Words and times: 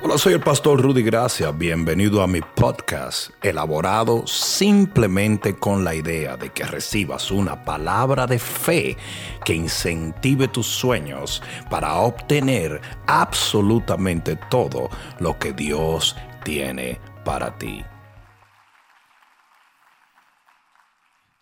Hola, 0.00 0.16
soy 0.16 0.34
el 0.34 0.40
pastor 0.40 0.80
Rudy 0.80 1.02
Gracia. 1.02 1.50
Bienvenido 1.50 2.22
a 2.22 2.28
mi 2.28 2.40
podcast, 2.40 3.30
elaborado 3.42 4.24
simplemente 4.28 5.56
con 5.56 5.82
la 5.82 5.92
idea 5.92 6.36
de 6.36 6.52
que 6.52 6.62
recibas 6.62 7.32
una 7.32 7.64
palabra 7.64 8.24
de 8.28 8.38
fe 8.38 8.96
que 9.44 9.54
incentive 9.54 10.46
tus 10.46 10.68
sueños 10.68 11.42
para 11.68 11.96
obtener 11.96 12.80
absolutamente 13.08 14.36
todo 14.36 14.88
lo 15.18 15.36
que 15.36 15.52
Dios 15.52 16.14
tiene 16.44 17.00
para 17.24 17.58
ti. 17.58 17.84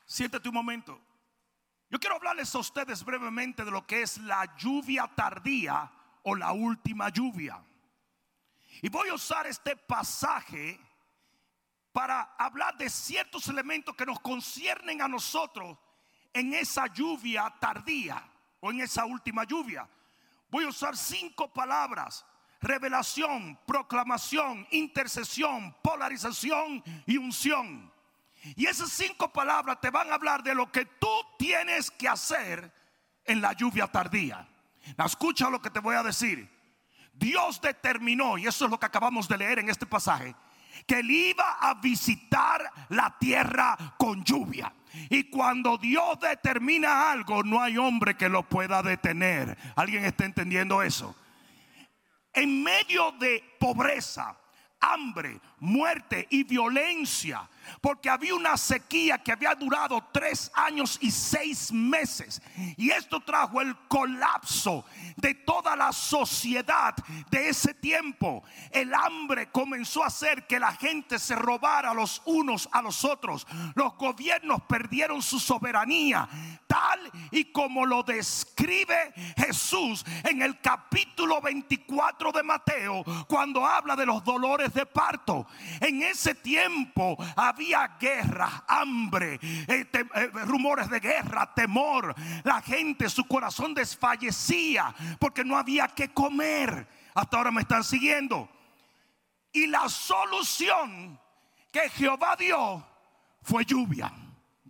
Siéntate 0.07 0.48
un 0.48 0.54
momento. 0.54 0.98
Yo 1.91 1.98
quiero 1.98 2.16
hablarles 2.16 2.54
a 2.54 2.61
ustedes 2.61 3.04
brevemente 3.04 3.66
de 3.66 3.70
lo 3.70 3.86
que 3.86 4.00
es 4.00 4.16
la 4.16 4.57
lluvia 4.57 5.11
tardía 5.14 5.93
o 6.23 6.34
la 6.34 6.52
última 6.52 7.11
lluvia. 7.11 7.62
Y 8.82 8.88
voy 8.88 9.08
a 9.08 9.14
usar 9.14 9.46
este 9.46 9.77
pasaje 9.77 10.78
para 11.92 12.34
hablar 12.38 12.77
de 12.77 12.91
ciertos 12.91 13.48
elementos 13.48 13.96
que 13.96 14.05
nos 14.05 14.20
conciernen 14.20 15.00
a 15.00 15.09
nosotros 15.09 15.78
en 16.33 16.52
esa 16.52 16.86
lluvia 16.88 17.52
tardía 17.59 18.23
o 18.60 18.70
en 18.70 18.83
esa 18.83 19.06
última 19.06 19.45
lluvia. 19.45 19.88
Voy 20.50 20.64
a 20.64 20.69
usar 20.69 20.97
cinco 20.97 21.52
palabras. 21.52 22.24
Revelación, 22.60 23.59
proclamación, 23.66 24.66
intercesión, 24.70 25.74
polarización 25.83 26.83
y 27.06 27.16
unción. 27.16 27.92
Y 28.55 28.66
esas 28.66 28.91
cinco 28.91 29.33
palabras 29.33 29.80
te 29.80 29.91
van 29.91 30.11
a 30.11 30.14
hablar 30.14 30.42
de 30.42 30.55
lo 30.55 30.70
que 30.70 30.84
tú 30.84 31.11
tienes 31.38 31.91
que 31.91 32.08
hacer 32.08 32.72
en 33.24 33.41
la 33.41 33.52
lluvia 33.52 33.86
tardía. 33.86 34.48
Escucha 35.05 35.50
lo 35.50 35.61
que 35.61 35.70
te 35.70 35.80
voy 35.80 35.97
a 35.97 36.02
decir. 36.02 36.55
Dios 37.19 37.61
determinó, 37.61 38.38
y 38.38 38.47
eso 38.47 38.65
es 38.66 38.70
lo 38.70 38.79
que 38.79 38.87
acabamos 38.87 39.29
de 39.29 39.38
leer 39.38 39.59
en 39.59 39.69
este 39.69 39.87
pasaje, 39.87 40.34
que 40.87 41.01
él 41.01 41.11
iba 41.11 41.58
a 41.61 41.75
visitar 41.75 42.70
la 42.91 43.17
tierra 43.19 43.77
con 43.97 44.23
lluvia. 44.25 44.73
Y 45.11 45.25
cuando 45.25 45.77
Dios 45.78 46.19
determina 46.20 47.11
algo, 47.11 47.42
no 47.42 47.61
hay 47.62 47.77
hombre 47.77 48.17
que 48.17 48.28
lo 48.28 48.42
pueda 48.42 48.83
detener. 48.83 49.56
¿Alguien 49.75 50.05
está 50.05 50.25
entendiendo 50.25 50.83
eso? 50.83 51.14
En 52.33 52.62
medio 52.62 53.12
de 53.12 53.42
pobreza, 53.58 54.36
hambre, 54.80 55.41
muerte 55.58 56.26
y 56.30 56.44
violencia, 56.44 57.48
porque 57.80 58.10
había 58.10 58.34
una 58.34 58.56
sequía 58.56 59.18
que 59.18 59.32
había 59.32 59.54
durado 59.54 60.02
tres 60.12 60.50
años 60.54 60.98
y 61.00 61.10
seis 61.10 61.72
meses. 61.72 62.40
Y 62.76 62.90
esto 62.90 63.20
trajo 63.20 63.60
el 63.60 63.74
colapso 63.88 64.84
de 65.16 65.34
toda 65.34 65.74
la 65.77 65.92
sociedad 65.92 66.94
de 67.30 67.48
ese 67.48 67.74
tiempo. 67.74 68.44
El 68.70 68.94
hambre 68.94 69.50
comenzó 69.50 70.04
a 70.04 70.08
hacer 70.08 70.46
que 70.46 70.60
la 70.60 70.72
gente 70.72 71.18
se 71.18 71.34
robara 71.34 71.94
los 71.94 72.22
unos 72.24 72.68
a 72.72 72.82
los 72.82 73.04
otros. 73.04 73.46
Los 73.74 73.96
gobiernos 73.96 74.62
perdieron 74.62 75.22
su 75.22 75.40
soberanía, 75.40 76.28
tal 76.66 77.00
y 77.30 77.46
como 77.46 77.86
lo 77.86 78.02
describe 78.02 79.12
Jesús 79.36 80.04
en 80.24 80.42
el 80.42 80.60
capítulo 80.60 81.40
24 81.40 82.32
de 82.32 82.42
Mateo, 82.42 83.04
cuando 83.27 83.64
habla 83.64 83.96
de 83.96 84.06
los 84.06 84.22
dolores 84.24 84.72
de 84.74 84.86
parto. 84.86 85.45
En 85.80 86.02
ese 86.02 86.34
tiempo 86.34 87.16
había 87.36 87.97
guerra, 87.98 88.64
hambre, 88.66 89.39
eh, 89.42 89.86
eh, 89.92 90.30
rumores 90.47 90.89
de 90.89 91.00
guerra, 91.00 91.52
temor. 91.55 92.14
La 92.44 92.61
gente, 92.61 93.08
su 93.08 93.25
corazón 93.25 93.74
desfallecía 93.74 94.94
porque 95.19 95.44
no 95.44 95.56
había 95.56 95.89
que 95.89 96.12
comer. 96.12 96.86
Hasta 97.14 97.36
ahora 97.36 97.50
me 97.50 97.62
están 97.62 97.84
siguiendo. 97.84 98.48
Y 99.52 99.67
la 99.67 99.89
solución 99.89 101.19
que 101.72 101.89
Jehová 101.91 102.36
dio 102.36 102.86
fue 103.42 103.64
lluvia. 103.64 104.12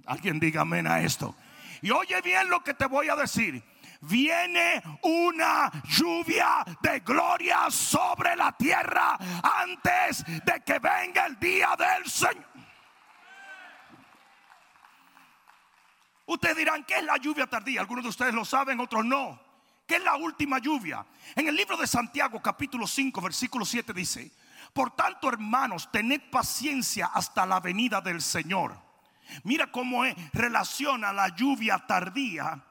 Alguien 0.06 0.38
diga 0.38 0.62
amén 0.62 0.86
a 0.86 1.00
esto. 1.00 1.34
Y 1.82 1.90
oye 1.90 2.20
bien 2.22 2.48
lo 2.48 2.62
que 2.62 2.74
te 2.74 2.86
voy 2.86 3.08
a 3.08 3.16
decir 3.16 3.62
viene 4.02 4.82
una 5.02 5.70
lluvia 5.84 6.64
de 6.80 7.00
gloria 7.00 7.70
sobre 7.70 8.36
la 8.36 8.52
tierra 8.52 9.16
antes 9.42 10.24
de 10.24 10.62
que 10.64 10.78
venga 10.78 11.26
el 11.26 11.38
día 11.38 11.74
del 11.76 12.10
Señor. 12.10 12.56
Ustedes 16.26 16.56
dirán, 16.56 16.84
¿qué 16.84 16.96
es 16.96 17.04
la 17.04 17.16
lluvia 17.18 17.46
tardía? 17.46 17.80
Algunos 17.80 18.04
de 18.04 18.10
ustedes 18.10 18.34
lo 18.34 18.44
saben, 18.44 18.80
otros 18.80 19.04
no. 19.04 19.40
¿Qué 19.86 19.96
es 19.96 20.02
la 20.02 20.16
última 20.16 20.58
lluvia? 20.58 21.06
En 21.36 21.46
el 21.46 21.54
libro 21.54 21.76
de 21.76 21.86
Santiago 21.86 22.42
capítulo 22.42 22.86
5 22.88 23.20
versículo 23.20 23.64
7 23.64 23.92
dice, 23.92 24.32
por 24.72 24.96
tanto 24.96 25.28
hermanos, 25.28 25.90
tened 25.92 26.20
paciencia 26.30 27.06
hasta 27.06 27.46
la 27.46 27.60
venida 27.60 28.00
del 28.00 28.20
Señor. 28.20 28.76
Mira 29.44 29.70
cómo 29.70 30.02
relaciona 30.32 31.12
la 31.12 31.28
lluvia 31.28 31.78
tardía 31.86 32.62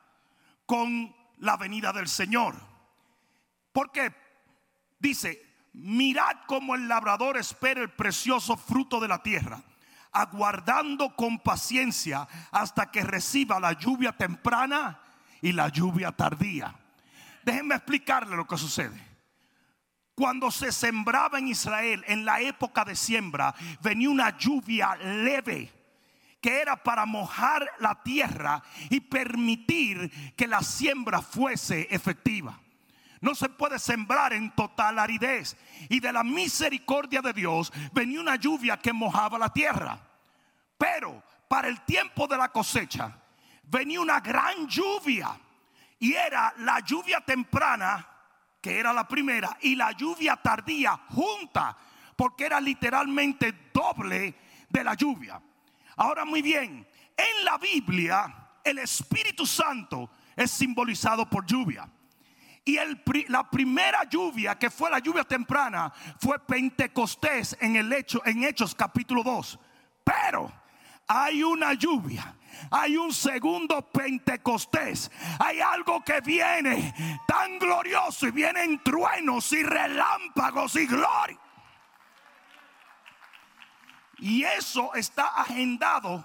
con 0.65 1.15
la 1.37 1.57
venida 1.57 1.91
del 1.93 2.07
Señor. 2.07 2.55
Porque 3.71 4.13
dice, 4.99 5.41
mirad 5.73 6.45
como 6.47 6.75
el 6.75 6.87
labrador 6.87 7.37
espera 7.37 7.81
el 7.81 7.91
precioso 7.91 8.57
fruto 8.57 8.99
de 8.99 9.07
la 9.07 9.21
tierra, 9.21 9.61
aguardando 10.11 11.15
con 11.15 11.39
paciencia 11.39 12.27
hasta 12.51 12.89
que 12.91 13.03
reciba 13.03 13.59
la 13.59 13.73
lluvia 13.73 14.13
temprana 14.13 14.99
y 15.41 15.51
la 15.51 15.69
lluvia 15.69 16.11
tardía. 16.11 16.73
Déjenme 17.43 17.75
explicarle 17.75 18.35
lo 18.35 18.47
que 18.47 18.57
sucede. 18.57 19.15
Cuando 20.15 20.49
se 20.49 20.71
sembraba 20.71 21.37
en 21.39 21.49
Israel, 21.49 22.03
en 22.07 22.23
la 22.23 22.39
época 22.39 22.85
de 22.85 22.95
siembra, 22.95 23.53
venía 23.81 24.09
una 24.09 24.37
lluvia 24.37 24.95
leve 24.95 25.71
que 26.45 26.61
era 26.61 26.75
para 26.75 27.07
mojar 27.07 27.67
la 27.79 28.03
tierra 28.03 28.61
y 28.91 28.99
permitir 28.99 30.35
que 30.35 30.45
la 30.45 30.61
siembra 30.61 31.23
fuese 31.23 31.87
efectiva. 31.89 32.59
No 33.19 33.33
se 33.33 33.49
puede 33.49 33.79
sembrar 33.79 34.31
en 34.31 34.51
total 34.51 34.99
aridez. 34.99 35.57
Y 35.89 35.99
de 35.99 36.13
la 36.13 36.23
misericordia 36.23 37.23
de 37.23 37.33
Dios 37.33 37.73
venía 37.93 38.21
una 38.21 38.35
lluvia 38.35 38.77
que 38.77 38.93
mojaba 38.93 39.39
la 39.39 39.51
tierra. 39.51 39.97
Pero 40.77 41.23
para 41.47 41.67
el 41.67 41.81
tiempo 41.81 42.27
de 42.27 42.37
la 42.37 42.49
cosecha 42.49 43.17
venía 43.63 43.99
una 43.99 44.19
gran 44.19 44.67
lluvia. 44.67 45.35
Y 45.97 46.13
era 46.13 46.53
la 46.59 46.79
lluvia 46.81 47.21
temprana, 47.21 48.07
que 48.61 48.77
era 48.77 48.93
la 48.93 49.07
primera, 49.07 49.57
y 49.61 49.75
la 49.75 49.93
lluvia 49.93 50.35
tardía 50.35 50.95
junta, 51.09 51.75
porque 52.15 52.45
era 52.45 52.61
literalmente 52.61 53.71
doble 53.73 54.35
de 54.69 54.83
la 54.83 54.93
lluvia. 54.93 55.41
Ahora 55.95 56.25
muy 56.25 56.41
bien, 56.41 56.87
en 57.17 57.45
la 57.45 57.57
Biblia 57.57 58.33
el 58.63 58.79
Espíritu 58.79 59.45
Santo 59.45 60.09
es 60.35 60.51
simbolizado 60.51 61.29
por 61.29 61.45
lluvia. 61.45 61.89
Y 62.67 62.79
la 63.27 63.47
primera 63.47 64.03
lluvia, 64.05 64.57
que 64.57 64.71
fue 64.71 64.89
la 64.89 64.97
lluvia 64.97 65.23
temprana, 65.23 65.93
fue 66.19 66.39
Pentecostés 66.39 67.55
en, 67.61 67.75
el 67.75 67.93
hecho, 67.93 68.25
en 68.25 68.43
Hechos 68.43 68.73
capítulo 68.73 69.21
2. 69.21 69.59
Pero 70.03 70.51
hay 71.07 71.43
una 71.43 71.73
lluvia, 71.73 72.35
hay 72.71 72.97
un 72.97 73.13
segundo 73.13 73.87
Pentecostés, 73.91 75.11
hay 75.37 75.59
algo 75.61 76.03
que 76.03 76.19
viene 76.21 77.21
tan 77.27 77.59
glorioso 77.59 78.27
y 78.27 78.31
vienen 78.31 78.81
truenos 78.83 79.51
y 79.53 79.61
relámpagos 79.61 80.75
y 80.75 80.87
gloria. 80.87 81.39
Y 84.19 84.43
eso 84.43 84.93
está 84.95 85.27
agendado 85.27 86.23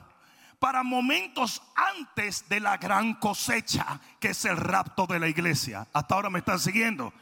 para 0.59 0.83
momentos 0.83 1.63
antes 1.75 2.49
de 2.49 2.61
la 2.61 2.77
gran 2.77 3.15
cosecha, 3.15 3.99
que 4.21 4.29
es 4.29 4.45
el 4.45 4.57
rapto 4.57 5.07
de 5.07 5.19
la 5.19 5.29
iglesia. 5.29 5.87
Hasta 5.93 6.15
ahora 6.15 6.31
me 6.31 6.41
están 6.41 6.61
siguiendo. 6.61 7.13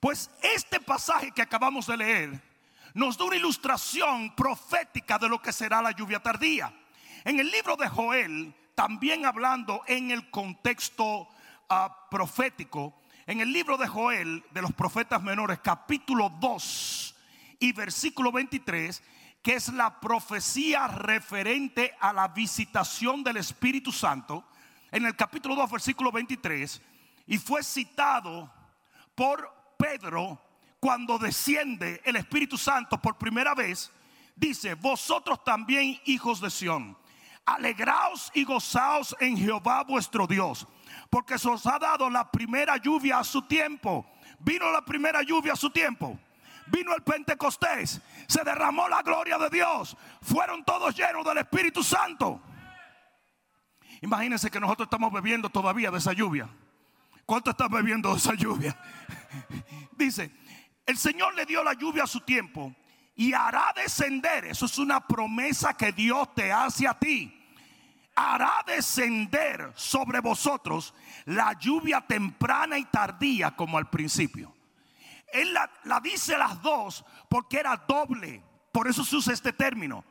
Pues 0.00 0.30
este 0.40 0.78
pasaje 0.78 1.32
que 1.32 1.42
acabamos 1.42 1.86
de 1.88 1.96
leer 1.96 2.42
nos 2.94 3.18
da 3.18 3.24
una 3.24 3.36
ilustración 3.36 4.34
profética 4.34 5.18
de 5.18 5.28
lo 5.28 5.42
que 5.42 5.52
será 5.52 5.82
la 5.82 5.90
lluvia 5.90 6.20
tardía. 6.20 6.72
En 7.24 7.40
el 7.40 7.50
libro 7.50 7.76
de 7.76 7.88
Joel, 7.88 8.54
también 8.74 9.26
hablando 9.26 9.82
en 9.86 10.12
el 10.12 10.30
contexto 10.30 11.28
ah, 11.68 12.06
profético, 12.08 13.02
en 13.26 13.40
el 13.40 13.52
libro 13.52 13.76
de 13.76 13.88
Joel 13.88 14.44
de 14.52 14.62
los 14.62 14.72
profetas 14.72 15.22
menores, 15.22 15.58
capítulo 15.58 16.30
2 16.40 17.14
y 17.58 17.72
versículo 17.72 18.30
23, 18.30 19.02
que 19.48 19.54
es 19.54 19.72
la 19.72 19.98
profecía 19.98 20.88
referente 20.88 21.96
a 22.00 22.12
la 22.12 22.28
visitación 22.28 23.24
del 23.24 23.38
Espíritu 23.38 23.90
Santo, 23.90 24.44
en 24.90 25.06
el 25.06 25.16
capítulo 25.16 25.54
2, 25.54 25.70
versículo 25.70 26.12
23, 26.12 26.82
y 27.28 27.38
fue 27.38 27.62
citado 27.62 28.52
por 29.14 29.50
Pedro 29.78 30.38
cuando 30.78 31.18
desciende 31.18 32.02
el 32.04 32.16
Espíritu 32.16 32.58
Santo 32.58 33.00
por 33.00 33.16
primera 33.16 33.54
vez, 33.54 33.90
dice, 34.36 34.74
vosotros 34.74 35.42
también 35.42 35.98
hijos 36.04 36.42
de 36.42 36.50
Sión, 36.50 36.98
alegraos 37.46 38.30
y 38.34 38.44
gozaos 38.44 39.16
en 39.18 39.38
Jehová 39.38 39.82
vuestro 39.82 40.26
Dios, 40.26 40.68
porque 41.08 41.38
se 41.38 41.48
os 41.48 41.66
ha 41.66 41.78
dado 41.78 42.10
la 42.10 42.30
primera 42.30 42.76
lluvia 42.76 43.20
a 43.20 43.24
su 43.24 43.40
tiempo. 43.40 44.12
Vino 44.40 44.70
la 44.70 44.84
primera 44.84 45.22
lluvia 45.22 45.54
a 45.54 45.56
su 45.56 45.70
tiempo 45.70 46.18
Vino 46.70 46.94
el 46.94 47.02
Pentecostés, 47.02 48.00
se 48.26 48.44
derramó 48.44 48.88
la 48.88 49.02
gloria 49.02 49.38
de 49.38 49.48
Dios, 49.50 49.96
fueron 50.20 50.64
todos 50.64 50.94
llenos 50.94 51.24
del 51.24 51.38
Espíritu 51.38 51.82
Santo. 51.82 52.40
Imagínense 54.02 54.50
que 54.50 54.60
nosotros 54.60 54.86
estamos 54.86 55.12
bebiendo 55.12 55.48
todavía 55.48 55.90
de 55.90 55.98
esa 55.98 56.12
lluvia. 56.12 56.48
¿Cuánto 57.24 57.50
estás 57.50 57.68
bebiendo 57.68 58.10
de 58.12 58.18
esa 58.18 58.34
lluvia? 58.34 58.76
Dice, 59.96 60.30
el 60.86 60.96
Señor 60.96 61.34
le 61.34 61.44
dio 61.44 61.62
la 61.62 61.74
lluvia 61.74 62.04
a 62.04 62.06
su 62.06 62.20
tiempo 62.20 62.74
y 63.14 63.32
hará 63.32 63.72
descender, 63.74 64.44
eso 64.44 64.66
es 64.66 64.78
una 64.78 65.06
promesa 65.06 65.74
que 65.74 65.92
Dios 65.92 66.34
te 66.34 66.52
hace 66.52 66.86
a 66.86 66.94
ti. 66.98 67.34
Hará 68.14 68.64
descender 68.66 69.72
sobre 69.74 70.20
vosotros 70.20 70.94
la 71.24 71.52
lluvia 71.58 72.00
temprana 72.00 72.78
y 72.78 72.84
tardía 72.84 73.50
como 73.54 73.78
al 73.78 73.90
principio. 73.90 74.54
Él 75.32 75.52
la, 75.52 76.00
dice 76.00 76.36
las 76.38 76.60
dos 76.62 77.04
porque 77.28 77.58
era 77.58 77.76
doble. 77.76 78.42
Por 78.72 78.88
eso 78.88 79.04
se 79.04 79.16
usa 79.16 79.32
este 79.32 79.52
término. 79.52 80.04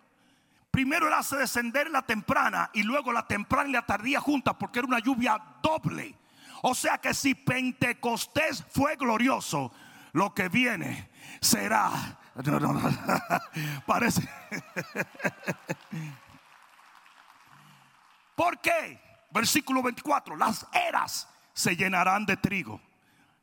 Primero 0.71 1.07
él 1.07 1.13
hace 1.13 1.37
descender 1.37 1.89
la 1.89 2.01
temprana 2.03 2.69
y 2.73 2.83
luego 2.83 3.11
la 3.11 3.25
temprana 3.25 3.69
y 3.69 3.73
la 3.73 3.85
tardía 3.85 4.19
juntas 4.19 4.55
porque 4.59 4.79
era 4.79 4.87
una 4.87 4.99
lluvia 4.99 5.41
doble. 5.61 6.15
O 6.61 6.75
sea 6.75 6.97
que 6.97 7.13
si 7.13 7.35
Pentecostés 7.35 8.63
fue 8.69 8.95
glorioso, 8.95 9.71
lo 10.13 10.33
que 10.33 10.49
viene 10.49 11.09
será. 11.41 12.19
No, 12.35 12.59
no, 12.59 12.73
no. 12.73 12.81
Parece. 13.85 14.27
¿Por 18.35 18.59
qué? 18.59 19.01
Versículo 19.31 19.81
24. 19.81 20.35
Las 20.35 20.67
eras 20.71 21.27
se 21.53 21.75
llenarán 21.75 22.25
de 22.25 22.37
trigo. 22.37 22.79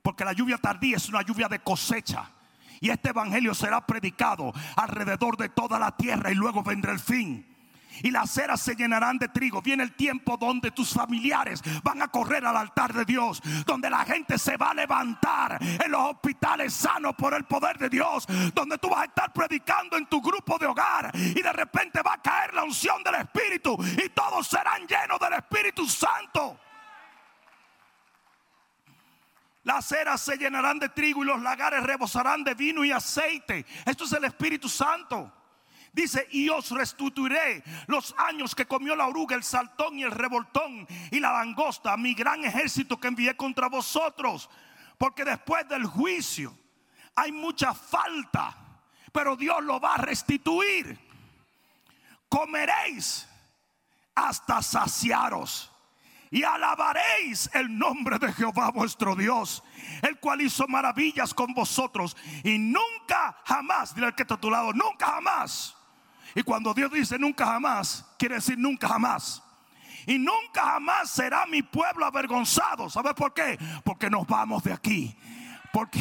Porque 0.04 0.22
la 0.22 0.34
lluvia 0.34 0.58
tardía 0.58 0.98
es 0.98 1.08
una 1.08 1.22
lluvia 1.22 1.48
de 1.48 1.60
cosecha. 1.60 2.30
Y 2.78 2.90
este 2.90 3.08
evangelio 3.08 3.54
será 3.54 3.86
predicado 3.86 4.52
alrededor 4.76 5.38
de 5.38 5.48
toda 5.48 5.78
la 5.78 5.96
tierra 5.96 6.30
y 6.30 6.34
luego 6.34 6.62
vendrá 6.62 6.92
el 6.92 7.00
fin 7.00 7.54
y 8.02 8.10
las 8.10 8.36
eras 8.36 8.60
se 8.60 8.74
llenarán 8.74 9.18
de 9.18 9.28
trigo. 9.28 9.62
Viene 9.62 9.82
el 9.82 9.92
tiempo 9.92 10.36
donde 10.36 10.70
tus 10.70 10.92
familiares 10.92 11.62
van 11.82 12.02
a 12.02 12.08
correr 12.08 12.44
al 12.44 12.56
altar 12.56 12.92
de 12.92 13.04
Dios, 13.04 13.40
donde 13.64 13.90
la 13.90 14.04
gente 14.04 14.38
se 14.38 14.56
va 14.56 14.70
a 14.70 14.74
levantar 14.74 15.58
en 15.60 15.90
los 15.90 16.00
hospitales 16.10 16.72
sanos 16.72 17.14
por 17.14 17.34
el 17.34 17.44
poder 17.44 17.78
de 17.78 17.88
Dios, 17.88 18.26
donde 18.52 18.78
tú 18.78 18.88
vas 18.88 19.02
a 19.02 19.04
estar 19.04 19.32
predicando 19.32 19.96
en 19.96 20.06
tu 20.06 20.20
grupo 20.20 20.58
de 20.58 20.66
hogar 20.66 21.10
y 21.14 21.40
de 21.40 21.52
repente 21.52 22.02
va 22.02 22.14
a 22.14 22.22
caer 22.22 22.54
la 22.54 22.64
unción 22.64 23.02
del 23.02 23.14
Espíritu 23.16 23.76
y 24.04 24.08
todos 24.10 24.46
serán 24.46 24.86
llenos 24.86 25.18
del 25.20 25.34
Espíritu 25.34 25.86
Santo. 25.86 26.58
Las 29.64 29.90
eras 29.92 30.20
se 30.20 30.36
llenarán 30.36 30.78
de 30.78 30.90
trigo 30.90 31.24
y 31.24 31.26
los 31.26 31.40
lagares 31.40 31.82
rebosarán 31.82 32.44
de 32.44 32.54
vino 32.54 32.84
y 32.84 32.92
aceite. 32.92 33.64
Esto 33.86 34.04
es 34.04 34.12
el 34.12 34.24
Espíritu 34.24 34.68
Santo. 34.68 35.32
Dice, 35.90 36.28
y 36.32 36.48
os 36.50 36.70
restituiré 36.70 37.62
los 37.86 38.14
años 38.18 38.54
que 38.54 38.66
comió 38.66 38.94
la 38.94 39.06
oruga, 39.06 39.36
el 39.36 39.42
saltón 39.42 39.98
y 39.98 40.02
el 40.02 40.10
revoltón 40.10 40.86
y 41.10 41.18
la 41.18 41.32
langosta, 41.32 41.96
mi 41.96 42.14
gran 42.14 42.44
ejército 42.44 43.00
que 43.00 43.08
envié 43.08 43.36
contra 43.36 43.68
vosotros. 43.68 44.50
Porque 44.98 45.24
después 45.24 45.66
del 45.68 45.86
juicio 45.86 46.54
hay 47.14 47.32
mucha 47.32 47.72
falta, 47.72 48.54
pero 49.12 49.34
Dios 49.34 49.62
lo 49.62 49.80
va 49.80 49.94
a 49.94 49.98
restituir. 49.98 50.98
Comeréis 52.28 53.28
hasta 54.14 54.60
saciaros 54.60 55.73
y 56.34 56.42
alabaréis 56.42 57.48
el 57.54 57.78
nombre 57.78 58.18
de 58.18 58.32
Jehová 58.32 58.72
vuestro 58.72 59.14
Dios, 59.14 59.62
el 60.02 60.18
cual 60.18 60.40
hizo 60.42 60.66
maravillas 60.66 61.32
con 61.32 61.54
vosotros 61.54 62.16
y 62.42 62.58
nunca 62.58 63.38
jamás, 63.44 63.94
dile 63.94 64.08
al 64.08 64.14
que 64.16 64.22
está 64.22 64.34
a 64.34 64.40
tu 64.40 64.50
lado, 64.50 64.72
nunca 64.72 65.06
jamás 65.06 65.76
y 66.34 66.42
cuando 66.42 66.74
Dios 66.74 66.90
dice 66.90 67.18
nunca 67.18 67.46
jamás, 67.46 68.04
quiere 68.18 68.36
decir 68.36 68.58
nunca 68.58 68.88
jamás. 68.88 69.40
Y 70.06 70.18
nunca 70.18 70.62
jamás 70.64 71.10
será 71.10 71.46
mi 71.46 71.62
pueblo 71.62 72.04
avergonzado. 72.04 72.90
¿Sabes 72.90 73.14
por 73.14 73.32
qué? 73.32 73.56
Porque 73.84 74.10
nos 74.10 74.26
vamos 74.26 74.62
de 74.64 74.72
aquí 74.72 75.16
porque 75.74 75.98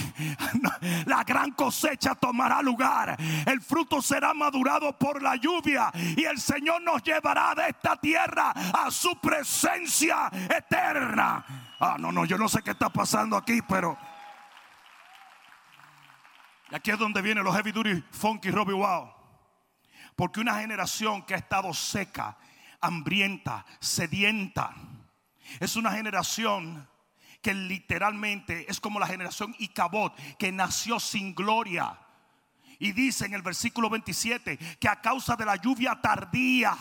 la 1.08 1.24
gran 1.24 1.50
cosecha 1.54 2.14
tomará 2.14 2.62
lugar. 2.62 3.18
El 3.44 3.60
fruto 3.60 4.04
será 4.04 4.32
madurado 4.32 4.96
por 5.00 5.20
la 5.20 5.36
lluvia 5.36 5.92
y 6.16 6.24
el 6.26 6.40
Señor 6.40 6.84
nos 6.84 7.02
llevará 7.02 7.56
de 7.56 7.70
esta 7.70 7.96
tierra 7.96 8.52
a 8.52 8.92
su 8.92 9.20
presencia 9.20 10.30
eterna. 10.56 11.44
Ah, 11.80 11.98
no, 12.00 12.12
no, 12.12 12.24
yo 12.24 12.38
no 12.38 12.48
sé 12.48 12.62
qué 12.62 12.70
está 12.70 12.90
pasando 12.90 13.36
aquí, 13.36 13.64
pero 13.68 13.98
y 16.70 16.76
aquí 16.76 16.92
es 16.92 17.00
donde 17.00 17.24
vienen 17.24 17.44
los 17.44 17.56
heavy 17.56 17.72
duty 17.72 18.04
funky 18.12 18.52
Robbie 18.52 18.76
Wow. 18.76 19.12
Porque 20.16 20.40
una 20.40 20.60
generación 20.60 21.24
que 21.24 21.34
ha 21.34 21.38
estado 21.38 21.74
seca, 21.74 22.38
hambrienta, 22.80 23.66
sedienta, 23.80 24.76
es 25.60 25.76
una 25.76 25.94
generación 25.94 26.88
que 27.44 27.54
literalmente 27.54 28.66
es 28.68 28.80
como 28.80 29.00
la 29.00 29.06
generación 29.06 29.54
Icabod, 29.60 30.14
que 30.40 30.52
nació 30.52 31.00
sin 31.00 31.36
gloria. 31.36 32.00
Y 32.80 32.94
dice 32.94 33.26
en 33.26 33.34
el 33.34 33.44
versículo 33.44 33.90
27 33.90 34.58
que 34.80 34.90
a 34.90 35.02
causa 35.02 35.36
de 35.36 35.46
la 35.46 35.58
lluvia 35.58 36.00
tardía, 36.02 36.76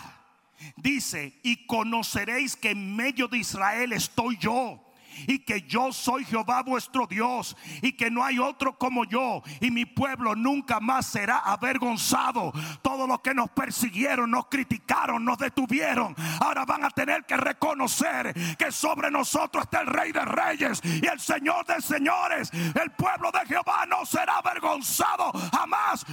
dice, 0.77 1.41
y 1.43 1.67
conoceréis 1.67 2.57
que 2.57 2.71
en 2.71 2.97
medio 2.97 3.29
de 3.29 3.39
Israel 3.39 3.93
estoy 3.93 4.39
yo 4.39 4.92
y 5.27 5.41
que 5.41 5.63
yo 5.63 5.93
soy 5.93 6.25
Jehová 6.25 6.63
vuestro 6.63 7.07
Dios 7.07 7.57
y 7.81 7.93
que 7.93 8.11
no 8.11 8.25
hay 8.25 8.39
otro 8.39 8.79
como 8.79 9.05
yo 9.05 9.43
y 9.61 9.71
mi 9.71 9.85
pueblo 9.85 10.35
nunca 10.35 10.81
más 10.81 11.07
será 11.07 11.39
avergonzado. 11.39 12.53
Todos 12.83 13.09
los 13.09 13.21
que 13.21 13.35
nos 13.35 13.51
persiguieron, 13.51 14.31
nos 14.31 14.47
criticaron, 14.47 15.25
nos 15.25 15.39
detuvieron, 15.39 16.15
ahora 16.41 16.65
van 16.65 16.85
a 16.85 16.91
tener 16.91 17.25
que 17.25 17.37
reconocer 17.37 18.35
que 18.57 18.73
sobre 18.73 19.11
nosotros 19.11 19.65
está 19.65 19.81
el 19.81 19.87
Rey 19.87 20.13
de 20.13 20.25
Reyes 20.25 20.81
y 20.85 21.07
el 21.07 21.21
Señor 21.21 21.67
de 21.67 21.81
Señores. 21.81 22.51
El 22.53 22.91
pueblo 22.93 23.31
de 23.33 23.47
Jehová 23.47 23.87
no 23.87 24.05
será 24.07 24.39
avergonzado 24.39 25.33
jamás. 25.53 26.05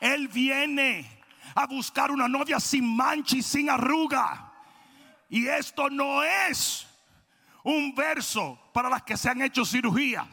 Él 0.00 0.28
viene 0.28 1.16
a 1.54 1.66
buscar 1.66 2.10
una 2.10 2.28
novia 2.28 2.60
sin 2.60 2.96
mancha 2.96 3.36
y 3.36 3.42
sin 3.42 3.70
arruga. 3.70 4.45
Y 5.28 5.48
esto 5.48 5.90
no 5.90 6.22
es 6.22 6.86
un 7.64 7.94
verso 7.94 8.70
para 8.72 8.88
las 8.88 9.02
que 9.02 9.16
se 9.16 9.28
han 9.28 9.42
hecho 9.42 9.64
cirugía. 9.64 10.26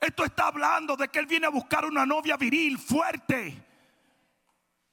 Esto 0.00 0.24
está 0.24 0.48
hablando 0.48 0.96
de 0.96 1.08
que 1.08 1.18
Él 1.18 1.26
viene 1.26 1.46
a 1.46 1.50
buscar 1.50 1.84
una 1.84 2.06
novia 2.06 2.36
viril, 2.36 2.78
fuerte. 2.78 3.64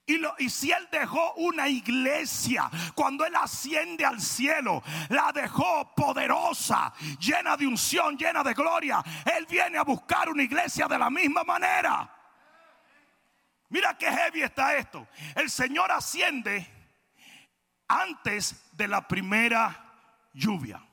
Y, 0.06 0.20
y, 0.40 0.50
si 0.50 0.72
Él 0.72 0.88
dejó 0.92 1.34
una 1.36 1.68
iglesia, 1.68 2.70
cuando 2.96 3.26
Él 3.26 3.36
asciende 3.36 4.06
al 4.06 4.20
cielo, 4.20 4.82
la 5.10 5.32
dejó 5.32 5.94
poderosa, 5.96 6.94
llena 7.20 7.56
de 7.56 7.68
unción, 7.68 8.18
llena 8.18 8.44
de 8.44 8.54
gloria. 8.54 9.04
Él 9.38 9.46
viene 9.46 9.78
a 9.78 9.84
buscar 9.84 10.30
una 10.30 10.44
iglesia 10.44 10.88
de 10.88 10.98
la 10.98 11.10
misma 11.10 11.44
manera. 11.44 12.10
Mira 13.70 13.98
qué 13.98 14.12
heavy 14.12 14.42
está 14.42 14.76
esto. 14.76 15.08
El 15.36 15.50
Señor 15.50 15.92
asciende 15.92 16.83
antes 17.88 18.70
de 18.74 18.88
la 18.88 19.08
primera 19.08 20.30
lluvia. 20.34 20.86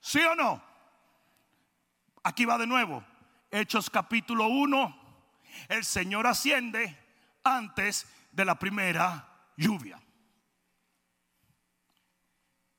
¿Sí 0.00 0.20
o 0.20 0.34
no? 0.34 0.62
Aquí 2.22 2.44
va 2.44 2.58
de 2.58 2.66
nuevo. 2.66 3.04
Hechos 3.50 3.90
capítulo 3.90 4.48
1. 4.48 5.08
El 5.68 5.84
Señor 5.84 6.26
asciende 6.26 6.98
antes 7.42 8.06
de 8.32 8.44
la 8.44 8.58
primera 8.58 9.28
lluvia. 9.56 10.00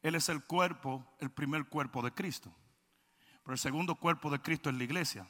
Él 0.01 0.15
es 0.15 0.29
el 0.29 0.43
cuerpo, 0.43 1.05
el 1.19 1.29
primer 1.29 1.65
cuerpo 1.65 2.01
de 2.01 2.11
Cristo. 2.11 2.53
Pero 3.43 3.53
el 3.53 3.59
segundo 3.59 3.95
cuerpo 3.95 4.29
de 4.29 4.39
Cristo 4.39 4.69
es 4.69 4.75
la 4.75 4.83
iglesia. 4.83 5.27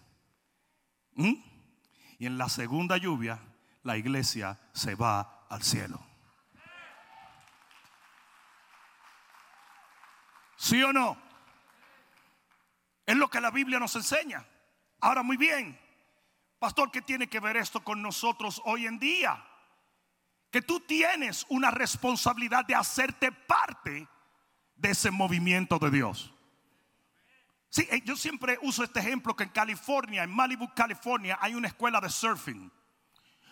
¿Mm? 1.14 1.34
Y 2.20 2.26
en 2.26 2.38
la 2.38 2.50
segunda 2.50 2.98
lluvia, 2.98 3.40
la 3.84 3.98
iglesia 3.98 4.60
se 4.74 4.96
va 4.96 5.46
al 5.50 5.64
cielo. 5.64 6.09
¿Sí 10.60 10.84
o 10.84 10.92
no? 10.92 11.18
Es 13.06 13.16
lo 13.16 13.30
que 13.30 13.40
la 13.40 13.50
Biblia 13.50 13.80
nos 13.80 13.96
enseña. 13.96 14.46
Ahora 15.00 15.24
muy 15.24 15.38
bien, 15.38 15.80
pastor, 16.60 16.92
¿qué 16.92 17.02
tiene 17.02 17.28
que 17.28 17.40
ver 17.40 17.56
esto 17.56 17.82
con 17.82 18.02
nosotros 18.02 18.62
hoy 18.66 18.86
en 18.86 19.00
día? 19.00 19.42
Que 20.52 20.62
tú 20.62 20.82
tienes 20.82 21.46
una 21.48 21.72
responsabilidad 21.72 22.66
de 22.66 22.76
hacerte 22.76 23.32
parte 23.32 24.06
de 24.76 24.90
ese 24.92 25.12
movimiento 25.12 25.80
de 25.80 25.92
Dios. 25.92 26.34
Sí, 27.70 27.88
eh, 27.90 28.02
yo 28.04 28.18
siempre 28.18 28.60
uso 28.62 28.84
este 28.84 29.00
ejemplo 29.00 29.38
que 29.38 29.46
en 29.46 29.52
California, 29.52 30.24
en 30.24 30.32
Malibu, 30.32 30.74
California, 30.76 31.38
hay 31.40 31.56
una 31.56 31.70
escuela 31.70 32.02
de 32.02 32.10
surfing. 32.10 32.70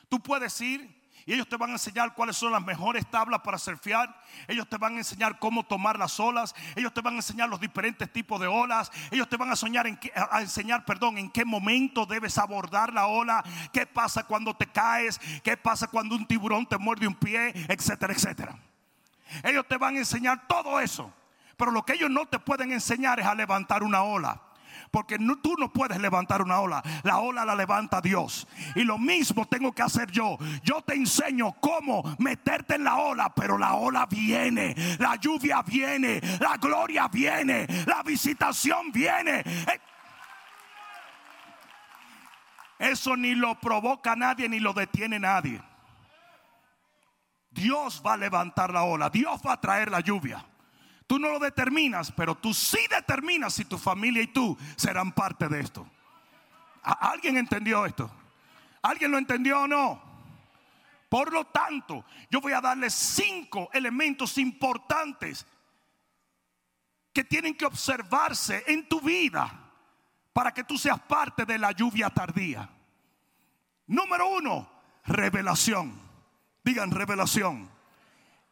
Tú 0.10 0.22
puedes 0.22 0.60
ir 0.60 1.07
Y 1.28 1.34
ellos 1.34 1.50
te 1.50 1.58
van 1.58 1.72
a 1.72 1.74
enseñar 1.74 2.14
cuáles 2.14 2.38
son 2.38 2.54
las 2.54 2.64
mejores 2.64 3.06
tablas 3.12 3.42
para 3.42 3.58
surfear. 3.58 4.18
Ellos 4.48 4.66
te 4.70 4.78
van 4.78 4.96
a 4.96 5.00
enseñar 5.00 5.38
cómo 5.40 5.66
tomar 5.66 6.00
las 6.00 6.18
olas. 6.22 6.56
Ellos 6.74 6.94
te 6.94 7.02
van 7.02 7.16
a 7.16 7.18
enseñar 7.18 7.50
los 7.50 7.60
diferentes 7.60 8.10
tipos 8.14 8.40
de 8.40 8.48
olas. 8.48 8.90
Ellos 9.12 9.28
te 9.28 9.36
van 9.36 9.50
a, 9.50 9.56
a 10.32 10.42
enseñar, 10.42 10.86
perdón, 10.86 11.18
en 11.18 11.30
qué 11.30 11.44
momento 11.44 12.06
debes 12.06 12.38
abordar 12.38 12.94
la 12.94 13.08
ola. 13.08 13.44
Qué 13.74 13.86
pasa 13.86 14.24
cuando 14.24 14.56
te 14.56 14.68
caes. 14.68 15.20
Qué 15.44 15.58
pasa 15.58 15.88
cuando 15.88 16.16
un 16.16 16.26
tiburón 16.26 16.66
te 16.66 16.78
muerde 16.78 17.06
un 17.06 17.16
pie, 17.16 17.52
etcétera, 17.68 18.14
etcétera. 18.14 18.58
Ellos 19.44 19.68
te 19.68 19.76
van 19.76 19.98
a 19.98 20.00
enseñar 20.00 20.48
todo 20.48 20.80
eso. 20.80 21.14
Pero 21.58 21.72
lo 21.72 21.84
que 21.84 21.96
ellos 21.96 22.10
no 22.10 22.26
te 22.26 22.40
pueden 22.40 22.72
enseñar 22.72 23.20
es 23.20 23.26
a 23.26 23.36
levantar 23.36 23.84
una 23.84 24.02
ola. 24.02 24.47
Porque 24.92 25.18
tú 25.42 25.56
no 25.58 25.72
puedes 25.72 26.00
levantar 26.00 26.42
una 26.42 26.60
ola. 26.60 26.84
La 27.04 27.20
ola 27.20 27.46
la 27.46 27.56
levanta 27.56 28.02
Dios. 28.02 28.48
Y 28.76 28.84
lo 28.84 28.98
mismo 28.98 29.46
tengo 29.46 29.72
que 29.72 29.82
hacer 29.82 30.12
yo. 30.12 30.38
Yo 30.64 30.82
te 30.82 30.94
enseño 30.94 31.54
cómo 31.60 32.04
meterte 32.20 32.76
en 32.76 32.84
la 32.84 32.98
ola. 32.98 33.34
Pero 33.34 33.58
la 33.58 33.76
ola 33.76 34.06
viene. 34.06 34.76
La 35.00 35.16
lluvia 35.16 35.62
viene. 35.62 36.22
La 36.40 36.58
gloria 36.58 37.08
viene. 37.08 37.68
La 37.86 38.04
visitación 38.04 38.92
viene. 38.92 39.40
Eh. 39.40 39.82
Eso 42.80 43.16
ni 43.18 43.34
lo 43.34 43.56
provoca 43.60 44.16
nadie 44.16 44.48
ni 44.48 44.60
lo 44.60 44.74
detiene 44.74 45.20
nadie. 45.20 45.62
Dios 47.50 48.04
va 48.06 48.14
a 48.14 48.18
levantar 48.18 48.72
la 48.72 48.84
ola. 48.84 49.10
Dios 49.10 49.42
va 49.46 49.54
a 49.54 49.62
traer 49.62 49.90
la 49.90 50.00
lluvia. 50.00 50.46
Tú 51.08 51.18
no 51.18 51.30
lo 51.30 51.40
determinas, 51.40 52.12
pero 52.12 52.36
tú 52.36 52.54
sí 52.54 52.80
determinas 52.90 53.54
si 53.54 53.64
tu 53.64 53.78
familia 53.78 54.22
y 54.22 54.28
tú 54.28 54.58
serán 54.76 55.14
parte 55.14 55.48
de 55.48 55.62
esto. 55.62 55.90
¿Alguien 56.84 57.38
entendió 57.38 57.86
esto? 57.86 58.12
¿Alguien 58.82 59.12
lo 59.12 59.18
entendió 59.18 59.62
o 59.62 59.68
no? 59.68 60.02
Por 61.10 61.32
lo 61.32 61.46
tanto, 61.46 62.04
yo 62.30 62.42
voy 62.42 62.52
a 62.52 62.60
darle 62.60 62.90
cinco 62.90 63.70
elementos 63.74 64.38
importantes 64.38 65.46
que 67.14 67.24
tienen 67.24 67.56
que 67.56 67.66
observarse 67.66 68.64
en 68.68 68.88
tu 68.88 69.00
vida 69.00 69.72
para 70.34 70.54
que 70.54 70.66
tú 70.66 70.78
seas 70.78 71.00
parte 71.00 71.46
de 71.46 71.58
la 71.58 71.72
lluvia 71.72 72.10
tardía. 72.10 72.70
Número 73.88 74.28
uno, 74.28 74.70
revelación. 75.06 75.98
Digan 76.64 76.92
revelación. 76.92 77.77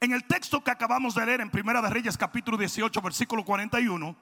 En 0.05 0.11
el 0.11 0.25
texto 0.25 0.63
que 0.63 0.69
acabamos 0.69 1.15
de 1.15 1.25
leer 1.25 1.41
en 1.41 1.49
Primera 1.49 1.81
de 1.81 1.89
Reyes 1.89 2.15
capítulo 2.15 2.59
18 2.59 3.01
versículo 3.01 3.43
41, 3.43 4.15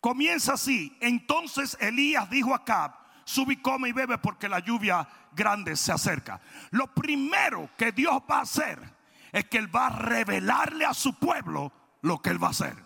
comienza 0.00 0.54
así. 0.54 0.96
Entonces 1.02 1.76
Elías 1.78 2.30
dijo 2.30 2.54
a 2.54 2.56
Acab, 2.56 2.92
sube 3.26 3.52
y 3.52 3.56
come 3.58 3.90
y 3.90 3.92
bebe 3.92 4.16
porque 4.16 4.48
la 4.48 4.60
lluvia 4.60 5.06
grande 5.32 5.76
se 5.76 5.92
acerca. 5.92 6.40
Lo 6.70 6.94
primero 6.94 7.68
que 7.76 7.92
Dios 7.92 8.22
va 8.22 8.38
a 8.38 8.40
hacer 8.40 8.80
es 9.32 9.44
que 9.44 9.58
Él 9.58 9.76
va 9.76 9.88
a 9.88 9.98
revelarle 9.98 10.86
a 10.86 10.94
su 10.94 11.12
pueblo 11.18 11.70
lo 12.00 12.22
que 12.22 12.30
Él 12.30 12.42
va 12.42 12.46
a 12.46 12.52
hacer. 12.52 12.82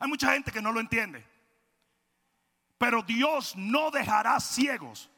Hay 0.00 0.08
mucha 0.08 0.32
gente 0.32 0.50
que 0.50 0.62
no 0.62 0.72
lo 0.72 0.80
entiende. 0.80 1.24
Pero 2.76 3.04
Dios 3.04 3.54
no 3.54 3.92
dejará 3.92 4.40
ciegos 4.40 5.08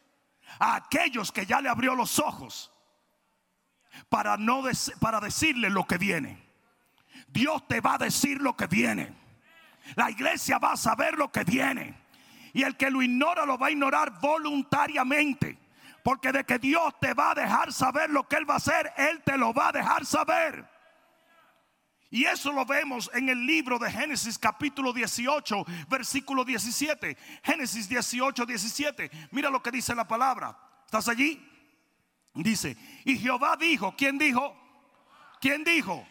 a 0.58 0.76
aquellos 0.76 1.32
que 1.32 1.46
ya 1.46 1.62
le 1.62 1.70
abrió 1.70 1.94
los 1.94 2.18
ojos 2.18 2.70
para, 4.08 4.36
no 4.36 4.62
para 5.00 5.20
decirle 5.20 5.70
lo 5.70 5.86
que 5.86 5.98
viene. 5.98 6.42
Dios 7.28 7.66
te 7.66 7.80
va 7.80 7.94
a 7.94 7.98
decir 7.98 8.40
lo 8.40 8.56
que 8.56 8.66
viene. 8.66 9.12
La 9.96 10.10
iglesia 10.10 10.58
va 10.58 10.72
a 10.72 10.76
saber 10.76 11.18
lo 11.18 11.30
que 11.30 11.44
viene. 11.44 11.94
Y 12.52 12.62
el 12.62 12.76
que 12.76 12.90
lo 12.90 13.02
ignora 13.02 13.44
lo 13.44 13.58
va 13.58 13.66
a 13.66 13.70
ignorar 13.70 14.20
voluntariamente. 14.20 15.58
Porque 16.02 16.32
de 16.32 16.44
que 16.44 16.58
Dios 16.58 16.94
te 17.00 17.14
va 17.14 17.32
a 17.32 17.34
dejar 17.34 17.72
saber 17.72 18.10
lo 18.10 18.28
que 18.28 18.36
Él 18.36 18.48
va 18.48 18.54
a 18.54 18.58
hacer, 18.58 18.92
Él 18.96 19.22
te 19.24 19.36
lo 19.36 19.52
va 19.52 19.68
a 19.68 19.72
dejar 19.72 20.06
saber. 20.06 20.64
Y 22.10 22.26
eso 22.26 22.52
lo 22.52 22.64
vemos 22.64 23.10
en 23.12 23.28
el 23.28 23.44
libro 23.44 23.76
de 23.76 23.90
Génesis 23.90 24.38
capítulo 24.38 24.92
18, 24.92 25.64
versículo 25.88 26.44
17. 26.44 27.16
Génesis 27.42 27.88
18, 27.88 28.46
17. 28.46 29.10
Mira 29.32 29.50
lo 29.50 29.60
que 29.60 29.72
dice 29.72 29.94
la 29.96 30.06
palabra. 30.06 30.56
¿Estás 30.84 31.08
allí? 31.08 31.44
Dice, 32.34 32.76
y 33.04 33.16
Jehová 33.16 33.56
dijo, 33.56 33.94
¿quién 33.96 34.18
dijo? 34.18 34.56
¿Quién 35.40 35.62
dijo? 35.62 36.04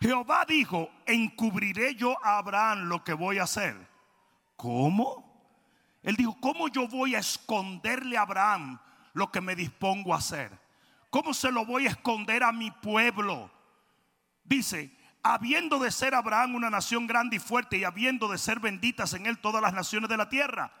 Jehová 0.00 0.44
dijo, 0.46 0.90
encubriré 1.06 1.94
yo 1.94 2.16
a 2.24 2.38
Abraham 2.38 2.88
lo 2.88 3.04
que 3.04 3.12
voy 3.12 3.38
a 3.38 3.44
hacer. 3.44 3.76
¿Cómo? 4.56 5.24
Él 6.02 6.16
dijo, 6.16 6.36
¿cómo 6.40 6.68
yo 6.68 6.88
voy 6.88 7.14
a 7.14 7.20
esconderle 7.20 8.16
a 8.16 8.22
Abraham 8.22 8.80
lo 9.12 9.30
que 9.30 9.40
me 9.40 9.54
dispongo 9.54 10.12
a 10.12 10.18
hacer? 10.18 10.58
¿Cómo 11.10 11.32
se 11.32 11.52
lo 11.52 11.64
voy 11.64 11.86
a 11.86 11.90
esconder 11.90 12.42
a 12.42 12.52
mi 12.52 12.70
pueblo? 12.70 13.50
Dice, 14.44 14.92
habiendo 15.22 15.78
de 15.78 15.92
ser 15.92 16.14
Abraham 16.14 16.56
una 16.56 16.70
nación 16.70 17.06
grande 17.06 17.36
y 17.36 17.40
fuerte 17.40 17.78
y 17.78 17.84
habiendo 17.84 18.28
de 18.28 18.38
ser 18.38 18.58
benditas 18.58 19.14
en 19.14 19.26
él 19.26 19.38
todas 19.38 19.62
las 19.62 19.72
naciones 19.72 20.10
de 20.10 20.16
la 20.16 20.28
tierra. 20.28 20.72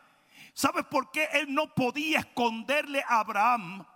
¿Sabes 0.52 0.84
por 0.86 1.12
qué 1.12 1.28
él 1.34 1.54
no 1.54 1.74
podía 1.74 2.20
esconderle 2.20 3.04
a 3.08 3.20
Abraham 3.20 3.86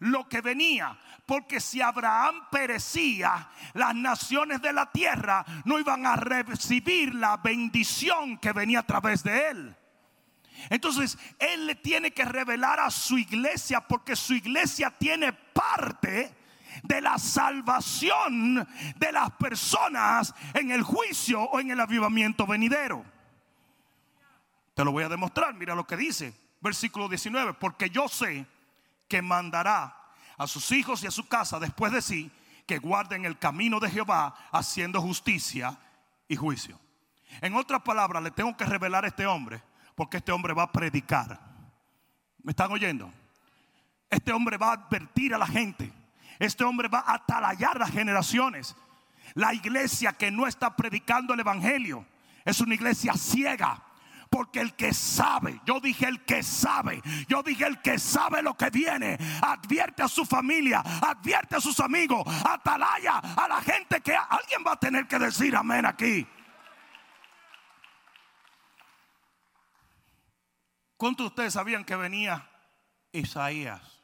lo 0.00 0.28
que 0.28 0.40
venía. 0.40 0.98
Porque 1.26 1.60
si 1.60 1.80
Abraham 1.80 2.48
perecía, 2.50 3.48
las 3.74 3.94
naciones 3.94 4.62
de 4.62 4.72
la 4.72 4.90
tierra 4.90 5.44
no 5.64 5.78
iban 5.78 6.06
a 6.06 6.16
recibir 6.16 7.14
la 7.14 7.36
bendición 7.36 8.38
que 8.38 8.52
venía 8.52 8.80
a 8.80 8.86
través 8.86 9.22
de 9.22 9.50
él. 9.50 9.76
Entonces, 10.70 11.18
Él 11.38 11.66
le 11.66 11.76
tiene 11.76 12.10
que 12.10 12.24
revelar 12.24 12.80
a 12.80 12.90
su 12.90 13.16
iglesia 13.18 13.80
porque 13.80 14.16
su 14.16 14.34
iglesia 14.34 14.90
tiene 14.90 15.32
parte 15.32 16.34
de 16.82 17.00
la 17.00 17.18
salvación 17.18 18.66
de 18.96 19.12
las 19.12 19.30
personas 19.32 20.34
en 20.54 20.70
el 20.70 20.82
juicio 20.82 21.42
o 21.42 21.60
en 21.60 21.70
el 21.70 21.80
avivamiento 21.80 22.46
venidero. 22.46 23.04
Te 24.74 24.84
lo 24.84 24.92
voy 24.92 25.04
a 25.04 25.08
demostrar, 25.08 25.54
mira 25.54 25.74
lo 25.74 25.86
que 25.86 25.96
dice, 25.96 26.34
versículo 26.60 27.08
19, 27.08 27.54
porque 27.54 27.90
yo 27.90 28.08
sé 28.08 28.46
que 29.08 29.22
mandará 29.22 29.96
a 30.36 30.46
sus 30.46 30.70
hijos 30.72 31.02
y 31.02 31.06
a 31.06 31.10
su 31.10 31.26
casa 31.26 31.58
después 31.58 31.92
de 31.92 32.02
sí 32.02 32.30
que 32.66 32.78
guarden 32.78 33.24
el 33.24 33.38
camino 33.38 33.80
de 33.80 33.90
Jehová 33.90 34.34
haciendo 34.52 35.00
justicia 35.00 35.78
y 36.28 36.36
juicio. 36.36 36.78
En 37.40 37.54
otras 37.54 37.82
palabras, 37.82 38.22
le 38.22 38.30
tengo 38.30 38.56
que 38.56 38.64
revelar 38.64 39.04
a 39.04 39.08
este 39.08 39.26
hombre 39.26 39.62
porque 39.94 40.18
este 40.18 40.32
hombre 40.32 40.52
va 40.52 40.64
a 40.64 40.72
predicar. 40.72 41.40
¿Me 42.42 42.52
están 42.52 42.70
oyendo? 42.70 43.10
Este 44.10 44.32
hombre 44.32 44.56
va 44.56 44.68
a 44.68 44.72
advertir 44.74 45.34
a 45.34 45.38
la 45.38 45.46
gente. 45.46 45.92
Este 46.38 46.62
hombre 46.62 46.88
va 46.88 47.00
a 47.00 47.14
atalayar 47.14 47.78
las 47.78 47.90
generaciones. 47.90 48.76
La 49.34 49.54
iglesia 49.54 50.12
que 50.12 50.30
no 50.30 50.46
está 50.46 50.76
predicando 50.76 51.34
el 51.34 51.40
evangelio 51.40 52.06
es 52.44 52.60
una 52.60 52.74
iglesia 52.74 53.14
ciega 53.14 53.82
porque 54.30 54.60
el 54.60 54.74
que 54.74 54.92
sabe, 54.92 55.60
yo 55.64 55.80
dije 55.80 56.06
el 56.06 56.24
que 56.24 56.42
sabe, 56.42 57.00
yo 57.28 57.42
dije 57.42 57.66
el 57.66 57.80
que 57.80 57.98
sabe 57.98 58.42
lo 58.42 58.56
que 58.56 58.70
viene, 58.70 59.18
advierte 59.42 60.02
a 60.02 60.08
su 60.08 60.24
familia, 60.24 60.80
advierte 60.80 61.56
a 61.56 61.60
sus 61.60 61.80
amigos, 61.80 62.22
atalaya 62.44 63.18
a 63.18 63.48
la 63.48 63.60
gente 63.60 64.00
que 64.00 64.14
alguien 64.14 64.62
va 64.66 64.72
a 64.72 64.80
tener 64.80 65.06
que 65.06 65.18
decir 65.18 65.56
amén 65.56 65.86
aquí. 65.86 66.26
¿Cuántos 70.96 71.24
de 71.24 71.28
ustedes 71.28 71.52
sabían 71.54 71.84
que 71.84 71.96
venía 71.96 72.50
Isaías? 73.12 74.02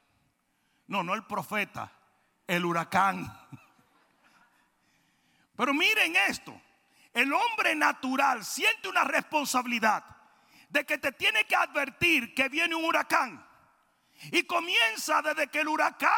No, 0.87 1.02
no 1.02 1.14
el 1.14 1.25
profeta, 1.25 1.93
el 2.47 2.64
huracán. 2.64 3.37
Pero 5.57 5.75
miren 5.75 6.14
esto, 6.28 6.61
el 7.12 7.33
hombre 7.33 7.75
natural 7.75 8.45
siente 8.45 8.88
una 8.88 9.04
responsabilidad 9.04 10.13
de 10.75 10.85
que 10.85 10.99
te 10.99 11.12
tiene 11.12 11.45
que 11.45 11.54
advertir 11.54 12.35
que 12.35 12.49
viene 12.49 12.75
un 12.75 12.85
huracán. 12.85 13.47
Y 14.33 14.43
comienza 14.43 15.23
desde 15.23 15.47
que 15.47 15.61
el 15.61 15.69
huracán 15.69 16.11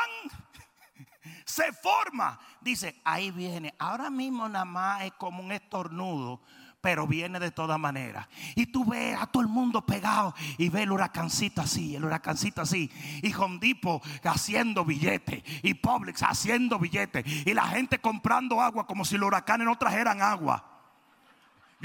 se 1.44 1.72
forma. 1.74 2.40
Dice, 2.62 3.00
ahí 3.04 3.30
viene. 3.30 3.74
Ahora 3.78 4.08
mismo 4.08 4.48
nada 4.48 4.64
más 4.64 5.02
es 5.02 5.12
como 5.12 5.42
un 5.42 5.52
estornudo, 5.52 6.40
pero 6.80 7.06
viene 7.06 7.38
de 7.38 7.50
todas 7.50 7.78
maneras. 7.78 8.28
Y 8.54 8.66
tú 8.66 8.86
ves 8.86 9.20
a 9.20 9.26
todo 9.26 9.42
el 9.42 9.48
mundo 9.48 9.84
pegado 9.84 10.34
y 10.56 10.70
ve 10.70 10.84
el 10.84 10.92
huracancito 10.92 11.60
así, 11.60 11.94
el 11.94 12.06
huracancito 12.06 12.62
así. 12.62 12.90
Y 13.22 13.34
Hondipo 13.34 14.00
haciendo 14.24 14.86
billetes. 14.86 15.42
Y 15.62 15.74
Publix 15.74 16.22
haciendo 16.22 16.78
billetes. 16.78 17.26
Y 17.46 17.52
la 17.52 17.66
gente 17.68 17.98
comprando 17.98 18.62
agua 18.62 18.86
como 18.86 19.04
si 19.04 19.18
los 19.18 19.26
huracanes 19.26 19.66
no 19.66 19.76
trajeran 19.76 20.22
agua. 20.22 20.75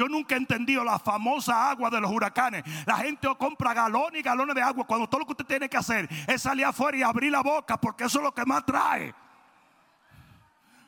Yo 0.02 0.10
nunca 0.10 0.34
he 0.34 0.40
entendido 0.40 0.84
la 0.84 0.98
famosa 0.98 1.70
agua 1.70 1.92
de 1.92 2.02
los 2.02 2.10
huracanes. 2.10 2.64
La 2.88 2.98
gente 2.98 3.28
compra 3.38 3.72
galones 3.72 4.20
y 4.20 4.24
galones 4.24 4.56
de 4.56 4.62
agua 4.64 4.84
cuando 4.84 5.08
todo 5.08 5.20
lo 5.20 5.26
que 5.28 5.34
usted 5.34 5.46
tiene 5.46 5.70
que 5.70 5.78
hacer 5.78 6.10
es 6.26 6.42
salir 6.42 6.66
afuera 6.66 6.98
y 6.98 7.04
abrir 7.04 7.32
la 7.32 7.44
boca 7.44 7.80
porque 7.80 8.06
eso 8.06 8.18
es 8.18 8.24
lo 8.24 8.34
que 8.34 8.44
más 8.44 8.66
trae. 8.66 9.14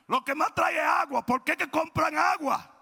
Lo 0.07 0.25
que 0.25 0.33
más 0.33 0.55
trae 0.55 0.77
es 0.77 0.83
agua. 0.83 1.23
¿Por 1.23 1.43
qué 1.43 1.55
que 1.55 1.69
compran 1.69 2.17
agua? 2.17 2.72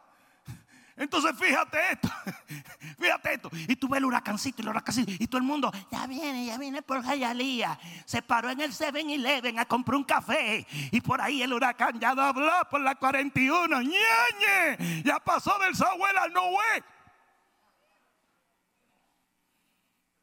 Entonces 1.02 1.32
fíjate 1.36 1.80
esto, 1.94 2.10
fíjate 3.00 3.34
esto. 3.34 3.50
Y 3.54 3.76
tú 3.76 3.90
ves 3.90 3.98
el 3.98 4.06
huracancito 4.06 4.62
y 4.62 4.66
el 4.66 4.70
huracancito. 4.70 5.12
Y 5.18 5.26
todo 5.26 5.40
el 5.40 5.44
mundo, 5.44 5.72
ya 5.92 6.06
viene, 6.06 6.46
ya 6.46 6.60
viene 6.60 6.84
por 6.84 7.04
Jayalía. 7.04 7.80
Se 8.06 8.22
paró 8.22 8.52
en 8.52 8.62
el 8.62 8.72
7-Eleven 8.72 9.58
a 9.58 9.66
comprar 9.66 9.96
un 9.96 10.04
café. 10.04 10.68
Y 10.92 11.02
por 11.02 11.20
ahí 11.20 11.42
el 11.42 11.54
huracán 11.54 12.00
ya 12.00 12.14
dobló 12.14 12.52
por 12.70 12.82
la 12.82 12.94
41. 12.94 13.82
¡Ñeñe! 13.82 15.04
Ya 15.04 15.20
pasó 15.20 15.58
del 15.58 15.76
Sahuel 15.76 16.16
al 16.20 16.32
Noé. 16.32 16.84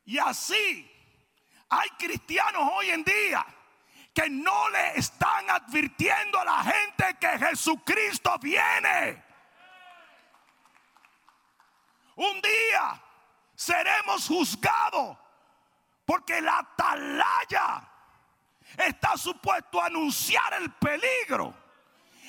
Y 0.04 0.16
así 0.18 0.88
hay 1.70 1.88
cristianos 1.98 2.70
hoy 2.72 2.90
en 2.90 3.02
día 3.02 3.44
que 4.14 4.30
no 4.30 4.70
le 4.70 4.96
están 4.96 5.50
advirtiendo 5.50 6.38
a 6.38 6.44
la 6.44 6.62
gente 6.62 7.16
que 7.18 7.46
Jesucristo 7.46 8.38
viene. 8.38 9.27
Un 12.18 12.40
día 12.40 13.00
seremos 13.54 14.26
juzgados 14.26 15.16
porque 16.04 16.40
la 16.40 16.58
atalaya 16.58 17.88
está 18.76 19.16
supuesto 19.16 19.80
a 19.80 19.86
anunciar 19.86 20.54
el 20.54 20.72
peligro 20.72 21.54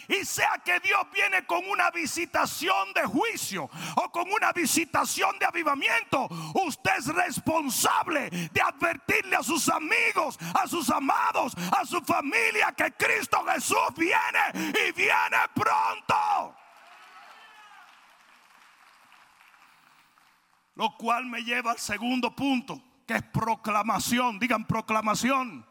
y 0.07 0.23
sea 0.25 0.61
que 0.63 0.79
Dios 0.79 1.01
viene 1.11 1.43
con 1.47 1.67
una 1.67 1.89
visitación 1.89 2.93
de 2.93 3.03
juicio 3.05 3.67
o 3.95 4.11
con 4.11 4.31
una 4.31 4.51
visitación 4.51 5.39
de 5.39 5.45
avivamiento, 5.45 6.27
usted 6.53 6.91
es 6.97 7.07
responsable 7.07 8.29
de 8.29 8.61
advertirle 8.61 9.37
a 9.37 9.43
sus 9.43 9.69
amigos, 9.69 10.37
a 10.53 10.67
sus 10.67 10.89
amados, 10.91 11.53
a 11.77 11.83
su 11.83 11.99
familia 12.01 12.73
que 12.73 12.91
Cristo 12.93 13.43
Jesús 13.45 13.95
viene 13.95 14.77
y 14.87 14.91
viene 14.91 15.37
pronto. 15.55 16.58
Lo 20.79 20.95
cual 20.95 21.25
me 21.25 21.43
lleva 21.43 21.71
al 21.71 21.77
segundo 21.77 22.33
punto, 22.33 22.81
que 23.05 23.15
es 23.15 23.23
proclamación. 23.23 24.39
Digan 24.39 24.63
proclamación. 24.65 25.65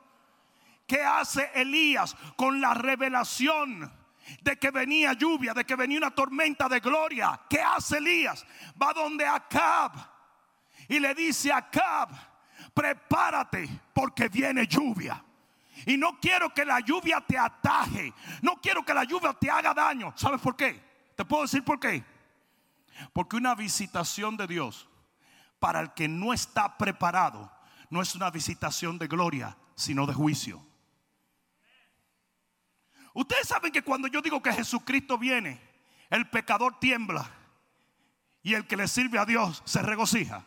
¿Qué 0.86 1.02
hace 1.02 1.50
Elías 1.54 2.14
con 2.36 2.60
la 2.60 2.74
revelación 2.74 3.90
de 4.42 4.58
que 4.58 4.70
venía 4.70 5.14
lluvia, 5.14 5.54
de 5.54 5.64
que 5.64 5.76
venía 5.76 5.96
una 5.96 6.10
tormenta 6.10 6.68
de 6.68 6.80
gloria. 6.80 7.40
¿Qué 7.48 7.58
hace 7.58 7.96
Elías? 7.96 8.44
Va 8.80 8.92
donde 8.92 9.26
Acab 9.26 9.92
y 10.88 11.00
le 11.00 11.14
dice 11.14 11.50
a 11.50 11.56
Acab, 11.56 12.10
prepárate 12.74 13.66
porque 13.94 14.28
viene 14.28 14.66
lluvia. 14.66 15.24
Y 15.86 15.96
no 15.96 16.20
quiero 16.20 16.52
que 16.52 16.66
la 16.66 16.80
lluvia 16.80 17.22
te 17.26 17.38
ataje. 17.38 18.12
No 18.42 18.56
quiero 18.60 18.84
que 18.84 18.92
la 18.92 19.04
lluvia 19.04 19.32
te 19.32 19.50
haga 19.50 19.72
daño. 19.72 20.12
¿Sabes 20.16 20.42
por 20.42 20.54
qué? 20.54 20.78
Te 21.16 21.24
puedo 21.24 21.44
decir 21.44 21.64
por 21.64 21.80
qué. 21.80 22.04
Porque 23.14 23.36
una 23.36 23.54
visitación 23.54 24.36
de 24.36 24.46
Dios 24.46 24.86
para 25.58 25.80
el 25.80 25.92
que 25.94 26.08
no 26.08 26.32
está 26.32 26.76
preparado 26.78 27.50
no 27.90 28.02
es 28.02 28.14
una 28.14 28.30
visitación 28.30 28.98
de 28.98 29.06
gloria, 29.06 29.56
sino 29.74 30.06
de 30.06 30.14
juicio. 30.14 30.64
Ustedes 33.14 33.48
saben 33.48 33.72
que 33.72 33.82
cuando 33.82 34.08
yo 34.08 34.20
digo 34.20 34.42
que 34.42 34.52
Jesucristo 34.52 35.18
viene, 35.18 35.60
el 36.10 36.28
pecador 36.28 36.78
tiembla 36.78 37.28
y 38.42 38.54
el 38.54 38.66
que 38.66 38.76
le 38.76 38.86
sirve 38.88 39.18
a 39.18 39.24
Dios 39.24 39.62
se 39.64 39.82
regocija. 39.82 40.44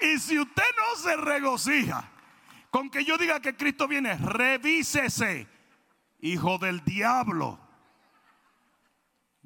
Y 0.00 0.18
si 0.18 0.38
usted 0.38 0.62
no 0.76 1.02
se 1.02 1.16
regocija 1.16 2.10
con 2.70 2.90
que 2.90 3.04
yo 3.04 3.16
diga 3.16 3.40
que 3.40 3.56
Cristo 3.56 3.88
viene, 3.88 4.16
revísese, 4.18 5.48
hijo 6.20 6.58
del 6.58 6.84
diablo. 6.84 7.65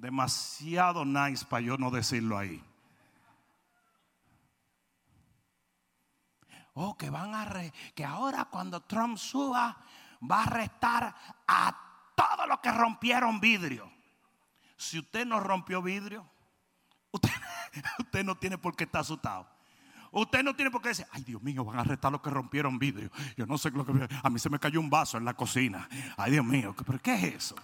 Demasiado 0.00 1.04
nice 1.04 1.44
para 1.44 1.60
yo 1.60 1.76
no 1.76 1.90
decirlo 1.90 2.38
ahí. 2.38 2.64
Oh, 6.72 6.96
que 6.96 7.10
van 7.10 7.34
a 7.34 7.46
que 7.94 8.04
ahora 8.04 8.46
cuando 8.46 8.80
Trump 8.80 9.18
suba 9.18 9.76
va 10.22 10.38
a 10.38 10.44
arrestar 10.44 11.14
a 11.46 11.76
todos 12.14 12.48
los 12.48 12.60
que 12.60 12.72
rompieron 12.72 13.40
vidrio. 13.40 13.92
Si 14.74 14.98
usted 14.98 15.26
no 15.26 15.38
rompió 15.38 15.82
vidrio, 15.82 16.26
usted, 17.10 17.30
usted 17.98 18.24
no 18.24 18.36
tiene 18.36 18.56
por 18.56 18.74
qué 18.74 18.84
estar 18.84 19.02
asustado. 19.02 19.46
Usted 20.12 20.42
no 20.42 20.56
tiene 20.56 20.70
por 20.70 20.80
qué 20.80 20.88
decir, 20.88 21.06
ay 21.12 21.22
Dios 21.24 21.42
mío, 21.42 21.62
van 21.62 21.76
a 21.76 21.82
arrestar 21.82 22.08
a 22.08 22.12
los 22.12 22.22
que 22.22 22.30
rompieron 22.30 22.78
vidrio. 22.78 23.10
Yo 23.36 23.44
no 23.44 23.58
sé 23.58 23.70
lo 23.70 23.84
que... 23.84 24.08
A 24.22 24.30
mí 24.30 24.38
se 24.38 24.48
me 24.48 24.58
cayó 24.58 24.80
un 24.80 24.88
vaso 24.88 25.18
en 25.18 25.26
la 25.26 25.34
cocina. 25.34 25.86
Ay 26.16 26.32
Dios 26.32 26.44
mío, 26.44 26.74
¿pero 26.86 26.98
qué 27.00 27.14
es 27.14 27.24
eso? 27.34 27.56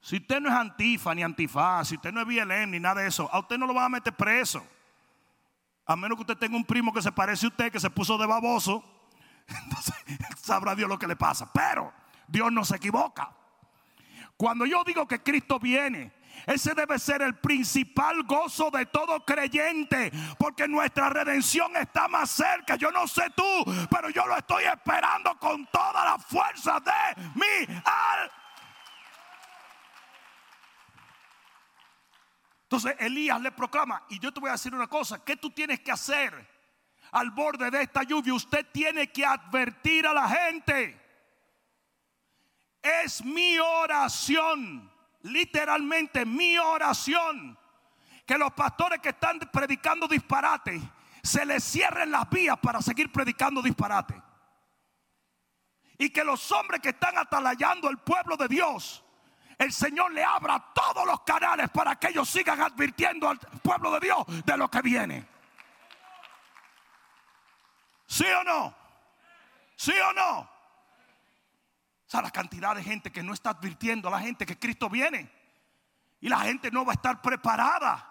Si 0.00 0.16
usted 0.16 0.40
no 0.40 0.48
es 0.48 0.54
antifa 0.54 1.14
ni 1.14 1.22
antifaz, 1.22 1.88
si 1.88 1.96
usted 1.96 2.12
no 2.12 2.20
es 2.20 2.26
BLM 2.26 2.70
ni 2.70 2.80
nada 2.80 3.02
de 3.02 3.08
eso, 3.08 3.28
a 3.30 3.38
usted 3.38 3.58
no 3.58 3.66
lo 3.66 3.74
van 3.74 3.84
a 3.84 3.88
meter 3.90 4.14
preso. 4.14 4.66
A 5.86 5.96
menos 5.96 6.16
que 6.16 6.22
usted 6.22 6.36
tenga 6.36 6.56
un 6.56 6.64
primo 6.64 6.92
que 6.92 7.02
se 7.02 7.12
parece 7.12 7.46
a 7.46 7.48
usted, 7.48 7.70
que 7.70 7.80
se 7.80 7.90
puso 7.90 8.16
de 8.16 8.26
baboso. 8.26 8.82
Entonces 9.48 9.94
sabrá 10.42 10.74
Dios 10.74 10.88
lo 10.88 10.98
que 10.98 11.06
le 11.06 11.16
pasa. 11.16 11.52
Pero 11.52 11.92
Dios 12.26 12.50
no 12.50 12.64
se 12.64 12.76
equivoca. 12.76 13.30
Cuando 14.36 14.64
yo 14.64 14.82
digo 14.84 15.06
que 15.06 15.22
Cristo 15.22 15.58
viene, 15.58 16.12
ese 16.46 16.74
debe 16.74 16.98
ser 16.98 17.20
el 17.20 17.34
principal 17.34 18.22
gozo 18.22 18.70
de 18.70 18.86
todo 18.86 19.22
creyente, 19.26 20.10
porque 20.38 20.66
nuestra 20.66 21.10
redención 21.10 21.76
está 21.76 22.08
más 22.08 22.30
cerca. 22.30 22.76
Yo 22.76 22.90
no 22.90 23.06
sé 23.06 23.24
tú, 23.36 23.64
pero 23.90 24.08
yo 24.08 24.26
lo 24.26 24.38
estoy 24.38 24.64
esperando 24.64 25.38
con 25.38 25.66
toda 25.66 26.04
la 26.04 26.18
fuerza 26.18 26.80
de 26.80 27.22
mi 27.34 27.74
alma. 27.84 28.39
Entonces 32.70 32.94
Elías 33.00 33.40
le 33.40 33.50
proclama, 33.50 34.04
y 34.10 34.20
yo 34.20 34.32
te 34.32 34.38
voy 34.38 34.48
a 34.48 34.52
decir 34.52 34.72
una 34.72 34.86
cosa, 34.86 35.24
¿qué 35.24 35.36
tú 35.36 35.50
tienes 35.50 35.80
que 35.80 35.90
hacer 35.90 36.48
al 37.10 37.32
borde 37.32 37.68
de 37.68 37.82
esta 37.82 38.04
lluvia? 38.04 38.32
Usted 38.32 38.64
tiene 38.70 39.10
que 39.10 39.26
advertir 39.26 40.06
a 40.06 40.12
la 40.12 40.28
gente. 40.28 40.96
Es 42.80 43.24
mi 43.24 43.58
oración, 43.58 44.88
literalmente 45.22 46.24
mi 46.24 46.58
oración, 46.58 47.58
que 48.24 48.38
los 48.38 48.52
pastores 48.52 49.00
que 49.00 49.08
están 49.08 49.40
predicando 49.52 50.06
disparate, 50.06 50.80
se 51.24 51.44
les 51.44 51.64
cierren 51.64 52.12
las 52.12 52.30
vías 52.30 52.56
para 52.60 52.80
seguir 52.80 53.10
predicando 53.10 53.60
disparate. 53.60 54.14
Y 55.98 56.10
que 56.10 56.22
los 56.22 56.52
hombres 56.52 56.80
que 56.80 56.90
están 56.90 57.18
atalayando 57.18 57.90
el 57.90 57.98
pueblo 57.98 58.36
de 58.36 58.46
Dios, 58.46 59.02
el 59.60 59.74
Señor 59.74 60.10
le 60.12 60.24
abra 60.24 60.58
todos 60.72 61.06
los 61.06 61.20
canales 61.20 61.68
para 61.68 61.94
que 61.96 62.08
ellos 62.08 62.26
sigan 62.30 62.62
advirtiendo 62.62 63.28
al 63.28 63.38
pueblo 63.38 63.90
de 63.92 64.00
Dios 64.00 64.24
de 64.46 64.56
lo 64.56 64.70
que 64.70 64.80
viene. 64.80 65.28
¿Sí 68.06 68.24
o 68.24 68.42
no? 68.42 68.74
¿Sí 69.76 69.92
o 69.92 70.12
no? 70.14 70.38
O 70.40 70.48
sea, 72.06 72.22
la 72.22 72.30
cantidad 72.30 72.74
de 72.74 72.82
gente 72.82 73.12
que 73.12 73.22
no 73.22 73.34
está 73.34 73.50
advirtiendo 73.50 74.08
a 74.08 74.12
la 74.12 74.20
gente 74.20 74.46
que 74.46 74.58
Cristo 74.58 74.88
viene. 74.88 75.30
Y 76.20 76.30
la 76.30 76.38
gente 76.40 76.70
no 76.70 76.86
va 76.86 76.92
a 76.92 76.94
estar 76.94 77.20
preparada. 77.20 78.10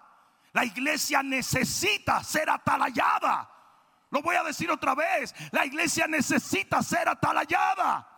La 0.52 0.64
iglesia 0.64 1.20
necesita 1.20 2.22
ser 2.22 2.48
atalayada. 2.48 3.50
Lo 4.10 4.22
voy 4.22 4.36
a 4.36 4.44
decir 4.44 4.70
otra 4.70 4.94
vez. 4.94 5.34
La 5.50 5.66
iglesia 5.66 6.06
necesita 6.06 6.80
ser 6.80 7.08
atalayada. 7.08 8.09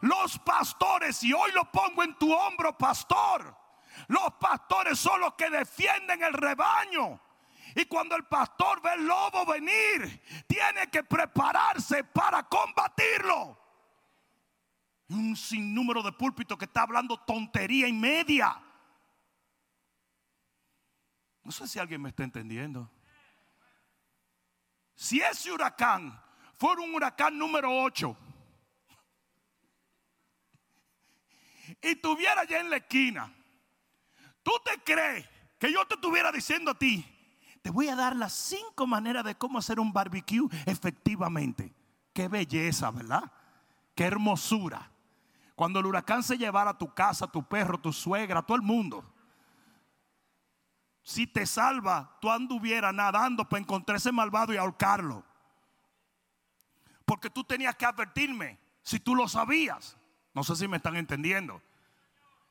Los 0.00 0.38
pastores, 0.38 1.22
y 1.22 1.32
hoy 1.32 1.52
lo 1.52 1.70
pongo 1.70 2.02
en 2.02 2.16
tu 2.16 2.32
hombro, 2.32 2.76
pastor. 2.76 3.56
Los 4.08 4.32
pastores 4.40 4.98
son 4.98 5.20
los 5.20 5.34
que 5.34 5.50
defienden 5.50 6.22
el 6.22 6.32
rebaño. 6.32 7.20
Y 7.74 7.84
cuando 7.84 8.16
el 8.16 8.24
pastor 8.24 8.80
ve 8.82 8.94
el 8.94 9.06
lobo 9.06 9.46
venir, 9.46 10.22
tiene 10.46 10.88
que 10.90 11.04
prepararse 11.04 12.04
para 12.04 12.42
combatirlo. 12.44 13.58
Un 15.08 15.36
sinnúmero 15.36 16.02
de 16.02 16.12
púlpitos 16.12 16.56
que 16.58 16.64
está 16.64 16.82
hablando 16.82 17.18
tontería 17.20 17.86
y 17.86 17.92
media. 17.92 18.60
No 21.42 21.52
sé 21.52 21.66
si 21.66 21.78
alguien 21.78 22.02
me 22.02 22.10
está 22.10 22.22
entendiendo. 22.22 22.90
Si 24.94 25.20
ese 25.20 25.50
huracán 25.50 26.22
fuera 26.56 26.82
un 26.82 26.94
huracán 26.94 27.38
número 27.38 27.82
8, 27.82 28.16
y 31.82 31.96
tuviera 31.96 32.42
allá 32.42 32.60
en 32.60 32.70
la 32.70 32.76
esquina, 32.76 33.32
¿tú 34.42 34.52
te 34.64 34.78
crees 34.82 35.28
que 35.58 35.72
yo 35.72 35.86
te 35.86 35.94
estuviera 35.94 36.32
diciendo 36.32 36.70
a 36.70 36.78
ti, 36.78 37.04
te 37.62 37.70
voy 37.70 37.88
a 37.88 37.96
dar 37.96 38.16
las 38.16 38.32
cinco 38.32 38.86
maneras 38.86 39.24
de 39.24 39.34
cómo 39.34 39.58
hacer 39.58 39.78
un 39.78 39.92
barbecue 39.92 40.48
efectivamente? 40.66 41.74
Qué 42.12 42.28
belleza, 42.28 42.90
¿verdad? 42.90 43.30
Qué 43.94 44.04
hermosura. 44.04 44.90
Cuando 45.54 45.80
el 45.80 45.86
huracán 45.86 46.22
se 46.22 46.38
llevara 46.38 46.70
a 46.70 46.78
tu 46.78 46.94
casa, 46.94 47.26
tu 47.26 47.42
perro, 47.46 47.78
tu 47.78 47.92
suegra, 47.92 48.42
todo 48.42 48.56
el 48.56 48.62
mundo. 48.62 49.04
Si 51.02 51.26
te 51.26 51.44
salva, 51.44 52.16
tú 52.20 52.30
anduvieras 52.30 52.94
nadando 52.94 53.48
para 53.48 53.60
encontrar 53.60 53.96
ese 53.96 54.12
malvado 54.12 54.54
y 54.54 54.56
ahorcarlo. 54.56 55.24
Porque 57.04 57.28
tú 57.28 57.44
tenías 57.44 57.76
que 57.76 57.84
advertirme 57.84 58.58
si 58.82 59.00
tú 59.00 59.14
lo 59.14 59.28
sabías. 59.28 59.98
No 60.32 60.44
sé 60.44 60.56
si 60.56 60.68
me 60.68 60.76
están 60.76 60.96
entendiendo. 60.96 61.60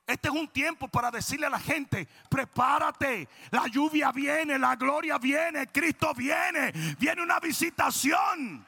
Este 0.10 0.28
es 0.28 0.34
un 0.34 0.48
tiempo 0.48 0.88
para 0.88 1.12
decirle 1.12 1.46
a 1.46 1.52
la 1.52 1.60
gente, 1.60 2.08
prepárate, 2.30 3.30
la 3.52 3.68
lluvia 3.68 4.12
viene, 4.12 4.58
la 4.58 4.76
gloria 4.76 5.20
viene, 5.20 5.68
Cristo 5.68 6.14
viene, 6.16 6.72
viene 6.98 7.22
una 7.22 7.40
visitación. 7.40 8.66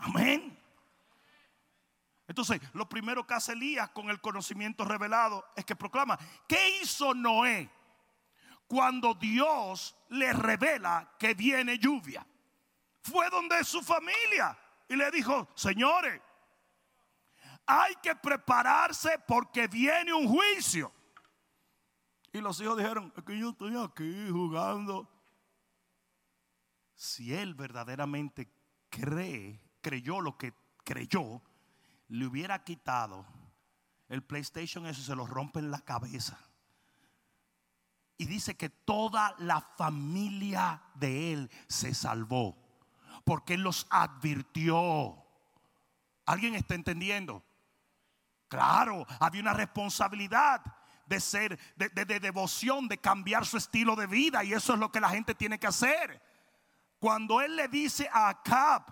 Amén. 0.00 0.56
Entonces, 2.28 2.60
lo 2.74 2.86
primero 2.86 3.26
que 3.26 3.32
hace 3.32 3.52
Elías 3.52 3.88
con 3.88 4.10
el 4.10 4.20
conocimiento 4.20 4.84
revelado 4.84 5.42
es 5.56 5.64
que 5.64 5.74
proclama, 5.74 6.18
¿qué 6.46 6.80
hizo 6.82 7.14
Noé 7.14 7.70
cuando 8.66 9.14
Dios 9.14 9.96
le 10.10 10.30
revela 10.34 11.10
que 11.18 11.32
viene 11.32 11.78
lluvia? 11.78 12.26
Fue 13.00 13.30
donde 13.30 13.64
su 13.64 13.80
familia 13.80 14.58
y 14.88 14.96
le 14.96 15.10
dijo, 15.10 15.48
señores, 15.54 16.20
hay 17.66 17.94
que 18.02 18.14
prepararse 18.14 19.18
porque 19.26 19.66
viene 19.66 20.12
un 20.12 20.28
juicio. 20.28 20.92
Y 22.32 22.40
los 22.40 22.60
hijos 22.60 22.76
dijeron, 22.76 23.12
es 23.16 23.24
que 23.24 23.38
yo 23.38 23.50
estoy 23.50 23.76
aquí 23.76 24.28
jugando. 24.30 25.10
Si 26.94 27.34
él 27.34 27.54
verdaderamente 27.54 28.52
cree, 28.88 29.60
creyó 29.80 30.20
lo 30.20 30.38
que 30.38 30.54
creyó, 30.84 31.42
le 32.08 32.26
hubiera 32.26 32.62
quitado 32.62 33.26
el 34.08 34.22
PlayStation, 34.22 34.86
eso 34.86 35.02
se 35.02 35.16
lo 35.16 35.26
rompe 35.26 35.58
en 35.58 35.70
la 35.70 35.80
cabeza. 35.80 36.38
Y 38.18 38.26
dice 38.26 38.56
que 38.56 38.70
toda 38.70 39.34
la 39.38 39.60
familia 39.60 40.82
de 40.94 41.32
él 41.32 41.50
se 41.68 41.92
salvó. 41.92 42.65
Porque 43.26 43.54
él 43.54 43.62
los 43.62 43.88
advirtió. 43.90 45.20
¿Alguien 46.26 46.54
está 46.54 46.76
entendiendo? 46.76 47.42
Claro, 48.46 49.04
había 49.18 49.40
una 49.42 49.52
responsabilidad 49.52 50.62
de 51.06 51.18
ser, 51.18 51.58
de, 51.74 52.20
devoción, 52.20 52.86
de 52.86 52.98
cambiar 52.98 53.44
su 53.44 53.56
estilo 53.56 53.96
de 53.96 54.06
vida. 54.06 54.44
Y 54.44 54.52
eso 54.52 54.74
es 54.74 54.78
lo 54.78 54.92
que 54.92 55.00
la 55.00 55.08
gente 55.08 55.34
tiene 55.34 55.58
que 55.58 55.66
hacer. 55.66 56.22
Cuando 57.00 57.40
él 57.40 57.56
le 57.56 57.66
dice 57.66 58.08
a 58.12 58.28
Acab, 58.28 58.84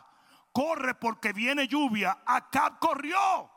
corre 0.50 0.96
porque 0.96 1.32
viene 1.32 1.68
lluvia, 1.68 2.18
Acab 2.26 2.80
corrió. 2.80 3.53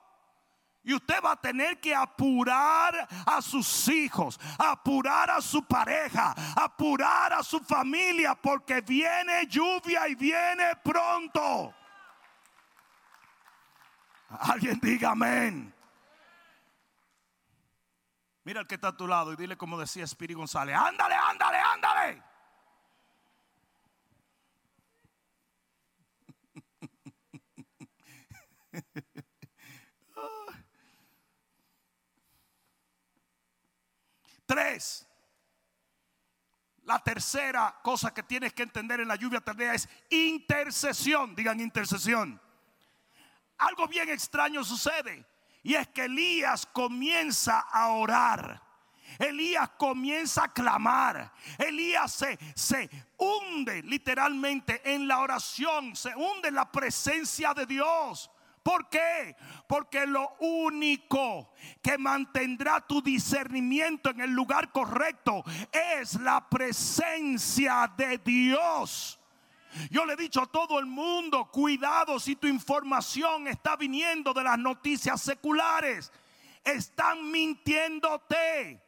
Y 0.87 0.93
usted 0.93 1.21
va 1.21 1.33
a 1.33 1.35
tener 1.35 1.81
que 1.81 1.93
apurar 1.93 3.05
a 3.25 3.41
sus 3.41 3.89
hijos, 3.89 4.39
apurar 4.57 5.29
a 5.31 5.41
su 5.41 5.65
pareja, 5.65 6.33
apurar 6.55 7.33
a 7.33 7.43
su 7.43 7.59
familia, 7.59 8.35
porque 8.35 8.79
viene 8.79 9.45
lluvia 9.47 10.07
y 10.07 10.15
viene 10.15 10.77
pronto. 10.81 11.75
Alguien 14.29 14.79
diga 14.79 15.11
amén. 15.11 15.75
Mira 18.45 18.61
el 18.61 18.67
que 18.67 18.75
está 18.75 18.87
a 18.87 18.95
tu 18.95 19.07
lado 19.09 19.33
y 19.33 19.35
dile 19.35 19.57
como 19.57 19.77
decía 19.77 20.05
Espíritu 20.05 20.39
González, 20.39 20.73
ándale, 20.73 21.15
ándale, 21.15 21.57
ándale. 21.57 22.23
Tres. 34.47 35.07
La 36.85 36.99
tercera 36.99 37.79
cosa 37.83 38.13
que 38.13 38.23
tienes 38.23 38.53
que 38.53 38.63
entender 38.63 39.01
en 39.01 39.09
la 39.09 39.17
lluvia 39.17 39.41
tardía 39.41 39.73
es 39.73 39.87
intercesión. 40.09 41.35
Digan 41.35 41.59
intercesión. 41.59 42.41
Algo 43.57 43.87
bien 43.87 44.09
extraño 44.09 44.63
sucede. 44.63 45.25
Y 45.63 45.75
es 45.75 45.89
que 45.89 46.05
Elías 46.05 46.65
comienza 46.65 47.59
a 47.59 47.89
orar. 47.89 48.63
Elías 49.19 49.69
comienza 49.77 50.45
a 50.45 50.53
clamar. 50.53 51.33
Elías 51.57 52.13
se, 52.13 52.39
se 52.55 52.89
hunde 53.17 53.83
literalmente 53.83 54.81
en 54.93 55.09
la 55.09 55.19
oración. 55.19 55.93
Se 55.93 56.15
hunde 56.15 56.47
en 56.47 56.55
la 56.55 56.71
presencia 56.71 57.53
de 57.53 57.65
Dios. 57.65 58.31
¿Por 58.67 58.89
qué? 58.89 59.33
Porque 59.65 60.05
lo 60.05 60.35
único 60.39 61.53
que 61.81 61.97
mantendrá 61.97 62.85
tu 62.85 63.01
discernimiento 63.01 64.09
en 64.09 64.19
el 64.19 64.31
lugar 64.31 64.73
correcto 64.73 65.41
es 65.71 66.15
la 66.15 66.49
presencia 66.49 67.89
de 67.95 68.17
Dios. 68.17 69.21
Yo 69.89 70.05
le 70.05 70.15
he 70.15 70.17
dicho 70.17 70.41
a 70.41 70.47
todo 70.47 70.79
el 70.79 70.85
mundo, 70.85 71.49
cuidado 71.49 72.19
si 72.19 72.35
tu 72.35 72.45
información 72.47 73.47
está 73.47 73.77
viniendo 73.77 74.33
de 74.33 74.43
las 74.43 74.59
noticias 74.59 75.21
seculares. 75.21 76.11
Están 76.61 77.31
mintiéndote. 77.31 78.83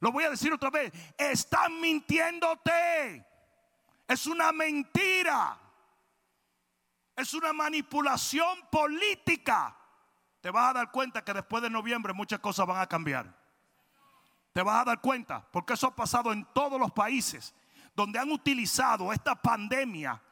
Lo 0.00 0.12
voy 0.12 0.24
a 0.24 0.30
decir 0.30 0.52
otra 0.52 0.68
vez. 0.68 0.92
Están 1.16 1.80
mintiéndote. 1.80 3.24
Es 4.06 4.26
una 4.26 4.52
mentira 4.52 5.58
es 7.16 7.32
una 7.34 7.52
manipulación 7.52 8.60
política. 8.70 9.74
Te 10.40 10.50
vas 10.50 10.70
a 10.70 10.74
dar 10.74 10.90
cuenta 10.90 11.24
que 11.24 11.32
después 11.32 11.62
de 11.62 11.70
noviembre 11.70 12.12
muchas 12.12 12.38
cosas 12.40 12.66
van 12.66 12.80
a 12.80 12.86
cambiar. 12.86 13.34
Te 14.52 14.62
vas 14.62 14.82
a 14.82 14.84
dar 14.84 15.00
cuenta, 15.00 15.46
porque 15.50 15.72
eso 15.74 15.86
ha 15.86 15.96
pasado 15.96 16.32
en 16.32 16.44
todos 16.54 16.78
los 16.78 16.92
países 16.92 17.54
donde 17.94 18.18
han 18.18 18.30
utilizado 18.30 19.12
esta 19.12 19.34
pandemia 19.34 20.22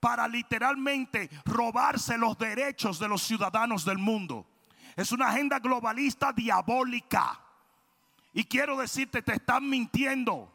para 0.00 0.26
literalmente 0.26 1.28
robarse 1.44 2.16
los 2.16 2.36
derechos 2.38 2.98
de 2.98 3.08
los 3.08 3.22
ciudadanos 3.22 3.84
del 3.84 3.98
mundo. 3.98 4.46
Es 4.96 5.12
una 5.12 5.28
agenda 5.28 5.58
globalista 5.58 6.32
diabólica. 6.32 7.38
Y 8.32 8.44
quiero 8.44 8.78
decirte, 8.78 9.22
te 9.22 9.34
están 9.34 9.68
mintiendo. 9.68 10.50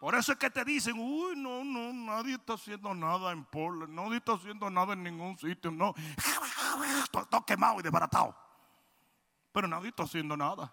Por 0.00 0.14
eso 0.14 0.32
es 0.32 0.38
que 0.38 0.48
te 0.48 0.64
dicen, 0.64 0.98
uy, 0.98 1.36
no, 1.36 1.62
no, 1.62 1.92
nadie 1.92 2.36
está 2.36 2.54
haciendo 2.54 2.94
nada 2.94 3.32
en 3.32 3.44
Portland, 3.44 3.92
nadie 3.92 4.16
está 4.16 4.32
haciendo 4.32 4.70
nada 4.70 4.94
en 4.94 5.02
ningún 5.02 5.36
sitio, 5.38 5.70
no. 5.70 5.94
Todo 7.12 7.44
quemado 7.44 7.80
y 7.80 7.82
desbaratado. 7.82 8.34
Pero 9.52 9.68
nadie 9.68 9.90
está 9.90 10.04
haciendo 10.04 10.38
nada. 10.38 10.72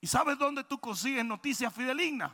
¿Y 0.00 0.06
sabes 0.06 0.38
dónde 0.38 0.64
tú 0.64 0.80
consigues 0.80 1.22
noticias 1.22 1.72
fidelignas? 1.74 2.32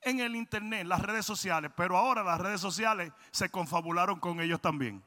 En 0.00 0.20
el 0.20 0.34
internet, 0.34 0.86
las 0.86 1.02
redes 1.02 1.26
sociales. 1.26 1.70
Pero 1.76 1.98
ahora 1.98 2.24
las 2.24 2.40
redes 2.40 2.62
sociales 2.62 3.12
se 3.32 3.50
confabularon 3.50 4.18
con 4.18 4.40
ellos 4.40 4.62
también. 4.62 5.04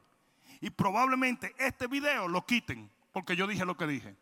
Y 0.60 0.70
probablemente 0.70 1.56
este 1.58 1.88
video 1.88 2.28
lo 2.28 2.46
quiten 2.46 2.88
porque 3.10 3.34
yo 3.34 3.48
dije 3.48 3.64
lo 3.64 3.76
que 3.76 3.88
dije. 3.88 4.16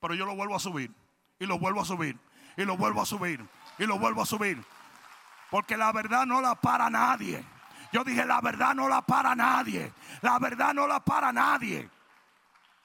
Pero 0.00 0.14
yo 0.14 0.24
lo 0.24 0.34
vuelvo 0.34 0.56
a 0.56 0.60
subir. 0.60 0.90
Y 1.38 1.44
lo 1.44 1.58
vuelvo 1.58 1.82
a 1.82 1.84
subir. 1.84 2.18
Y 2.56 2.64
lo 2.64 2.78
vuelvo 2.78 3.02
a 3.02 3.06
subir 3.06 3.46
y 3.80 3.86
lo 3.86 3.98
vuelvo 3.98 4.22
a 4.22 4.26
subir. 4.26 4.62
Porque 5.50 5.76
la 5.76 5.90
verdad 5.90 6.26
no 6.26 6.40
la 6.42 6.54
para 6.54 6.90
nadie. 6.90 7.42
Yo 7.90 8.04
dije, 8.04 8.26
la 8.26 8.40
verdad 8.42 8.74
no 8.74 8.88
la 8.88 9.00
para 9.00 9.34
nadie. 9.34 9.92
La 10.20 10.38
verdad 10.38 10.74
no 10.74 10.86
la 10.86 11.02
para 11.02 11.32
nadie. 11.32 11.88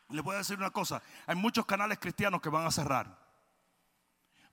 Le 0.09 0.21
voy 0.21 0.35
a 0.35 0.37
decir 0.39 0.57
una 0.57 0.71
cosa. 0.71 1.01
Hay 1.27 1.35
muchos 1.35 1.65
canales 1.65 1.99
cristianos 1.99 2.41
que 2.41 2.49
van 2.49 2.65
a 2.65 2.71
cerrar. 2.71 3.19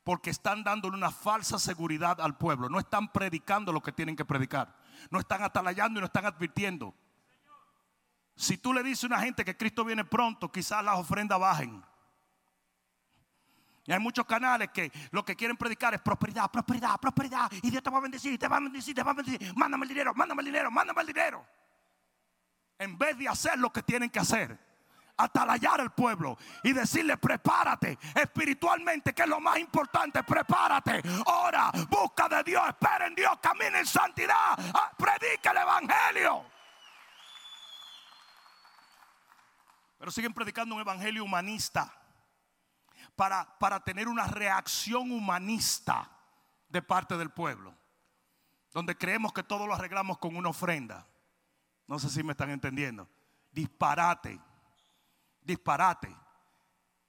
Porque 0.02 0.30
están 0.30 0.64
dándole 0.64 0.96
una 0.96 1.12
falsa 1.12 1.60
seguridad 1.60 2.20
al 2.20 2.36
pueblo. 2.36 2.68
No 2.68 2.80
están 2.80 3.12
predicando 3.12 3.72
lo 3.72 3.80
que 3.80 3.92
tienen 3.92 4.16
que 4.16 4.24
predicar. 4.24 4.76
No 5.10 5.20
están 5.20 5.44
atalayando 5.44 6.00
y 6.00 6.00
no 6.00 6.06
están 6.06 6.26
advirtiendo. 6.26 6.92
Si 8.34 8.58
tú 8.58 8.74
le 8.74 8.82
dices 8.82 9.04
a 9.04 9.06
una 9.06 9.20
gente 9.20 9.44
que 9.44 9.56
Cristo 9.56 9.84
viene 9.84 10.04
pronto, 10.04 10.50
quizás 10.50 10.84
las 10.84 10.98
ofrendas 10.98 11.38
bajen. 11.38 11.84
Y 13.84 13.92
hay 13.92 13.98
muchos 13.98 14.24
canales 14.26 14.70
que 14.72 14.92
lo 15.10 15.24
que 15.24 15.34
quieren 15.34 15.56
predicar 15.56 15.92
es 15.94 16.00
prosperidad, 16.00 16.50
prosperidad, 16.50 16.98
prosperidad. 17.00 17.50
Y 17.62 17.70
Dios 17.70 17.82
te 17.82 17.90
va 17.90 17.98
a 17.98 18.02
bendecir, 18.02 18.38
te 18.38 18.46
va 18.46 18.58
a 18.58 18.60
bendecir, 18.60 18.94
te 18.94 19.02
va 19.02 19.10
a 19.10 19.14
bendecir. 19.14 19.52
Mándame 19.56 19.84
el 19.84 19.88
dinero, 19.88 20.14
mándame 20.14 20.42
el 20.42 20.46
dinero, 20.46 20.70
mándame 20.70 21.00
el 21.00 21.06
dinero. 21.08 21.46
En 22.78 22.96
vez 22.96 23.18
de 23.18 23.28
hacer 23.28 23.58
lo 23.58 23.72
que 23.72 23.82
tienen 23.82 24.08
que 24.08 24.20
hacer, 24.20 24.56
atalayar 25.16 25.80
al 25.80 25.92
pueblo 25.92 26.38
y 26.62 26.72
decirle, 26.72 27.16
prepárate 27.16 27.98
espiritualmente, 28.14 29.12
que 29.12 29.22
es 29.22 29.28
lo 29.28 29.40
más 29.40 29.58
importante, 29.58 30.22
prepárate, 30.22 31.02
ora, 31.26 31.72
busca 31.88 32.28
de 32.28 32.42
Dios, 32.44 32.62
espera 32.68 33.06
en 33.06 33.14
Dios, 33.14 33.32
camina 33.40 33.80
en 33.80 33.86
santidad, 33.86 34.56
ah, 34.74 34.92
predica 34.96 35.50
el 35.50 35.58
evangelio. 35.58 36.44
Pero 39.98 40.10
siguen 40.10 40.32
predicando 40.32 40.74
un 40.74 40.80
evangelio 40.80 41.24
humanista 41.24 42.01
para, 43.16 43.80
tener 43.84 44.08
una 44.08 44.26
reacción 44.26 45.10
humanista 45.10 46.10
de 46.68 46.82
parte 46.82 47.16
del 47.16 47.30
pueblo, 47.30 47.74
donde 48.72 48.96
creemos 48.96 49.32
que 49.32 49.42
todo 49.42 49.66
lo 49.66 49.74
arreglamos 49.74 50.18
con 50.18 50.36
una 50.36 50.48
ofrenda. 50.48 51.06
No 51.86 51.98
sé 51.98 52.08
si 52.08 52.22
me 52.22 52.32
están 52.32 52.50
entendiendo. 52.50 53.08
Disparate, 53.50 54.40
disparate. 55.42 56.14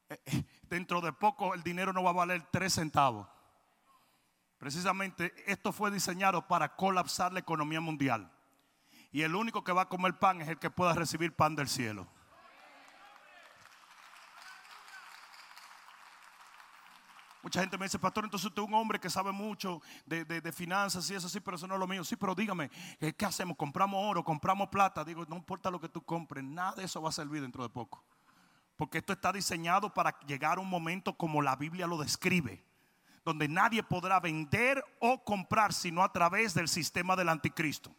Eh, 0.10 0.22
eh, 0.26 0.44
dentro 0.64 1.00
de 1.00 1.14
poco 1.14 1.54
el 1.54 1.64
dinero 1.64 1.94
no 1.94 2.04
va 2.04 2.10
a 2.10 2.14
valer 2.14 2.44
tres 2.52 2.74
centavos. 2.74 3.28
Precisamente 4.58 5.34
esto 5.46 5.72
fue 5.72 5.92
diseñado 5.92 6.48
para 6.48 6.76
colapsar 6.76 7.34
la 7.34 7.40
economía 7.40 7.82
mundial. 7.82 8.32
Y 9.12 9.22
el 9.22 9.36
único 9.36 9.64
que 9.64 9.72
va 9.72 9.84
a 9.84 9.90
comer 9.90 10.18
pan 10.18 10.42
es 10.42 10.48
el 10.48 10.58
que 10.58 10.70
pueda 10.70 10.94
recibir 10.94 11.36
pan 11.36 11.56
del 11.56 11.70
cielo. 11.70 12.08
Mucha 17.44 17.60
gente 17.60 17.78
me 17.78 17.86
dice, 17.86 18.00
pastor, 18.00 18.24
entonces 18.24 18.46
usted 18.48 18.62
es 18.62 18.68
un 18.70 18.74
hombre 18.74 19.00
que 19.00 19.10
sabe 19.10 19.34
mucho 19.34 19.82
de, 20.06 20.52
finanzas 20.54 21.10
y 21.10 21.16
eso 21.16 21.28
sí, 21.28 21.42
pero 21.42 21.58
eso 21.58 21.68
no 21.68 21.74
es 21.74 21.80
lo 21.80 21.88
mío. 21.88 22.02
Sí, 22.06 22.16
pero 22.16 22.34
dígame, 22.34 22.72
¿qué 23.18 23.26
hacemos? 23.26 23.58
¿Compramos 23.58 24.00
oro? 24.02 24.24
¿Compramos 24.24 24.70
plata? 24.70 25.04
Digo, 25.04 25.26
no 25.28 25.36
importa 25.36 25.70
lo 25.70 25.80
que 25.80 25.90
tú 25.90 26.02
compres, 26.02 26.42
nada 26.42 26.76
de 26.76 26.86
eso 26.86 27.02
va 27.02 27.10
a 27.10 27.12
servir 27.12 27.42
dentro 27.42 27.62
de 27.62 27.68
poco. 27.68 28.02
Porque 28.78 29.00
esto 29.00 29.12
está 29.12 29.34
diseñado 29.34 29.94
para 29.94 30.18
llegar 30.22 30.58
a 30.58 30.62
un 30.62 30.70
momento 30.70 31.18
como 31.18 31.42
la 31.42 31.58
Biblia 31.58 31.86
lo 31.86 31.98
describe, 31.98 32.64
donde 33.26 33.50
nadie 33.50 33.84
podrá 33.84 34.22
vender 34.22 34.84
o 35.02 35.22
comprar 35.26 35.74
sino 35.74 36.02
a 36.02 36.14
través 36.14 36.54
del 36.54 36.70
sistema 36.70 37.18
del 37.18 37.28
anticristo. 37.28 37.94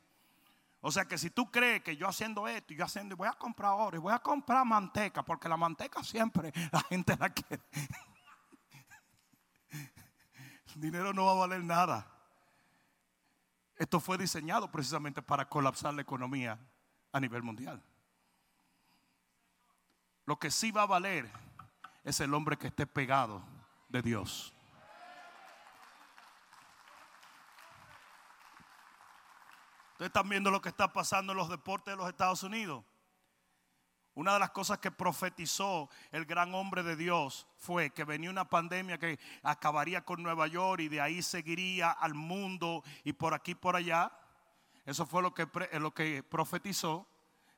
O 0.80 0.90
sea 0.90 1.04
que 1.04 1.18
si 1.18 1.28
tú 1.28 1.50
crees 1.50 1.82
que 1.82 1.98
yo 1.98 2.08
haciendo 2.08 2.48
esto 2.48 2.72
y 2.72 2.76
yo 2.76 2.84
haciendo, 2.86 3.14
voy 3.14 3.28
a 3.28 3.32
comprar 3.32 3.72
oro 3.72 3.98
y 3.98 4.00
voy 4.00 4.12
a 4.14 4.18
comprar 4.20 4.64
manteca, 4.64 5.22
porque 5.22 5.50
la 5.50 5.58
manteca 5.58 6.02
siempre 6.02 6.50
la 6.72 6.80
gente 6.80 7.14
la 7.18 7.28
quiere. 7.28 7.62
Dinero 10.74 11.12
no 11.12 11.26
va 11.26 11.32
a 11.32 11.46
valer 11.46 11.62
nada. 11.62 12.06
Esto 13.76 14.00
fue 14.00 14.18
diseñado 14.18 14.70
precisamente 14.70 15.22
para 15.22 15.48
colapsar 15.48 15.94
la 15.94 16.02
economía 16.02 16.58
a 17.12 17.20
nivel 17.20 17.42
mundial. 17.42 17.82
Lo 20.26 20.38
que 20.38 20.50
sí 20.50 20.70
va 20.70 20.82
a 20.82 20.86
valer 20.86 21.30
es 22.02 22.20
el 22.20 22.32
hombre 22.34 22.56
que 22.56 22.68
esté 22.68 22.86
pegado 22.86 23.42
de 23.88 24.02
Dios. 24.02 24.52
Ustedes 29.92 30.08
están 30.08 30.28
viendo 30.28 30.50
lo 30.50 30.60
que 30.60 30.70
está 30.70 30.92
pasando 30.92 31.32
en 31.32 31.38
los 31.38 31.48
deportes 31.48 31.92
de 31.92 31.96
los 31.96 32.08
Estados 32.08 32.42
Unidos. 32.42 32.84
Una 34.14 34.34
de 34.34 34.38
las 34.38 34.50
cosas 34.50 34.78
que 34.78 34.92
profetizó 34.92 35.90
el 36.12 36.24
gran 36.24 36.54
hombre 36.54 36.84
de 36.84 36.94
Dios 36.94 37.48
fue 37.56 37.90
que 37.90 38.04
venía 38.04 38.30
una 38.30 38.48
pandemia 38.48 38.96
que 38.96 39.18
acabaría 39.42 40.04
con 40.04 40.22
Nueva 40.22 40.46
York 40.46 40.82
y 40.82 40.88
de 40.88 41.00
ahí 41.00 41.20
seguiría 41.20 41.90
al 41.90 42.14
mundo 42.14 42.84
y 43.02 43.12
por 43.12 43.34
aquí 43.34 43.56
por 43.56 43.74
allá. 43.74 44.12
Eso 44.86 45.04
fue 45.04 45.20
lo 45.20 45.34
que, 45.34 45.48
lo 45.80 45.92
que 45.92 46.22
profetizó 46.22 47.08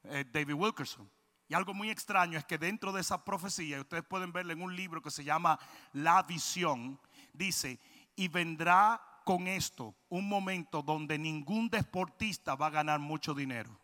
eh, 0.04 0.24
David 0.32 0.54
Wilkerson. 0.54 1.10
Y 1.48 1.54
algo 1.54 1.74
muy 1.74 1.90
extraño 1.90 2.38
es 2.38 2.44
que 2.46 2.56
dentro 2.56 2.90
de 2.90 3.02
esa 3.02 3.22
profecía, 3.22 3.80
ustedes 3.80 4.04
pueden 4.04 4.32
verlo 4.32 4.54
en 4.54 4.62
un 4.62 4.74
libro 4.74 5.02
que 5.02 5.10
se 5.10 5.24
llama 5.24 5.58
La 5.92 6.22
visión, 6.22 6.98
dice, 7.34 7.78
y 8.16 8.28
vendrá 8.28 9.00
con 9.24 9.46
esto 9.46 9.94
un 10.08 10.26
momento 10.26 10.82
donde 10.82 11.18
ningún 11.18 11.68
deportista 11.68 12.54
va 12.54 12.68
a 12.68 12.70
ganar 12.70 12.98
mucho 12.98 13.34
dinero 13.34 13.78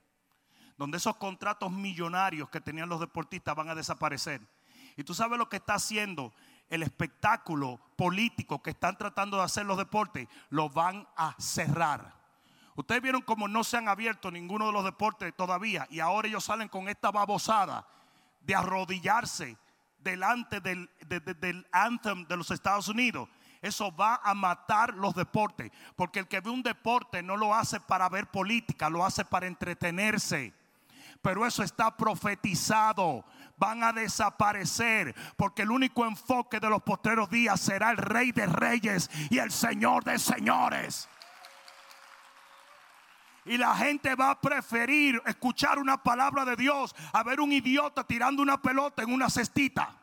donde 0.77 0.99
esos 0.99 1.17
contratos 1.17 1.71
millonarios 1.71 2.49
que 2.49 2.61
tenían 2.61 2.89
los 2.89 3.01
deportistas 3.01 3.55
van 3.55 3.69
a 3.69 3.75
desaparecer. 3.75 4.41
Y 4.97 5.05
tú 5.05 5.15
sabes 5.15 5.39
lo 5.39 5.49
que 5.49 5.57
está 5.57 5.75
haciendo 5.75 6.33
el 6.69 6.83
espectáculo 6.83 7.81
político 7.97 8.63
que 8.63 8.71
están 8.71 8.97
tratando 8.97 9.37
de 9.37 9.43
hacer 9.43 9.67
los 9.67 9.77
deportes, 9.77 10.27
lo 10.49 10.71
van 10.71 11.07
a 11.17 11.35
cerrar. 11.39 12.15
Ustedes 12.75 13.03
vieron 13.03 13.21
cómo 13.21 13.47
no 13.49 13.63
se 13.63 13.77
han 13.77 13.89
abierto 13.89 14.31
ninguno 14.31 14.67
de 14.67 14.73
los 14.73 14.85
deportes 14.85 15.35
todavía 15.37 15.87
y 15.91 16.01
ahora 16.01 16.29
ellos 16.29 16.45
salen 16.45 16.69
con 16.69 16.89
esta 16.89 17.11
babosada 17.11 17.87
de 18.41 18.55
arrodillarse 18.55 19.59
delante 19.99 20.61
del, 20.61 20.89
del 21.07 21.67
anthem 21.73 22.27
de 22.27 22.37
los 22.39 22.51
Estados 22.51 22.89
Unidos. 22.89 23.29
Eso 23.61 23.95
va 23.95 24.21
a 24.25 24.35
matar 24.35 24.95
los 24.95 25.15
deportes, 25.15 25.71
porque 25.95 26.19
el 26.19 26.27
que 26.27 26.41
ve 26.41 26.51
un 26.51 26.63
deporte 26.63 27.23
no 27.23 27.37
lo 27.37 27.55
hace 27.55 27.79
para 27.81 28.09
ver 28.09 28.27
política, 28.27 28.91
lo 28.91 29.05
hace 29.05 29.25
para 29.25 29.47
entretenerse 29.47 30.53
pero 31.23 31.47
eso 31.47 31.63
está 31.63 31.97
profetizado. 31.97 33.25
Van 33.57 33.85
a 33.85 33.93
desaparecer 33.93 35.15
porque 35.37 35.63
el 35.63 35.71
único 35.71 36.05
enfoque 36.05 36.59
de 36.59 36.69
los 36.69 36.83
postreros 36.83 37.31
días 37.31 37.61
será 37.61 37.93
el 37.93 37.97
Rey 37.97 38.33
de 38.33 38.47
Reyes 38.47 39.09
y 39.31 39.39
el 39.39 39.53
Señor 39.53 40.03
de 40.05 40.19
Señores. 40.19 41.09
Y 43.45 43.57
la 43.57 43.75
gente 43.77 44.15
va 44.15 44.31
a 44.31 44.41
preferir 44.41 45.21
escuchar 45.27 45.79
una 45.79 46.03
palabra 46.03 46.45
de 46.45 46.57
Dios 46.57 46.95
a 47.13 47.23
ver 47.23 47.41
un 47.41 47.53
idiota 47.53 48.05
tirando 48.05 48.43
una 48.43 48.61
pelota 48.61 49.03
en 49.03 49.13
una 49.13 49.31
cestita. 49.31 49.97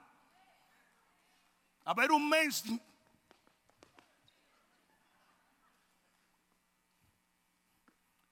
A 1.86 1.94
ver 1.94 2.12
un 2.12 2.28
mes 2.30 2.64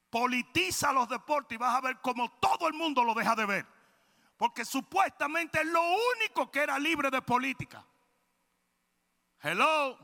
politiza 0.10 0.92
los 0.94 1.08
deportes 1.10 1.56
y 1.56 1.60
vas 1.60 1.76
a 1.76 1.82
ver 1.82 2.00
como 2.02 2.32
todo 2.40 2.68
el 2.68 2.74
mundo 2.74 3.04
lo 3.04 3.14
deja 3.14 3.36
de 3.36 3.46
ver. 3.46 3.66
Porque 4.38 4.66
supuestamente 4.66 5.60
es 5.60 5.68
lo 5.68 5.82
único 6.16 6.52
que 6.52 6.60
era 6.60 6.78
libre 6.78 7.10
de 7.10 7.22
política. 7.22 7.86
Hello. 9.42 9.98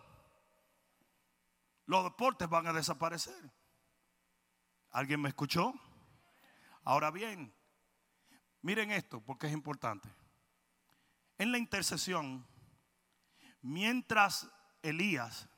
Los 1.85 2.03
deportes 2.03 2.49
van 2.49 2.67
a 2.67 2.73
desaparecer. 2.73 3.51
¿Alguien 4.91 5.21
me 5.21 5.29
escuchó? 5.29 5.73
Ahora 6.83 7.11
bien, 7.11 7.53
miren 8.61 8.91
esto 8.91 9.21
porque 9.21 9.47
es 9.47 9.53
importante. 9.53 10.09
En 11.37 11.51
la 11.51 11.57
intercesión, 11.57 12.45
mientras 13.61 14.49
Elías 14.81 15.49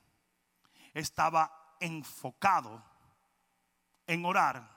estaba 0.94 1.76
enfocado 1.80 2.82
en 4.06 4.24
orar, 4.24 4.70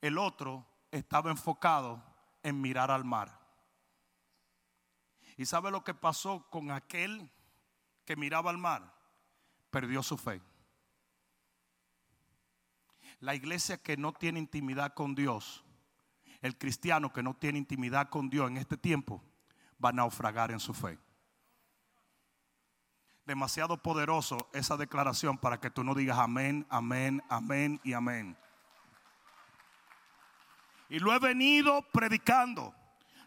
el 0.00 0.18
otro 0.18 0.66
estaba 0.90 1.30
enfocado 1.30 2.02
en 2.42 2.60
mirar 2.60 2.90
al 2.90 3.04
mar. 3.04 3.40
¿Y 5.36 5.46
sabe 5.46 5.70
lo 5.70 5.82
que 5.82 5.94
pasó 5.94 6.48
con 6.50 6.70
aquel 6.70 7.30
que 8.04 8.16
miraba 8.16 8.50
al 8.50 8.58
mar? 8.58 8.94
Perdió 9.70 10.02
su 10.02 10.16
fe. 10.16 10.40
La 13.20 13.34
iglesia 13.34 13.82
que 13.82 13.96
no 13.96 14.12
tiene 14.12 14.38
intimidad 14.38 14.94
con 14.94 15.14
Dios, 15.14 15.64
el 16.40 16.56
cristiano 16.58 17.12
que 17.12 17.22
no 17.22 17.34
tiene 17.34 17.58
intimidad 17.58 18.10
con 18.10 18.28
Dios 18.28 18.50
en 18.50 18.58
este 18.58 18.76
tiempo, 18.76 19.24
va 19.82 19.88
a 19.88 19.92
naufragar 19.92 20.50
en 20.50 20.60
su 20.60 20.74
fe. 20.74 20.98
Demasiado 23.26 23.78
poderoso 23.78 24.48
esa 24.52 24.76
declaración 24.76 25.38
para 25.38 25.58
que 25.58 25.70
tú 25.70 25.82
no 25.82 25.94
digas 25.94 26.18
amén, 26.18 26.66
amén, 26.68 27.22
amén 27.30 27.80
y 27.82 27.94
amén. 27.94 28.36
Y 30.90 30.98
lo 30.98 31.12
he 31.14 31.18
venido 31.18 31.82
predicando. 31.90 32.74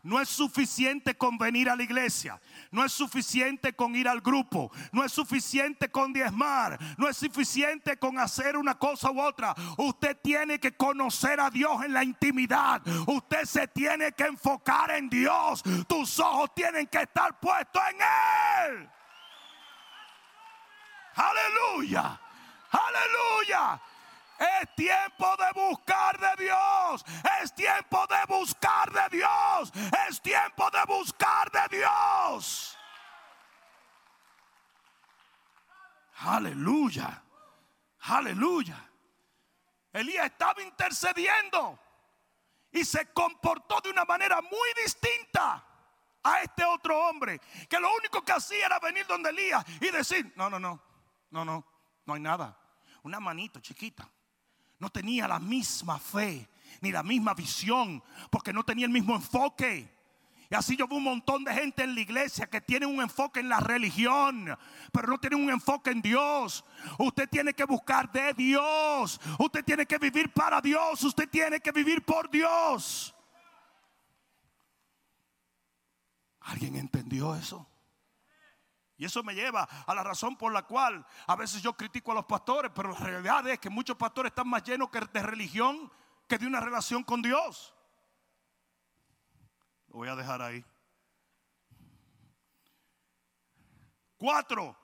No 0.04 0.22
es 0.22 0.30
suficiente 0.30 1.16
con 1.16 1.38
venir 1.38 1.70
a 1.70 1.76
la 1.76 1.84
iglesia. 1.84 2.40
No 2.72 2.86
es 2.86 2.94
suficiente 2.94 3.74
con 3.74 3.96
ir 3.96 4.08
al 4.08 4.22
grupo. 4.22 4.72
No 4.92 5.04
es 5.04 5.12
suficiente 5.12 5.90
con 5.90 6.14
diezmar. 6.14 6.80
No 6.98 7.10
es 7.10 7.18
suficiente 7.18 7.98
con 7.98 8.18
hacer 8.20 8.56
una 8.56 8.78
cosa 8.78 9.12
u 9.12 9.20
otra. 9.20 9.54
Usted 9.78 10.18
tiene 10.22 10.60
que 10.60 10.78
conocer 10.78 11.42
a 11.42 11.50
Dios 11.50 11.84
en 11.84 11.92
la 11.92 12.04
intimidad. 12.04 12.82
Usted 13.08 13.44
se 13.44 13.68
tiene 13.68 14.14
que 14.14 14.24
enfocar 14.24 14.92
en 14.92 15.10
Dios. 15.10 15.62
Tus 15.88 16.20
ojos 16.20 16.54
tienen 16.56 16.88
que 16.88 17.02
estar 17.02 17.38
puestos 17.40 17.82
en 17.92 17.98
Él. 18.72 18.90
Aleluya. 21.18 22.20
Aleluya. 22.72 23.82
Es 24.38 24.76
tiempo 24.76 25.36
de 25.38 25.52
buscar 25.60 26.20
de 26.20 26.44
Dios. 26.44 27.04
Es 27.42 27.54
tiempo 27.56 28.06
de 28.08 28.26
buscar 28.28 28.92
de 28.92 29.18
Dios. 29.18 29.72
Es 30.08 30.22
tiempo 30.22 30.70
de 30.70 30.86
buscar 30.86 31.52
de 31.52 31.78
Dios. 31.78 32.78
Aleluya. 36.20 37.24
Aleluya. 38.02 38.90
Elías 39.94 40.28
estaba 40.28 40.62
intercediendo 40.62 41.80
y 42.72 42.86
se 42.86 43.12
comportó 43.12 43.82
de 43.82 43.90
una 43.90 44.06
manera 44.06 44.42
muy 44.42 44.84
distinta 44.84 45.64
a 46.24 46.42
este 46.42 46.64
otro 46.64 47.08
hombre 47.08 47.40
que 47.68 47.80
lo 47.80 47.92
único 47.96 48.24
que 48.24 48.34
hacía 48.34 48.68
era 48.68 48.80
venir 48.80 49.08
donde 49.08 49.30
Elías 49.30 49.66
y 49.82 49.90
decir, 49.90 50.34
no, 50.36 50.50
no, 50.50 50.60
no, 50.60 50.82
no, 51.30 51.46
no, 51.46 51.66
no 52.06 52.14
hay 52.14 52.22
nada. 52.22 52.58
Una 53.04 53.20
manito 53.20 53.60
chiquita. 53.60 54.10
No 54.80 54.90
tenía 54.90 55.28
la 55.28 55.40
misma 55.40 55.98
fe 56.00 56.48
ni 56.82 56.92
la 56.92 57.04
misma 57.04 57.34
visión 57.34 58.04
porque 58.30 58.54
no 58.54 58.64
tenía 58.64 58.86
el 58.86 58.92
mismo 58.92 59.16
enfoque. 59.16 59.98
Y 60.50 60.56
así 60.56 60.78
yo 60.78 60.88
veo 60.88 60.98
un 60.98 61.04
montón 61.04 61.44
de 61.44 61.54
gente 61.54 61.84
en 61.84 61.94
la 61.94 62.02
iglesia 62.02 62.48
que 62.48 62.62
tiene 62.62 62.86
un 62.86 63.02
enfoque 63.02 63.42
en 63.42 63.50
la 63.50 63.60
religión, 63.60 64.58
pero 64.94 65.08
no 65.08 65.18
tiene 65.20 65.36
un 65.36 65.50
enfoque 65.50 65.90
en 65.90 66.02
Dios. 66.02 66.64
Usted 66.98 67.28
tiene 67.30 67.54
que 67.54 67.66
buscar 67.66 68.10
de 68.12 68.34
Dios. 68.34 69.20
Usted 69.40 69.66
tiene 69.66 69.86
que 69.86 69.98
vivir 69.98 70.32
para 70.32 70.62
Dios. 70.62 71.04
Usted 71.04 71.28
tiene 71.30 71.60
que 71.60 71.72
vivir 71.72 72.06
por 72.06 72.30
Dios. 72.30 73.14
¿Alguien 76.42 76.78
entendió 76.78 77.36
eso? 77.36 77.68
Y 78.98 79.06
eso 79.06 79.22
me 79.24 79.36
lleva 79.36 79.64
a 79.64 79.94
la 79.94 80.04
razón 80.04 80.36
por 80.36 80.52
la 80.52 80.64
cual 80.64 81.06
a 81.28 81.36
veces 81.36 81.62
yo 81.62 81.74
critico 81.74 82.12
a 82.12 82.16
los 82.16 82.26
pastores, 82.26 82.72
pero 82.74 82.92
la 82.92 83.00
realidad 83.00 83.48
es 83.48 83.60
que 83.60 83.70
muchos 83.70 83.96
pastores 83.96 84.32
están 84.32 84.50
más 84.50 84.64
llenos 84.64 84.90
de 84.92 85.22
religión 85.22 85.92
que 86.28 86.38
de 86.38 86.48
una 86.48 86.60
relación 86.60 87.04
con 87.04 87.22
Dios. 87.22 87.76
Lo 89.90 89.98
voy 89.98 90.10
a 90.10 90.16
dejar 90.16 90.42
ahí. 90.42 90.66
Cuatro, 94.18 94.76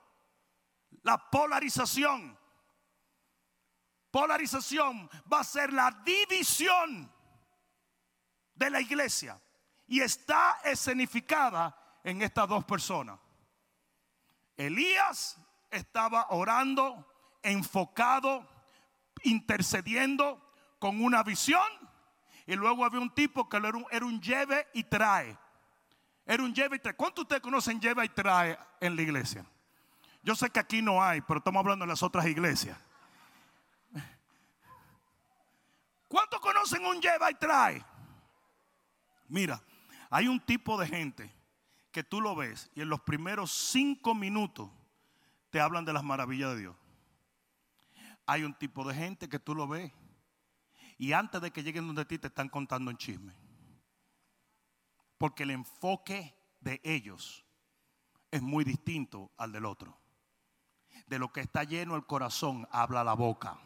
la 1.02 1.18
polarización. 1.30 2.38
Polarización 4.12 5.10
va 5.30 5.40
a 5.40 5.44
ser 5.44 5.72
la 5.72 5.90
división 6.04 7.12
de 8.54 8.70
la 8.70 8.80
iglesia 8.80 9.40
y 9.88 10.00
está 10.00 10.60
escenificada 10.62 11.98
en 12.04 12.22
estas 12.22 12.48
dos 12.48 12.64
personas. 12.64 13.18
Elías 14.56 15.38
estaba 15.70 16.26
orando, 16.30 17.06
enfocado, 17.42 18.48
intercediendo 19.22 20.40
con 20.78 21.02
una 21.02 21.22
visión. 21.22 21.66
Y 22.46 22.54
luego 22.54 22.84
había 22.84 23.00
un 23.00 23.14
tipo 23.14 23.48
que 23.48 23.56
era 23.56 23.70
un, 23.70 24.20
lleve 24.20 24.68
y 24.74 24.84
trae. 24.84 25.36
Era 26.26 26.42
un 26.42 26.54
lleve 26.54 26.76
y 26.76 26.78
trae. 26.78 26.94
¿Cuántos 26.94 27.22
de 27.22 27.22
ustedes 27.22 27.42
conocen 27.42 27.80
lleve 27.80 28.04
y 28.04 28.08
trae 28.10 28.58
en 28.80 28.96
la 28.96 29.02
iglesia? 29.02 29.44
Yo 30.22 30.34
sé 30.34 30.50
que 30.50 30.60
aquí 30.60 30.82
no 30.82 31.02
hay, 31.02 31.20
pero 31.20 31.38
estamos 31.38 31.60
hablando 31.60 31.84
de 31.84 31.90
las 31.90 32.02
otras 32.02 32.26
iglesias. 32.26 32.78
¿Cuántos 36.08 36.40
conocen 36.40 36.84
un 36.86 37.00
lleva 37.00 37.30
y 37.30 37.34
trae? 37.34 37.84
Mira, 39.28 39.60
hay 40.10 40.28
un 40.28 40.38
tipo 40.38 40.78
de 40.78 40.86
gente 40.86 41.43
que 41.94 42.02
tú 42.02 42.20
lo 42.20 42.34
ves 42.34 42.72
y 42.74 42.80
en 42.80 42.88
los 42.88 43.02
primeros 43.02 43.52
cinco 43.52 44.16
minutos 44.16 44.68
te 45.50 45.60
hablan 45.60 45.84
de 45.84 45.92
las 45.92 46.02
maravillas 46.02 46.50
de 46.50 46.62
Dios. 46.62 46.76
Hay 48.26 48.42
un 48.42 48.52
tipo 48.52 48.84
de 48.84 48.96
gente 48.96 49.28
que 49.28 49.38
tú 49.38 49.54
lo 49.54 49.68
ves 49.68 49.92
y 50.98 51.12
antes 51.12 51.40
de 51.40 51.52
que 51.52 51.62
lleguen 51.62 51.86
donde 51.86 52.04
ti 52.04 52.18
te 52.18 52.26
están 52.26 52.48
contando 52.48 52.90
un 52.90 52.96
chisme. 52.96 53.32
Porque 55.18 55.44
el 55.44 55.52
enfoque 55.52 56.36
de 56.58 56.80
ellos 56.82 57.44
es 58.32 58.42
muy 58.42 58.64
distinto 58.64 59.30
al 59.36 59.52
del 59.52 59.64
otro. 59.64 59.96
De 61.06 61.20
lo 61.20 61.32
que 61.32 61.42
está 61.42 61.62
lleno 61.62 61.94
el 61.94 62.06
corazón 62.06 62.66
habla 62.72 63.04
la 63.04 63.14
boca. 63.14 63.56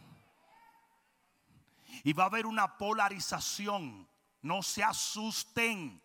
Y 2.05 2.13
va 2.13 2.25
a 2.25 2.27
haber 2.27 2.45
una 2.45 2.77
polarización. 2.77 4.07
No 4.43 4.63
se 4.63 4.85
asusten. 4.85 6.03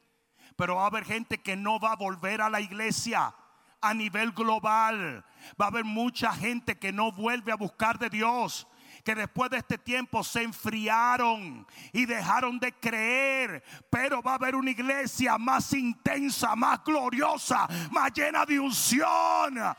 Pero 0.56 0.76
va 0.76 0.84
a 0.84 0.88
haber 0.88 1.06
gente 1.06 1.42
que 1.42 1.56
no 1.56 1.80
va 1.80 1.94
a 1.94 1.96
volver 1.96 2.42
a 2.42 2.50
la 2.50 2.62
iglesia 2.62 3.34
a 3.82 3.94
nivel 3.94 4.32
global. 4.32 5.24
Va 5.60 5.66
a 5.66 5.70
haber 5.70 5.84
mucha 5.84 6.34
gente 6.34 6.78
que 6.78 6.92
no 6.92 7.12
vuelve 7.12 7.52
a 7.52 7.56
buscar 7.56 8.00
de 8.00 8.10
Dios 8.10 8.68
que 9.04 9.16
después 9.16 9.50
de 9.52 9.58
este 9.58 9.78
tiempo 9.78 10.24
se 10.24 10.44
enfriaron 10.44 11.68
y 11.92 12.06
dejaron 12.06 12.60
de 12.60 12.72
creer. 12.74 13.64
Pero 13.90 14.22
va 14.22 14.32
a 14.32 14.36
haber 14.36 14.56
una 14.56 14.72
iglesia 14.72 15.38
más 15.38 15.74
intensa, 15.74 16.56
más 16.56 16.84
gloriosa, 16.84 17.68
más 17.92 18.12
llena 18.14 18.46
de 18.46 18.60
unción. 18.60 19.76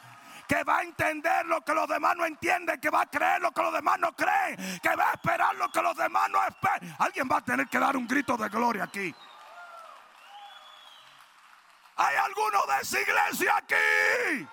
Que 0.46 0.62
va 0.62 0.78
a 0.78 0.82
entender 0.82 1.46
lo 1.46 1.62
que 1.62 1.72
los 1.72 1.88
demás 1.88 2.16
no 2.16 2.26
entienden, 2.26 2.78
que 2.78 2.90
va 2.90 3.02
a 3.02 3.06
creer 3.06 3.40
lo 3.40 3.50
que 3.50 3.62
los 3.62 3.72
demás 3.72 3.98
no 3.98 4.12
creen, 4.14 4.56
que 4.82 4.94
va 4.94 5.10
a 5.10 5.14
esperar 5.14 5.54
lo 5.56 5.72
que 5.72 5.80
los 5.80 5.96
demás 5.96 6.28
no 6.30 6.38
esperan. 6.46 6.94
Alguien 6.98 7.26
va 7.30 7.38
a 7.38 7.40
tener 7.40 7.66
que 7.66 7.78
dar 7.78 7.96
un 7.96 8.06
grito 8.06 8.37
de 8.37 8.50
gloria 8.50 8.84
aquí. 8.84 9.14
¿Hay 11.96 12.16
alguno 12.16 12.59
de 12.66 12.83
esa 12.83 13.00
iglesia 13.00 13.57
aquí? 13.57 14.48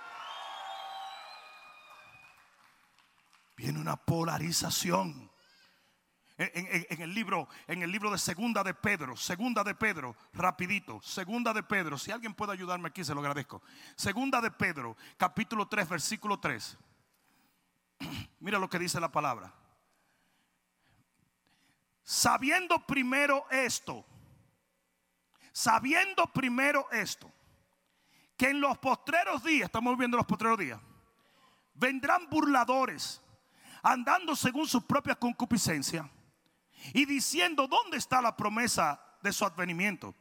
Viene 3.58 3.80
una 3.80 3.96
polarización. 3.96 5.30
En, 6.38 7.02
el 7.02 7.14
libro, 7.14 7.48
en 7.68 7.84
el 7.84 7.92
libro 7.92 8.10
de 8.10 8.18
Segunda 8.18 8.64
de 8.64 8.74
Pedro, 8.74 9.16
Segunda 9.16 9.64
de 9.64 9.76
Pedro, 9.76 10.16
rapidito, 10.34 11.00
Segunda 11.04 11.54
de 11.54 11.62
Pedro, 11.62 12.00
si 12.00 12.10
alguien 12.10 12.34
puede 12.34 12.54
ayudarme 12.54 12.90
aquí, 12.90 13.04
se 13.04 13.14
lo 13.14 13.20
agradezco. 13.20 13.62
Segunda 13.96 14.42
de 14.42 14.50
Pedro, 14.50 14.98
capítulo 15.18 15.68
3, 15.68 15.88
versículo 15.88 16.40
3. 16.40 16.80
Mira 18.40 18.58
lo 18.58 18.68
que 18.68 18.80
dice 18.80 19.00
la 19.00 19.12
palabra. 19.12 19.54
Sabiendo 22.02 22.88
primero 22.88 23.46
esto, 23.52 24.04
sabiendo 25.52 26.28
primero 26.28 26.90
esto, 26.92 27.32
que 28.38 28.50
en 28.50 28.62
los 28.62 28.78
postreros 28.78 29.44
días, 29.44 29.66
estamos 29.66 29.98
viendo 29.98 30.18
los 30.18 30.26
postreros 30.26 30.60
días, 30.60 30.80
vendrán 31.76 32.28
burladores, 32.30 33.22
andando 33.84 34.36
según 34.36 34.68
su 34.68 34.86
propia 34.86 35.16
concupiscencia 35.16 36.10
y 36.94 37.06
diciendo, 37.06 37.68
¿dónde 37.68 37.98
está 37.98 38.22
la 38.22 38.36
promesa 38.36 39.00
de 39.22 39.32
su 39.34 39.46
advenimiento? 39.46 40.16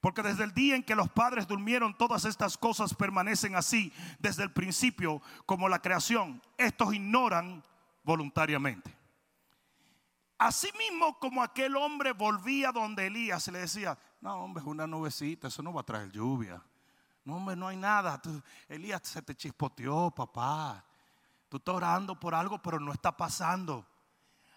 Porque 0.00 0.22
desde 0.22 0.44
el 0.44 0.52
día 0.52 0.76
en 0.76 0.82
que 0.82 0.94
los 0.94 1.08
padres 1.08 1.46
durmieron, 1.48 1.96
todas 1.96 2.26
estas 2.26 2.58
cosas 2.58 2.92
permanecen 2.94 3.56
así 3.56 3.92
desde 4.18 4.42
el 4.42 4.52
principio 4.52 5.22
como 5.46 5.68
la 5.68 5.80
creación. 5.80 6.42
Estos 6.58 6.92
ignoran 6.92 7.64
voluntariamente. 8.02 8.94
Asimismo, 10.36 11.18
como 11.18 11.42
aquel 11.42 11.74
hombre 11.76 12.12
volvía 12.12 12.70
donde 12.70 13.06
Elías, 13.06 13.48
le 13.48 13.60
decía, 13.60 13.96
no, 14.24 14.36
hombre, 14.42 14.62
es 14.62 14.66
una 14.66 14.86
nubecita, 14.86 15.48
eso 15.48 15.62
no 15.62 15.70
va 15.70 15.82
a 15.82 15.84
traer 15.84 16.10
lluvia. 16.10 16.58
No, 17.26 17.36
hombre, 17.36 17.54
no 17.56 17.68
hay 17.68 17.76
nada. 17.76 18.22
Elías 18.70 19.02
se 19.04 19.20
te 19.20 19.34
chispoteó, 19.34 20.10
papá. 20.12 20.82
Tú 21.50 21.58
estás 21.58 21.74
orando 21.74 22.18
por 22.18 22.34
algo, 22.34 22.56
pero 22.56 22.80
no 22.80 22.90
está 22.90 23.14
pasando. 23.14 23.86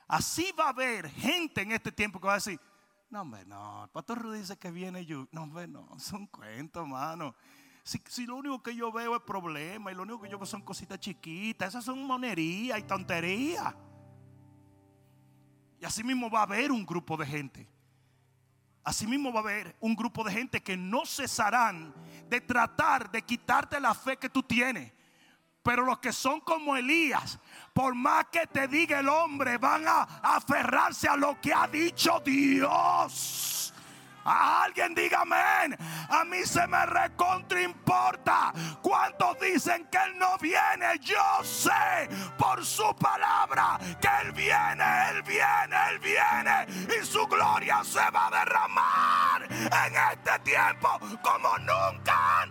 Así 0.07 0.53
va 0.57 0.67
a 0.67 0.69
haber 0.69 1.09
gente 1.09 1.63
en 1.63 1.73
este 1.73 1.91
tiempo 1.91 2.17
que 2.17 2.27
va 2.27 2.33
a 2.33 2.35
decir, 2.37 2.57
no, 3.09 3.23
hombre, 3.23 3.43
no, 3.43 3.83
el 3.83 3.89
pastor 3.89 4.19
Rudy 4.19 4.39
dice 4.39 4.57
que 4.57 4.71
viene 4.71 5.05
lluvia. 5.05 5.27
No, 5.33 5.43
hombre, 5.43 5.67
no, 5.67 5.99
son 5.99 6.27
cuentos, 6.27 6.81
hermano. 6.83 7.35
Si, 7.83 8.01
si, 8.07 8.25
lo 8.25 8.37
único 8.37 8.63
que 8.63 8.73
yo 8.73 8.89
veo 8.89 9.17
es 9.17 9.21
problema 9.23 9.91
y 9.91 9.95
lo 9.95 10.03
único 10.03 10.21
que 10.21 10.29
yo 10.29 10.37
veo 10.37 10.45
son 10.45 10.61
cositas 10.61 10.97
chiquitas, 10.97 11.67
esas 11.67 11.83
son 11.83 12.01
monerías 12.07 12.79
y 12.79 12.83
tonterías. 12.83 13.75
Y 15.81 15.83
así 15.83 16.05
mismo 16.05 16.29
va 16.29 16.39
a 16.39 16.43
haber 16.43 16.71
un 16.71 16.85
grupo 16.85 17.17
de 17.17 17.25
gente 17.25 17.76
Asimismo 18.87 19.33
va 19.33 19.41
a 19.41 19.43
haber 19.43 19.75
un 19.81 19.97
grupo 19.97 20.23
de 20.23 20.31
gente 20.31 20.63
que 20.63 20.77
no 20.77 21.05
cesarán 21.05 21.93
de 22.29 22.39
tratar 22.39 23.11
de 23.11 23.21
quitarte 23.21 23.81
la 23.81 23.93
fe 23.93 24.15
que 24.15 24.29
tú 24.29 24.41
tienes. 24.41 24.93
Pero 25.61 25.83
los 25.83 25.99
que 25.99 26.13
son 26.13 26.39
como 26.39 26.77
Elías, 26.77 27.37
por 27.73 27.93
más 27.93 28.27
que 28.31 28.47
te 28.47 28.65
diga 28.69 29.01
el 29.01 29.09
hombre, 29.09 29.57
van 29.57 29.85
a 29.85 30.03
aferrarse 30.23 31.09
a 31.09 31.17
lo 31.17 31.37
que 31.41 31.53
ha 31.53 31.67
dicho 31.67 32.21
Dios. 32.23 33.66
A 34.27 34.63
alguien 34.63 34.93
diga 34.93 35.21
amén. 35.21 35.77
A 36.09 36.25
mí 36.25 36.43
se 36.43 36.67
me 36.67 36.85
recontra 36.85 37.61
importa. 37.61 38.51
¿Cuántos 38.81 39.39
dicen 39.39 39.87
que 39.87 39.97
Él 39.97 40.19
no 40.19 40.37
viene? 40.39 40.99
Yo 40.99 41.43
sé 41.43 42.09
por 42.37 42.65
su 42.65 42.93
palabra 42.97 43.79
que 44.01 44.09
Él 44.21 44.33
viene, 44.33 44.83
Él 45.11 45.23
viene, 45.23 45.75
Él 45.91 45.99
viene. 45.99 46.97
Y 46.99 47.05
su 47.05 47.25
gloria 47.27 47.81
se 47.85 48.09
va 48.11 48.27
a 48.27 48.31
derramar 48.31 49.43
en 49.43 49.95
este 50.11 50.39
tiempo 50.39 50.99
como 51.21 51.57
nunca. 51.59 52.47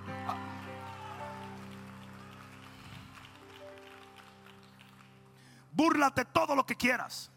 Búrlate 5.72 6.24
todo 6.24 6.56
lo 6.56 6.64
que 6.64 6.74
quieras. 6.74 7.30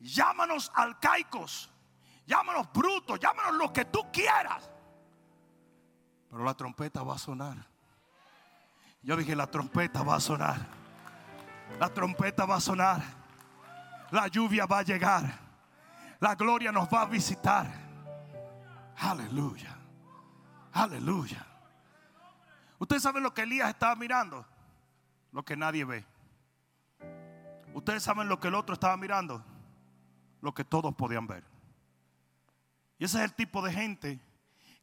Llámanos 0.00 0.72
alcaicos 0.74 1.70
llámanos 2.26 2.72
brutos, 2.72 3.18
llámanos 3.18 3.54
lo 3.54 3.72
que 3.72 3.84
tú 3.86 4.00
quieras. 4.12 4.70
Pero 6.30 6.44
la 6.44 6.54
trompeta 6.54 7.02
va 7.02 7.14
a 7.14 7.18
sonar. 7.18 7.56
Yo 9.02 9.16
dije, 9.16 9.36
la 9.36 9.46
trompeta 9.46 10.02
va 10.02 10.16
a 10.16 10.20
sonar. 10.20 10.66
La 11.78 11.88
trompeta 11.88 12.44
va 12.44 12.56
a 12.56 12.60
sonar. 12.60 13.02
La 14.10 14.28
lluvia 14.28 14.66
va 14.66 14.78
a 14.78 14.82
llegar. 14.82 15.46
La 16.20 16.34
gloria 16.34 16.72
nos 16.72 16.88
va 16.88 17.02
a 17.02 17.06
visitar. 17.06 17.66
Aleluya. 18.98 19.76
Aleluya. 20.72 21.46
Ustedes 22.78 23.02
saben 23.02 23.22
lo 23.22 23.32
que 23.32 23.42
Elías 23.42 23.70
estaba 23.70 23.94
mirando. 23.94 24.44
Lo 25.32 25.44
que 25.44 25.56
nadie 25.56 25.84
ve. 25.84 26.04
Ustedes 27.74 28.02
saben 28.02 28.28
lo 28.28 28.40
que 28.40 28.48
el 28.48 28.54
otro 28.54 28.74
estaba 28.74 28.96
mirando. 28.96 29.44
Lo 30.40 30.54
que 30.54 30.64
todos 30.64 30.94
podían 30.94 31.26
ver. 31.26 31.44
Y 32.98 33.04
ese 33.04 33.18
es 33.18 33.24
el 33.24 33.34
tipo 33.34 33.62
de 33.62 33.72
gente 33.72 34.20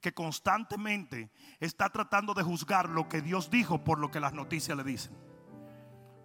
que 0.02 0.14
constantemente 0.14 1.32
está 1.60 1.90
tratando 1.90 2.34
de 2.34 2.44
juzgar 2.44 2.90
lo 2.90 3.08
que 3.08 3.22
Dios 3.22 3.50
dijo 3.50 3.84
por 3.84 4.00
lo 4.00 4.12
que 4.12 4.20
las 4.20 4.34
noticias 4.34 4.78
le 4.78 4.84
dicen. 4.84 5.18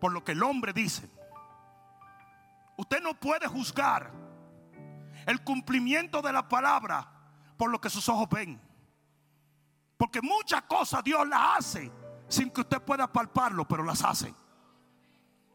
Por 0.00 0.12
lo 0.12 0.24
que 0.24 0.32
el 0.32 0.42
hombre 0.42 0.72
dice. 0.72 1.08
Usted 2.76 3.00
no 3.00 3.14
puede 3.14 3.46
juzgar 3.46 4.12
el 5.26 5.42
cumplimiento 5.44 6.22
de 6.22 6.32
la 6.32 6.48
palabra 6.48 7.08
por 7.56 7.70
lo 7.70 7.80
que 7.80 7.90
sus 7.90 8.08
ojos 8.08 8.28
ven. 8.28 8.60
Porque 9.96 10.20
muchas 10.22 10.62
cosas 10.62 11.02
Dios 11.04 11.26
las 11.28 11.58
hace 11.58 11.90
sin 12.28 12.50
que 12.50 12.60
usted 12.60 12.80
pueda 12.82 13.10
palparlo, 13.12 13.66
pero 13.66 13.82
las 13.82 14.02
hace. 14.04 14.34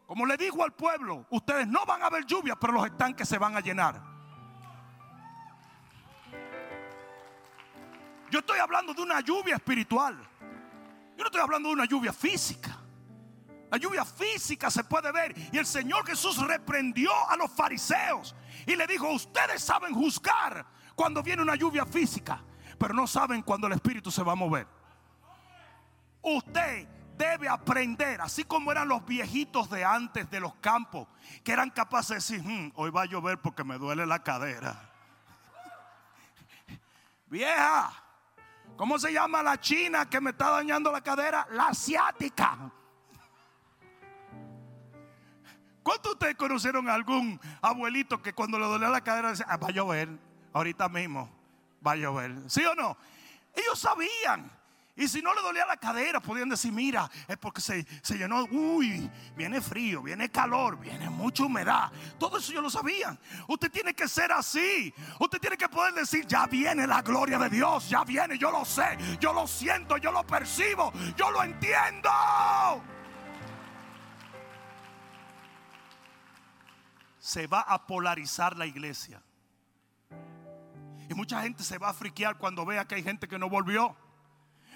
Como 0.05 0.25
le 0.25 0.37
digo 0.37 0.63
al 0.63 0.73
pueblo, 0.73 1.25
ustedes 1.29 1.67
no 1.67 1.85
van 1.85 2.03
a 2.03 2.09
ver 2.09 2.25
lluvia, 2.25 2.55
pero 2.55 2.73
los 2.73 2.85
estanques 2.85 3.27
se 3.27 3.37
van 3.37 3.55
a 3.55 3.61
llenar. 3.61 4.12
Yo 8.33 8.39
estoy 8.39 8.57
hablando 8.57 8.95
de 8.95 9.01
una 9.03 9.19
lluvia 9.19 9.57
espiritual. 9.57 10.17
Yo 11.15 11.17
no 11.17 11.25
estoy 11.25 11.39
hablando 11.39 11.69
de 11.69 11.75
una 11.75 11.85
lluvia 11.85 12.11
física. 12.11 12.75
La 13.69 13.77
lluvia 13.77 14.03
física 14.03 14.71
se 14.71 14.83
puede 14.83 15.11
ver. 15.11 15.35
Y 15.51 15.59
el 15.59 15.67
Señor 15.67 16.03
Jesús 16.03 16.39
reprendió 16.39 17.11
a 17.29 17.37
los 17.37 17.51
fariseos 17.51 18.35
y 18.65 18.75
le 18.75 18.87
dijo, 18.87 19.07
ustedes 19.11 19.61
saben 19.61 19.93
juzgar 19.93 20.65
cuando 20.95 21.21
viene 21.21 21.43
una 21.43 21.53
lluvia 21.53 21.85
física, 21.85 22.43
pero 22.79 22.95
no 22.95 23.05
saben 23.05 23.43
cuando 23.43 23.67
el 23.67 23.73
Espíritu 23.73 24.09
se 24.09 24.23
va 24.23 24.31
a 24.31 24.35
mover. 24.35 24.65
Usted 26.23 26.87
debe 27.15 27.47
aprender, 27.47 28.19
así 28.19 28.45
como 28.45 28.71
eran 28.71 28.87
los 28.87 29.05
viejitos 29.05 29.69
de 29.69 29.85
antes 29.85 30.27
de 30.31 30.39
los 30.39 30.55
campos, 30.55 31.07
que 31.43 31.51
eran 31.51 31.69
capaces 31.69 32.27
de 32.27 32.37
decir, 32.37 32.41
hmm, 32.41 32.71
hoy 32.77 32.89
va 32.89 33.03
a 33.03 33.05
llover 33.05 33.37
porque 33.37 33.63
me 33.63 33.77
duele 33.77 34.07
la 34.07 34.23
cadera. 34.23 34.89
Vieja, 37.27 38.02
¿cómo 38.75 38.99
se 38.99 39.11
llama 39.11 39.43
la 39.43 39.59
china 39.59 40.09
que 40.09 40.19
me 40.21 40.31
está 40.31 40.49
dañando 40.51 40.91
la 40.91 41.01
cadera? 41.01 41.47
La 41.51 41.67
asiática. 41.67 42.71
¿Cuántos 45.83 46.11
de 46.11 46.13
ustedes 46.13 46.35
conocieron 46.35 46.89
a 46.89 46.93
algún 46.93 47.39
abuelito 47.61 48.21
que 48.21 48.33
cuando 48.33 48.57
le 48.57 48.65
dolía 48.65 48.87
la 48.87 49.01
cadera 49.01 49.31
decía, 49.31 49.45
ah, 49.49 49.57
va 49.57 49.67
a 49.67 49.71
llover, 49.71 50.09
ahorita 50.53 50.87
mismo 50.87 51.29
va 51.85 51.91
a 51.91 51.95
llover? 51.97 52.35
¿Sí 52.47 52.63
o 52.63 52.73
no? 52.73 52.97
Ellos 53.53 53.77
sabían. 53.77 54.49
Y 54.95 55.07
si 55.07 55.21
no 55.21 55.33
le 55.33 55.41
dolía 55.41 55.65
la 55.65 55.77
cadera, 55.77 56.19
podían 56.19 56.49
decir, 56.49 56.71
mira, 56.71 57.09
es 57.27 57.37
porque 57.37 57.61
se, 57.61 57.85
se, 58.03 58.15
llenó, 58.15 58.45
uy, 58.51 59.09
viene 59.35 59.59
frío, 59.59 60.03
viene 60.03 60.29
calor, 60.29 60.77
viene 60.79 61.09
mucha 61.09 61.45
humedad. 61.45 61.91
Todo 62.19 62.37
eso 62.37 62.53
yo 62.53 62.61
lo 62.61 62.69
sabían. 62.69 63.19
Usted 63.47 63.71
tiene 63.71 63.95
que 63.95 64.07
ser 64.07 64.31
así. 64.31 64.93
Usted 65.19 65.39
tiene 65.39 65.57
que 65.57 65.67
poder 65.67 65.93
decir, 65.95 66.27
ya 66.27 66.45
viene 66.45 66.85
la 66.85 67.01
gloria 67.01 67.39
de 67.39 67.49
Dios, 67.49 67.89
ya 67.89 68.03
viene, 68.03 68.37
yo 68.37 68.51
lo 68.51 68.63
sé, 68.65 68.97
yo 69.19 69.33
lo 69.33 69.47
siento, 69.47 69.97
yo 69.97 70.11
lo 70.11 70.25
percibo, 70.27 70.93
yo 71.17 71.31
lo 71.31 71.43
entiendo. 71.43 72.11
se 77.23 77.47
va 77.47 77.61
a 77.61 77.87
polarizar 77.87 78.57
la 78.57 78.65
iglesia. 78.65 79.23
Y 81.09 81.13
mucha 81.13 81.41
gente 81.41 81.63
se 81.63 81.77
va 81.77 81.87
a 81.87 81.93
friquear 81.93 82.37
cuando 82.37 82.65
vea 82.65 82.83
que 82.83 82.95
hay 82.95 83.03
gente 83.03 83.29
que 83.29 83.39
no 83.39 83.47
volvió. 83.49 83.95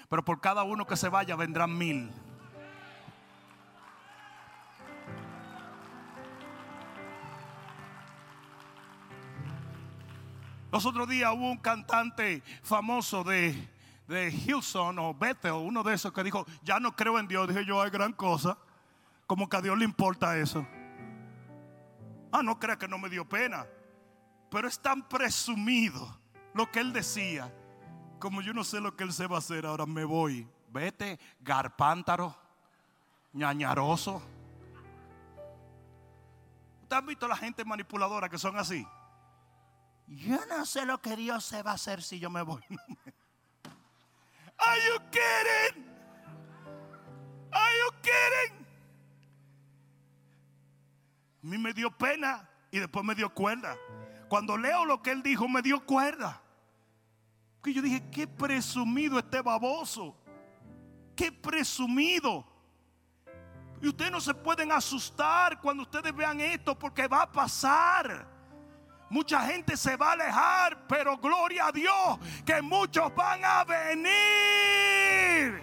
Pero 0.08 0.24
por 0.24 0.40
cada 0.40 0.62
uno 0.62 0.86
que 0.86 0.96
se 0.96 1.08
vaya 1.08 1.36
vendrán 1.36 1.76
mil. 1.76 2.10
Los 10.70 10.84
otros 10.84 11.08
días 11.08 11.32
hubo 11.34 11.50
un 11.50 11.58
cantante 11.58 12.42
famoso 12.62 13.24
de, 13.24 13.68
de 14.06 14.30
Hilson 14.30 14.98
o 14.98 15.14
Bethel, 15.14 15.52
uno 15.52 15.82
de 15.82 15.94
esos 15.94 16.12
que 16.12 16.22
dijo, 16.22 16.46
ya 16.62 16.78
no 16.78 16.94
creo 16.94 17.18
en 17.18 17.26
Dios. 17.26 17.48
Dije 17.48 17.64
yo, 17.64 17.80
hay 17.80 17.90
gran 17.90 18.12
cosa. 18.12 18.56
Como 19.26 19.48
que 19.48 19.56
a 19.56 19.62
Dios 19.62 19.76
le 19.78 19.84
importa 19.84 20.38
eso. 20.38 20.66
Ah, 22.32 22.42
no 22.42 22.58
crea 22.58 22.78
que 22.78 22.88
no 22.88 22.98
me 22.98 23.08
dio 23.08 23.28
pena. 23.28 23.66
Pero 24.50 24.68
es 24.68 24.80
tan 24.80 25.06
presumido 25.06 26.18
lo 26.54 26.70
que 26.70 26.80
él 26.80 26.92
decía. 26.92 27.52
Como 28.18 28.42
yo 28.42 28.52
no 28.52 28.64
sé 28.64 28.80
lo 28.80 28.96
que 28.96 29.04
él 29.04 29.12
se 29.12 29.26
va 29.26 29.36
a 29.36 29.38
hacer, 29.38 29.64
ahora 29.64 29.86
me 29.86 30.04
voy. 30.04 30.48
Vete, 30.70 31.18
garpántaro, 31.40 32.36
ñañaroso. 33.32 34.22
¿Ustedes 36.82 37.02
han 37.02 37.06
visto 37.06 37.28
la 37.28 37.36
gente 37.36 37.64
manipuladora 37.64 38.28
que 38.28 38.38
son 38.38 38.56
así? 38.56 38.86
Yo 40.06 40.38
no 40.46 40.64
sé 40.64 40.86
lo 40.86 41.00
que 41.00 41.16
Dios 41.16 41.44
se 41.44 41.62
va 41.62 41.72
a 41.72 41.74
hacer 41.74 42.02
si 42.02 42.18
yo 42.18 42.30
me 42.30 42.42
voy. 42.42 42.62
Are 44.58 44.80
you 44.86 44.98
kidding? 45.10 45.86
Are 47.52 47.74
you 47.78 47.92
kidding? 48.02 48.66
A 51.42 51.46
mí 51.46 51.58
me 51.58 51.72
dio 51.72 51.90
pena 51.90 52.48
y 52.70 52.78
después 52.78 53.04
me 53.04 53.14
dio 53.14 53.32
cuerda. 53.32 53.76
Cuando 54.28 54.56
leo 54.56 54.84
lo 54.84 55.02
que 55.02 55.12
él 55.12 55.22
dijo, 55.22 55.48
me 55.48 55.62
dio 55.62 55.84
cuerda. 55.84 56.42
Que 57.68 57.74
yo 57.74 57.82
dije, 57.82 58.02
qué 58.10 58.26
presumido 58.26 59.18
este 59.18 59.42
baboso. 59.42 60.16
Qué 61.14 61.30
presumido. 61.30 62.46
Y 63.82 63.88
ustedes 63.88 64.10
no 64.10 64.22
se 64.22 64.32
pueden 64.32 64.72
asustar 64.72 65.60
cuando 65.60 65.82
ustedes 65.82 66.16
vean 66.16 66.40
esto 66.40 66.78
porque 66.78 67.06
va 67.06 67.24
a 67.24 67.30
pasar. 67.30 68.26
Mucha 69.10 69.42
gente 69.42 69.76
se 69.76 69.96
va 69.96 70.08
a 70.08 70.12
alejar, 70.12 70.86
pero 70.86 71.18
gloria 71.18 71.66
a 71.66 71.72
Dios 71.72 72.18
que 72.46 72.62
muchos 72.62 73.14
van 73.14 73.44
a 73.44 73.64
venir. 73.64 75.62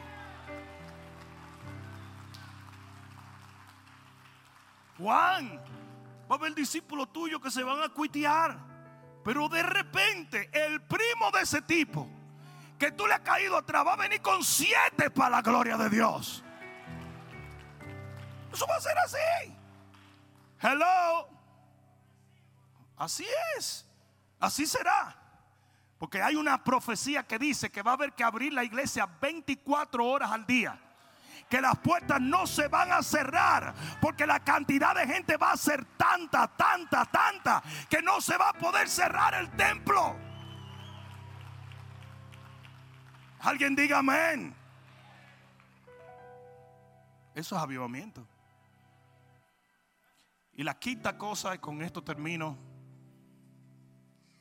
Juan, 5.00 5.60
va 6.30 6.36
a 6.36 6.38
haber 6.38 6.54
discípulos 6.54 7.12
tuyos 7.12 7.42
que 7.42 7.50
se 7.50 7.64
van 7.64 7.82
a 7.82 7.90
cuitear. 7.90 8.65
Pero 9.26 9.50
de 9.50 9.64
repente, 9.64 10.52
el 10.54 10.84
primo 10.84 11.32
de 11.32 11.42
ese 11.42 11.60
tipo, 11.64 12.08
que 12.78 12.92
tú 12.92 13.08
le 13.08 13.16
has 13.16 13.22
caído 13.22 13.58
atrás, 13.58 13.84
va 13.84 13.94
a 13.94 13.98
venir 13.98 14.22
con 14.22 14.44
siete 14.44 15.10
para 15.10 15.32
la 15.32 15.42
gloria 15.42 15.78
de 15.78 15.90
Dios. 15.90 16.44
Eso 18.54 18.68
va 18.68 18.76
a 18.76 18.82
ser 18.82 18.96
así. 19.00 19.58
Hello. 20.62 21.28
Así 22.98 23.26
es. 23.58 23.90
Así 24.40 24.68
será. 24.68 25.18
Porque 25.98 26.22
hay 26.22 26.36
una 26.36 26.64
profecía 26.64 27.24
que 27.24 27.40
dice 27.40 27.72
que 27.72 27.82
va 27.82 27.92
a 27.92 27.94
haber 27.96 28.14
que 28.14 28.24
abrir 28.24 28.54
la 28.54 28.64
iglesia 28.64 29.08
24 29.20 30.06
horas 30.06 30.32
al 30.32 30.46
día 30.46 30.80
que 31.50 31.62
las 31.62 31.78
puertas 31.80 32.20
no 32.20 32.48
se 32.48 32.68
van 32.68 32.92
a 32.92 33.04
cerrar 33.04 33.74
porque 34.02 34.26
la 34.26 34.40
cantidad 34.44 34.96
de 34.96 35.08
gente 35.08 35.38
va 35.38 35.52
a 35.52 35.58
ser 35.58 35.86
tanta, 35.98 36.48
tanta, 36.56 37.06
tanta 37.06 37.64
que 37.90 38.02
no 38.02 38.20
se 38.20 38.38
va 38.38 38.50
a 38.50 38.54
poder 38.54 38.90
cerrar 38.90 39.34
el 39.36 39.50
templo. 39.52 40.16
Alguien 43.40 43.76
diga 43.76 44.00
amén. 44.00 44.56
Eso 47.36 47.56
es 47.56 47.62
avivamiento. 47.62 48.26
Y 50.54 50.64
la 50.64 50.80
quinta 50.80 51.18
cosa, 51.18 51.54
y 51.54 51.60
con 51.60 51.82
esto 51.82 52.02
termino, 52.02 52.58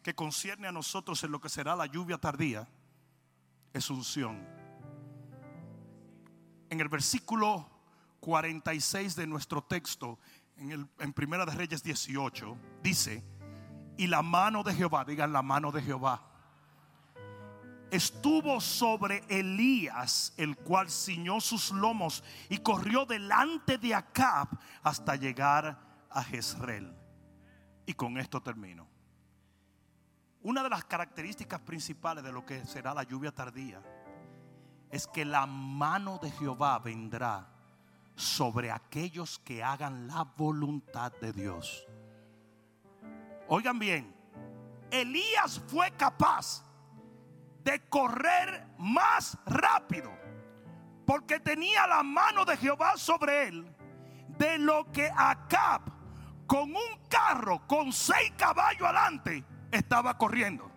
que 0.03 0.15
concierne 0.15 0.69
a 0.69 0.73
nosotros 0.73 1.23
en 1.25 1.33
lo 1.33 1.41
que 1.41 1.49
será 1.49 1.75
la 1.75 1.87
lluvia 1.87 2.19
tardía, 2.19 2.69
es 3.73 3.91
unción 3.91 4.54
en 6.75 6.81
el 6.81 6.89
versículo 6.89 7.71
46 8.21 9.17
de 9.17 9.27
nuestro 9.27 9.63
texto, 9.63 10.19
en, 10.57 10.73
el, 10.73 10.89
en 10.99 11.13
Primera 11.13 11.47
de 11.47 11.53
Reyes 11.53 11.83
18, 11.83 12.57
dice, 12.83 13.25
y 13.97 14.09
la 14.09 14.23
mano 14.23 14.63
de 14.63 14.75
Jehová, 14.75 15.05
digan 15.05 15.33
la 15.33 15.43
mano 15.43 15.71
de 15.71 15.83
Jehová, 15.83 16.21
estuvo 17.91 18.61
sobre 18.61 19.23
Elías, 19.29 20.35
el 20.37 20.57
cual 20.57 20.91
ciñó 20.91 21.41
sus 21.41 21.71
lomos 21.71 22.25
y 22.49 22.59
corrió 22.59 23.07
delante 23.07 23.79
de 23.79 23.95
Acab 23.95 24.49
hasta 24.83 25.15
llegar 25.15 25.81
a 26.11 26.25
Jezreel. 26.25 26.93
Y 27.87 27.95
con 27.95 28.19
esto 28.19 28.43
termino. 28.43 28.89
Una 30.43 30.63
de 30.63 30.71
las 30.71 30.85
características 30.85 31.61
principales 31.61 32.25
de 32.25 32.33
lo 32.33 32.45
que 32.45 32.67
será 32.67 32.93
la 32.95 33.05
lluvia 33.05 33.33
tardía 33.33 33.81
es 34.95 35.09
que 35.09 35.25
la 35.25 35.45
mano 35.45 36.21
de 36.23 36.31
Jehová 36.31 36.79
vendrá 36.79 37.49
sobre 38.15 38.71
aquellos 38.71 39.41
que 39.41 39.61
hagan 39.61 40.07
la 40.07 40.23
voluntad 40.23 41.11
de 41.21 41.33
Dios. 41.33 41.85
Oigan 43.49 43.77
bien, 43.77 44.15
Elías 44.93 45.61
fue 45.67 45.91
capaz 45.97 46.63
de 47.65 47.81
correr 47.89 48.69
más 48.79 49.37
rápido 49.47 50.13
porque 51.05 51.41
tenía 51.41 51.89
la 51.89 52.05
mano 52.05 52.45
de 52.45 52.57
Jehová 52.57 52.97
sobre 52.97 53.49
él 53.49 53.77
de 54.39 54.59
lo 54.59 54.93
que 54.93 55.11
Acab 55.17 55.83
con 56.47 56.71
un 56.71 57.09
carro 57.09 57.67
con 57.67 57.93
seis 57.93 58.33
caballos 58.37 58.83
adelante 58.83 59.45
estaba 59.73 60.17
corriendo. 60.17 60.71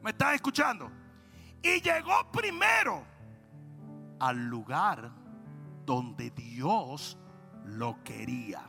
¿Me 0.00 0.10
están 0.10 0.32
escuchando? 0.32 0.92
Y 1.60 1.80
llegó 1.80 2.30
primero 2.30 3.10
al 4.22 4.46
lugar 4.46 5.10
donde 5.84 6.30
Dios 6.30 7.18
lo 7.64 8.00
quería. 8.04 8.62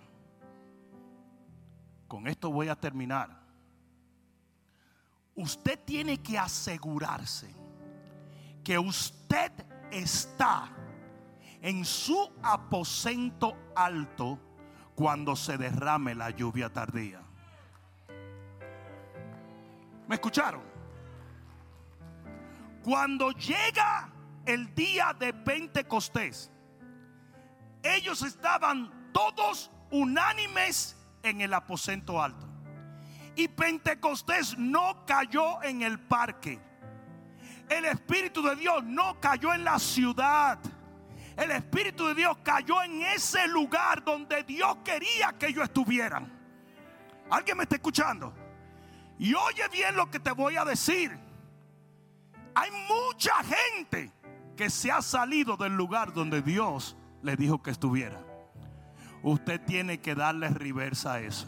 Con 2.08 2.28
esto 2.28 2.52
voy 2.52 2.70
a 2.70 2.76
terminar. 2.76 3.40
Usted 5.36 5.80
tiene 5.86 6.18
que 6.24 6.40
asegurarse 6.40 7.54
que 8.64 8.80
usted 8.80 9.52
está 9.92 10.72
en 11.62 11.86
su 11.86 12.32
aposento 12.42 13.56
alto 13.76 14.40
cuando 14.96 15.36
se 15.36 15.60
derrame 15.60 16.16
la 16.16 16.32
lluvia 16.32 16.74
tardía. 16.74 17.22
¿Me 20.08 20.16
escucharon? 20.16 20.64
Cuando 22.84 23.32
llega 23.32 24.13
el 24.46 24.74
día 24.76 25.16
de 25.18 25.34
Pentecostés, 25.34 26.52
ellos 27.82 28.22
estaban 28.22 29.12
todos 29.12 29.72
unánimes 29.92 30.98
en 31.22 31.42
el 31.42 31.54
aposento 31.54 32.22
alto. 32.22 32.48
Y 33.36 33.48
Pentecostés 33.48 34.58
no 34.58 35.06
cayó 35.06 35.62
en 35.64 35.82
el 35.82 36.00
parque. 36.00 36.60
El 37.70 37.86
Espíritu 37.86 38.42
de 38.42 38.56
Dios 38.56 38.84
no 38.84 39.20
cayó 39.20 39.54
en 39.54 39.64
la 39.64 39.80
ciudad. 39.80 40.60
El 41.36 41.52
Espíritu 41.52 42.08
de 42.08 42.16
Dios 42.16 42.38
cayó 42.44 42.84
en 42.84 43.02
ese 43.02 43.48
lugar 43.48 44.04
donde 44.04 44.44
Dios 44.44 44.78
quería 44.84 45.34
que 45.34 45.48
ellos 45.48 45.64
estuvieran. 45.64 46.32
¿Alguien 47.30 47.58
me 47.58 47.64
está 47.64 47.76
escuchando? 47.76 48.34
Y 49.18 49.34
oye 49.34 49.68
bien 49.70 49.96
lo 49.96 50.12
que 50.12 50.20
te 50.20 50.32
voy 50.32 50.58
a 50.58 50.66
decir. 50.66 51.18
Hay 52.54 52.70
mucha 52.88 53.34
gente 53.44 54.12
que 54.56 54.70
se 54.70 54.92
ha 54.92 55.02
salido 55.02 55.58
del 55.58 55.76
lugar 55.76 56.14
donde 56.14 56.42
Dios 56.42 56.96
le 57.22 57.36
dijo 57.36 57.62
que 57.62 57.72
estuviera. 57.72 58.20
Usted 59.24 59.62
tiene 59.66 60.00
que 60.00 60.16
darle 60.16 60.50
reversa 60.50 61.14
a 61.14 61.20
eso. 61.22 61.48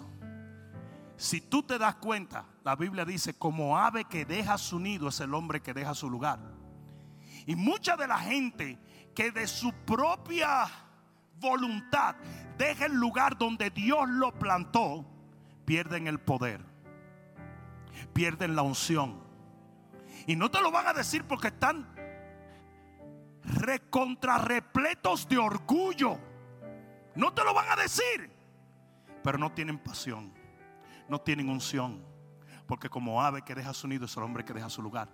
Si 1.17 1.41
tú 1.41 1.63
te 1.63 1.77
das 1.77 1.95
cuenta, 1.95 2.45
la 2.63 2.75
Biblia 2.75 3.05
dice, 3.05 3.37
como 3.37 3.77
ave 3.77 4.05
que 4.05 4.25
deja 4.25 4.57
su 4.57 4.79
nido 4.79 5.09
es 5.09 5.19
el 5.19 5.33
hombre 5.33 5.61
que 5.61 5.73
deja 5.73 5.93
su 5.93 6.09
lugar. 6.09 6.39
Y 7.45 7.55
mucha 7.55 7.95
de 7.95 8.07
la 8.07 8.17
gente 8.17 8.79
que 9.13 9.31
de 9.31 9.47
su 9.47 9.71
propia 9.85 10.67
voluntad 11.39 12.15
deja 12.57 12.85
el 12.85 12.93
lugar 12.93 13.37
donde 13.37 13.69
Dios 13.69 14.09
lo 14.09 14.33
plantó, 14.33 15.05
pierden 15.65 16.07
el 16.07 16.19
poder, 16.19 16.61
pierden 18.13 18.55
la 18.55 18.63
unción. 18.63 19.23
Y 20.27 20.35
no 20.35 20.49
te 20.49 20.61
lo 20.61 20.71
van 20.71 20.87
a 20.87 20.93
decir 20.93 21.23
porque 21.25 21.47
están 21.47 21.94
recontrarrepletos 23.45 25.27
de 25.27 25.37
orgullo. 25.37 26.19
No 27.15 27.33
te 27.33 27.43
lo 27.43 27.53
van 27.53 27.69
a 27.69 27.81
decir, 27.81 28.29
pero 29.23 29.37
no 29.37 29.51
tienen 29.51 29.79
pasión 29.79 30.45
no 31.07 31.19
tienen 31.19 31.49
unción. 31.49 32.03
Porque 32.67 32.89
como 32.89 33.21
ave 33.21 33.43
que 33.43 33.55
deja 33.55 33.73
su 33.73 33.87
nido 33.87 34.05
es 34.05 34.17
el 34.17 34.23
hombre 34.23 34.43
que 34.43 34.53
deja 34.53 34.69
su 34.69 34.81
lugar. 34.81 35.09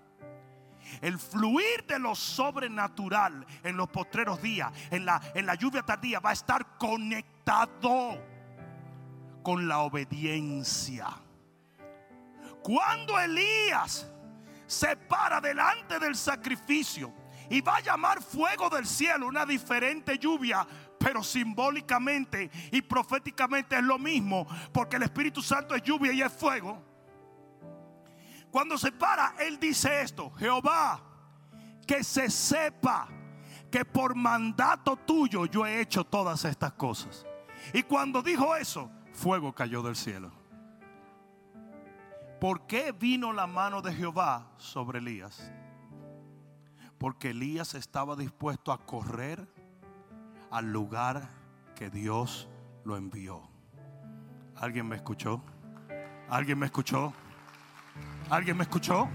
El 1.02 1.20
fluir 1.20 1.86
de 1.88 2.00
lo 2.00 2.16
sobrenatural 2.16 3.46
en 3.64 3.78
los 3.78 3.90
postreros 3.90 4.42
días, 4.42 4.72
en 4.90 5.06
la, 5.06 5.22
en 5.36 5.46
la 5.46 5.56
lluvia 5.56 5.84
tardía, 5.84 6.20
va 6.20 6.32
a 6.32 6.34
estar 6.34 6.78
conectado 6.78 8.18
con 9.44 9.68
la 9.68 9.80
obediencia. 9.80 11.08
Cuando 12.64 13.20
Elías 13.20 14.08
se 14.66 14.96
para 14.96 15.42
delante 15.42 16.00
del 16.00 16.16
sacrificio 16.16 17.14
y 17.52 17.60
va 17.60 17.76
a 17.76 17.82
llamar 17.82 18.24
fuego 18.24 18.70
del 18.70 18.88
cielo, 18.88 19.28
una 19.28 19.46
diferente 19.46 20.18
lluvia, 20.18 20.66
pero 20.98 21.22
simbólicamente 21.22 22.50
y 22.72 22.82
proféticamente 22.82 23.76
es 23.76 23.84
lo 23.84 24.00
mismo, 24.00 24.48
porque 24.72 24.96
el 24.96 25.04
Espíritu 25.04 25.42
Santo 25.42 25.76
es 25.76 25.84
lluvia 25.84 26.14
y 26.14 26.22
es 26.22 26.32
fuego. 26.32 26.82
Cuando 28.50 28.78
se 28.78 28.94
para, 28.94 29.36
Él 29.38 29.60
dice 29.60 30.02
esto, 30.02 30.32
Jehová, 30.32 31.02
que 31.86 32.06
se 32.06 32.30
sepa 32.30 33.10
que 33.70 33.84
por 33.84 34.16
mandato 34.16 34.96
tuyo 34.96 35.46
yo 35.46 35.66
he 35.66 35.82
hecho 35.82 36.06
todas 36.06 36.46
estas 36.46 36.72
cosas. 36.74 37.26
Y 37.74 37.84
cuando 37.84 38.22
dijo 38.22 38.56
eso, 38.56 38.90
fuego 39.14 39.54
cayó 39.54 39.82
del 39.82 39.98
cielo. 39.98 40.32
¿Por 42.40 42.66
qué 42.66 42.94
vino 42.94 43.34
la 43.34 43.46
mano 43.46 43.82
de 43.82 43.94
Jehová 43.94 44.48
sobre 44.58 45.00
Elías? 45.00 45.52
Porque 47.02 47.32
Elías 47.32 47.74
estaba 47.74 48.16
dispuesto 48.16 48.72
a 48.72 48.86
correr 48.86 49.52
al 50.52 50.72
lugar 50.72 51.32
que 51.74 51.90
Dios 51.90 52.48
lo 52.84 52.96
envió. 52.96 53.42
¿Alguien 54.56 54.88
me 54.88 54.98
escuchó? 54.98 55.42
¿Alguien 56.30 56.60
me 56.60 56.68
escuchó? 56.68 57.12
¿Alguien 58.30 58.56
me 58.56 58.66
escuchó? 58.66 59.10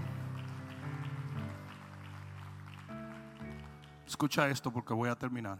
Escucha 4.05 4.49
esto 4.49 4.69
porque 4.69 4.93
voy 4.93 5.07
a 5.07 5.15
terminar. 5.15 5.57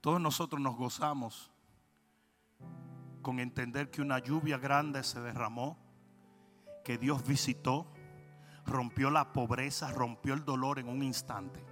Todos 0.00 0.20
nosotros 0.20 0.62
nos 0.62 0.76
gozamos 0.76 1.50
con 3.22 3.40
entender 3.40 3.90
que 3.90 4.02
una 4.02 4.20
lluvia 4.20 4.56
grande 4.56 5.02
se 5.02 5.20
derramó, 5.20 5.76
que 6.84 6.96
Dios 6.96 7.26
visitó, 7.26 7.92
rompió 8.64 9.10
la 9.10 9.32
pobreza, 9.32 9.92
rompió 9.92 10.34
el 10.34 10.44
dolor 10.44 10.78
en 10.78 10.88
un 10.88 11.02
instante. 11.02 11.64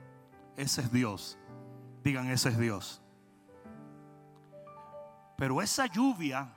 Ese 0.57 0.82
es 0.82 0.93
Dios. 0.93 1.38
Digan, 2.03 2.28
ese 2.28 2.51
es 2.51 2.59
Dios. 2.59 3.03
Pero 5.36 5.62
esa 5.62 5.86
lluvia, 5.86 6.53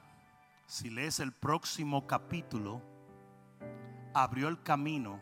si 0.66 0.90
lees 0.90 1.20
el 1.20 1.32
próximo 1.32 2.06
capítulo, 2.06 2.82
abrió 4.14 4.48
el 4.48 4.62
camino 4.62 5.20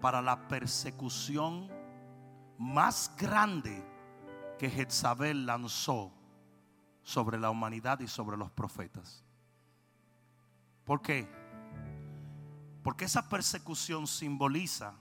para 0.00 0.20
la 0.20 0.48
persecución 0.48 1.70
más 2.58 3.14
grande 3.16 3.82
que 4.58 4.70
Jezabel 4.70 5.46
lanzó 5.46 6.12
sobre 7.02 7.38
la 7.38 7.50
humanidad 7.50 8.00
y 8.00 8.08
sobre 8.08 8.36
los 8.36 8.50
profetas. 8.50 9.24
¿Por 10.84 11.00
qué? 11.00 11.28
Porque 12.84 13.06
esa 13.06 13.30
persecución 13.30 14.06
simboliza 14.06 14.92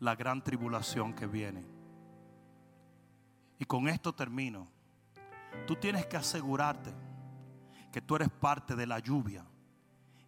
la 0.00 0.16
gran 0.16 0.42
tribulación 0.42 1.14
que 1.14 1.28
viene. 1.28 1.64
Y 3.60 3.64
con 3.64 3.88
esto 3.88 4.12
termino. 4.12 4.66
Tú 5.68 5.76
tienes 5.76 6.06
que 6.06 6.16
asegurarte 6.16 6.92
que 7.92 8.00
tú 8.00 8.16
eres 8.16 8.30
parte 8.30 8.74
de 8.74 8.88
la 8.88 8.98
lluvia, 8.98 9.46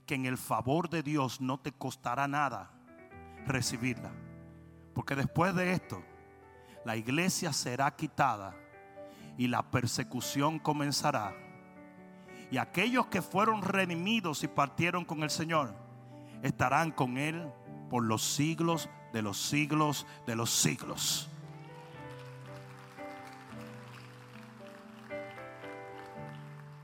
que 0.06 0.14
en 0.14 0.26
el 0.26 0.38
favor 0.38 0.88
de 0.88 1.02
Dios 1.02 1.40
no 1.40 1.58
te 1.58 1.72
costará 1.72 2.28
nada 2.28 2.70
recibirla. 3.46 4.12
Porque 4.94 5.16
después 5.16 5.56
de 5.56 5.72
esto, 5.72 6.04
la 6.84 6.96
iglesia 6.96 7.52
será 7.52 7.96
quitada 7.96 8.54
y 9.36 9.48
la 9.48 9.68
persecución 9.72 10.60
comenzará. 10.60 11.34
Y 12.52 12.58
aquellos 12.58 13.06
que 13.06 13.22
fueron 13.22 13.62
redimidos 13.62 14.44
y 14.44 14.46
partieron 14.46 15.04
con 15.04 15.24
el 15.24 15.30
Señor, 15.30 15.83
estarán 16.44 16.92
con 16.92 17.16
Él 17.16 17.50
por 17.88 18.04
los 18.04 18.22
siglos 18.22 18.90
de 19.14 19.22
los 19.22 19.40
siglos 19.40 20.06
de 20.26 20.36
los 20.36 20.50
siglos. 20.50 21.30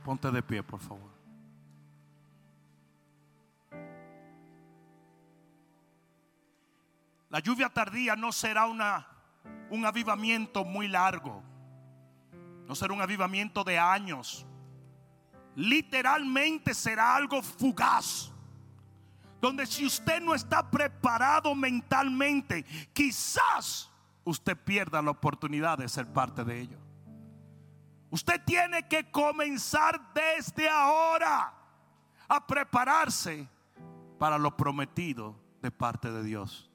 Ponte 0.02 0.30
de 0.30 0.42
pie, 0.42 0.62
por 0.62 0.80
favor. 0.80 1.10
La 7.28 7.38
lluvia 7.40 7.68
tardía 7.68 8.16
no 8.16 8.32
será 8.32 8.66
una, 8.66 9.06
un 9.68 9.84
avivamiento 9.84 10.64
muy 10.64 10.88
largo. 10.88 11.42
No 12.66 12.74
será 12.74 12.94
un 12.94 13.02
avivamiento 13.02 13.62
de 13.62 13.78
años. 13.78 14.46
Literalmente 15.54 16.72
será 16.72 17.14
algo 17.14 17.42
fugaz. 17.42 18.32
Donde 19.40 19.66
si 19.66 19.86
usted 19.86 20.20
no 20.20 20.34
está 20.34 20.70
preparado 20.70 21.54
mentalmente, 21.54 22.64
quizás 22.92 23.90
usted 24.24 24.56
pierda 24.56 25.00
la 25.00 25.12
oportunidad 25.12 25.78
de 25.78 25.88
ser 25.88 26.06
parte 26.12 26.44
de 26.44 26.60
ello. 26.60 26.78
Usted 28.10 28.42
tiene 28.44 28.86
que 28.88 29.10
comenzar 29.10 30.12
desde 30.12 30.68
ahora 30.68 31.54
a 32.28 32.46
prepararse 32.46 33.48
para 34.18 34.36
lo 34.36 34.56
prometido 34.56 35.36
de 35.62 35.70
parte 35.70 36.10
de 36.10 36.22
Dios. 36.22 36.70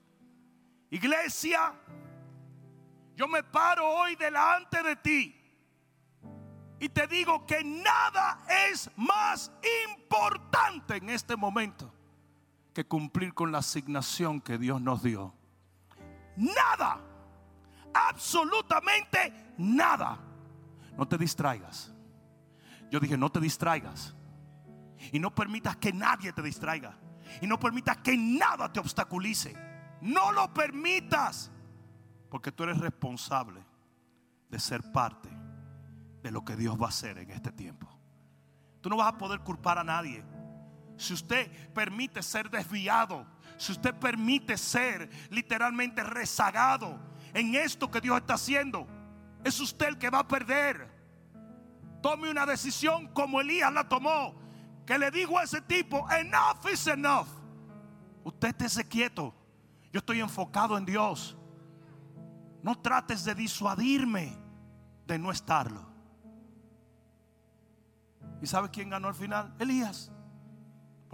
Iglesia, 0.89 1.74
yo 3.16 3.28
me 3.28 3.43
paro 3.43 3.88
hoy 3.88 4.16
delante 4.16 4.82
de 4.82 4.95
ti 4.95 5.41
y 6.80 6.89
te 6.89 7.07
digo 7.07 7.45
que 7.45 7.63
nada 7.63 8.43
es 8.70 8.89
más 8.95 9.51
importante 9.89 10.97
en 10.97 11.09
este 11.09 11.36
momento 11.36 11.94
que 12.76 12.86
cumplir 12.86 13.34
con 13.34 13.53
la 13.53 13.59
asignación 13.59 14.41
que 14.41 14.57
Dios 14.57 14.82
nos 14.82 15.01
dio. 15.01 15.34
Nada, 16.36 16.99
absolutamente 17.93 19.53
nada 19.57 20.19
no 20.97 21.07
te 21.07 21.17
distraigas. 21.17 21.93
Yo 22.91 22.99
dije, 22.99 23.17
no 23.17 23.32
te 23.32 23.39
distraigas. 23.39 24.13
Y 25.13 25.19
no 25.19 25.34
permitas 25.34 25.78
que 25.78 25.93
nadie 25.93 26.34
te 26.34 26.41
distraiga. 26.41 26.97
Y 27.41 27.47
no 27.47 27.57
permitas 27.57 27.97
que 27.97 28.17
nada 28.17 28.71
te 28.71 28.82
obstaculice. 28.82 29.55
No 30.01 30.34
lo 30.34 30.53
permitas. 30.53 31.49
Porque 32.30 32.51
tú 32.51 32.63
eres 32.63 32.78
responsable 32.78 33.65
de 34.49 34.59
ser 34.59 34.91
parte 34.91 35.30
de 36.21 36.30
lo 36.30 36.43
que 36.43 36.57
Dios 36.57 36.80
va 36.80 36.88
a 36.88 36.89
hacer 36.89 37.19
en 37.19 37.32
este 37.32 37.53
tiempo. 37.53 37.88
Tú 38.82 38.89
no 38.89 38.97
vas 38.97 39.13
a 39.13 39.17
poder 39.17 39.39
culpar 39.39 39.78
a 39.78 39.84
nadie. 39.86 40.26
Si 40.97 41.13
usted 41.13 41.51
permite 41.73 42.21
ser 42.23 42.49
desviado, 42.49 43.25
si 43.57 43.71
usted 43.71 43.93
permite 43.95 44.57
ser 44.57 45.09
literalmente 45.29 46.03
rezagado 46.03 46.99
en 47.33 47.55
esto 47.55 47.89
que 47.89 48.01
Dios 48.01 48.17
está 48.17 48.35
haciendo, 48.35 48.87
es 49.43 49.59
usted 49.59 49.87
el 49.87 49.97
que 49.97 50.09
va 50.09 50.19
a 50.19 50.27
perder. 50.27 50.89
Tome 52.01 52.29
una 52.29 52.45
decisión 52.45 53.07
como 53.09 53.41
Elías 53.41 53.71
la 53.73 53.87
tomó, 53.87 54.35
que 54.85 54.97
le 54.97 55.11
dijo 55.11 55.39
a 55.39 55.43
ese 55.43 55.61
tipo, 55.61 56.07
enough 56.11 56.65
is 56.71 56.87
enough. 56.87 57.27
Usted 58.23 58.61
esté 58.61 58.87
quieto. 58.87 59.33
Yo 59.91 59.99
estoy 59.99 60.19
enfocado 60.19 60.77
en 60.77 60.85
Dios. 60.85 61.37
No 62.61 62.77
trates 62.79 63.23
de 63.23 63.35
disuadirme 63.35 64.35
de 65.05 65.19
no 65.19 65.31
estarlo. 65.31 65.85
¿Y 68.41 68.47
sabe 68.47 68.69
quién 68.69 68.89
ganó 68.89 69.07
al 69.07 69.15
final? 69.15 69.53
Elías. 69.59 70.11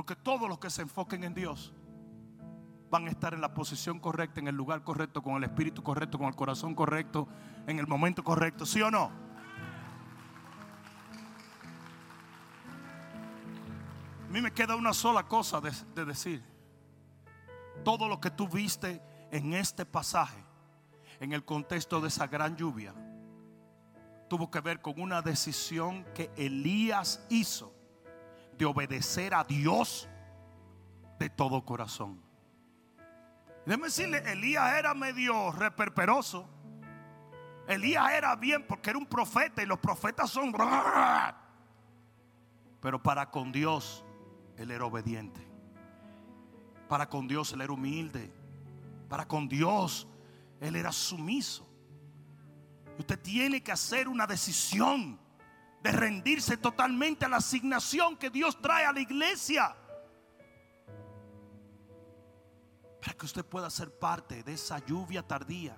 Porque 0.02 0.16
todos 0.16 0.49
los 0.49 0.58
que 0.58 0.72
se 0.72 0.82
enfoquen 0.82 1.24
en 1.24 1.36
Dios 1.36 1.72
van 2.89 3.06
a 3.06 3.12
estar 3.12 3.36
en 3.36 3.41
la 3.41 3.54
posición 3.54 3.99
correcta, 3.99 4.39
en 4.39 4.47
el 4.47 4.56
lugar 4.56 4.84
correcto, 4.84 5.22
con 5.22 5.36
el 5.36 5.43
espíritu 5.43 5.84
correcto, 5.84 6.18
con 6.18 6.26
el 6.26 6.36
corazón 6.36 6.74
correcto, 6.74 7.28
en 7.68 7.78
el 7.78 7.86
momento 7.86 8.24
correcto, 8.24 8.66
¿sí 8.66 8.82
o 8.82 8.89
no? 8.89 9.12
A 14.28 14.32
mí 14.32 14.41
me 14.41 14.52
queda 14.52 14.76
una 14.76 14.91
sola 14.91 15.28
cosa 15.28 15.62
de, 15.62 15.72
de 15.93 16.04
decir. 16.04 16.43
Todo 17.86 18.08
lo 18.08 18.20
que 18.20 18.32
tú 18.32 18.47
viste 18.49 19.04
en 19.30 19.54
este 19.54 19.86
pasaje, 19.86 20.43
en 21.20 21.32
el 21.32 21.45
contexto 21.45 22.02
de 22.02 22.08
esa 22.08 22.26
gran 22.26 22.58
lluvia, 22.58 22.95
tuvo 24.28 24.49
que 24.49 24.62
ver 24.62 24.82
con 24.82 24.99
una 24.99 25.22
decisión 25.22 26.06
que 26.16 26.32
Elías 26.38 27.24
hizo 27.30 27.80
de 28.62 28.68
obedecer 28.68 29.34
a 29.34 29.43
Dios 29.43 30.07
de 31.18 31.32
todo 31.32 31.66
corazón. 31.66 32.22
Déjeme 33.66 33.86
decirle, 33.86 34.20
Elías 34.32 34.78
era 34.78 34.93
medio 34.93 35.51
reperperoso. 35.51 36.47
Elías 37.68 38.12
era 38.12 38.36
bien 38.36 38.68
porque 38.68 38.91
era 38.91 38.99
un 38.99 39.07
profeta 39.07 39.64
y 39.64 39.66
los 39.66 39.80
profetas 39.80 40.30
son... 40.30 40.53
Pero 42.82 43.01
para 43.01 43.32
con 43.32 43.51
Dios, 43.51 44.05
él 44.57 44.70
era 44.70 44.86
obediente. 44.86 45.41
Para 46.88 47.09
con 47.09 47.28
Dios, 47.28 47.53
él 47.53 47.62
era 47.62 47.74
humilde. 47.74 48.32
Para 49.09 49.28
con 49.28 49.49
Dios, 49.49 50.07
él 50.59 50.76
era 50.76 50.91
sumiso. 50.91 51.68
Usted 52.99 53.20
tiene 53.20 53.64
que 53.64 53.72
hacer 53.72 54.07
una 54.07 54.28
decisión 54.28 55.20
de 55.82 55.91
rendirse 55.91 56.57
totalmente 56.57 57.25
a 57.25 57.29
la 57.29 57.38
asignación 57.38 58.17
que 58.17 58.29
Dios 58.29 58.59
trae 58.61 58.86
a 58.86 58.93
la 58.93 58.99
iglesia. 58.99 59.75
para 63.01 63.17
que 63.17 63.25
usted 63.25 63.43
pueda 63.43 63.69
ser 63.69 63.91
parte 63.97 64.43
de 64.43 64.53
esa 64.53 64.77
lluvia 64.86 65.23
tardía 65.23 65.75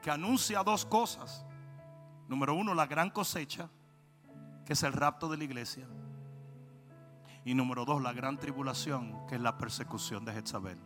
que 0.00 0.10
anuncia 0.10 0.62
dos 0.62 0.86
cosas. 0.86 1.44
Número 2.26 2.54
uno, 2.54 2.74
la 2.74 2.86
gran 2.86 3.10
cosecha, 3.10 3.68
que 4.64 4.72
es 4.72 4.82
el 4.82 4.94
rapto 4.94 5.28
de 5.28 5.36
la 5.36 5.44
iglesia. 5.44 5.86
Y 7.44 7.54
número 7.54 7.84
dos, 7.84 8.00
la 8.00 8.14
gran 8.14 8.38
tribulación, 8.38 9.26
que 9.26 9.34
es 9.34 9.40
la 9.42 9.58
persecución 9.58 10.24
de 10.24 10.32
Jezabel. 10.32 10.78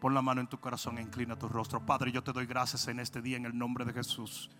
Pon 0.00 0.14
la 0.14 0.22
mano 0.22 0.40
en 0.40 0.46
tu 0.46 0.60
corazón 0.60 0.98
e 0.98 1.02
inclina 1.02 1.36
tu 1.36 1.48
rostro. 1.48 1.84
Padre, 1.84 2.12
yo 2.12 2.22
te 2.22 2.32
doy 2.32 2.46
gracias 2.46 2.86
en 2.86 3.00
este 3.00 3.20
día 3.20 3.36
en 3.36 3.46
el 3.46 3.58
nombre 3.58 3.84
de 3.84 3.92
Jesús. 3.92 4.50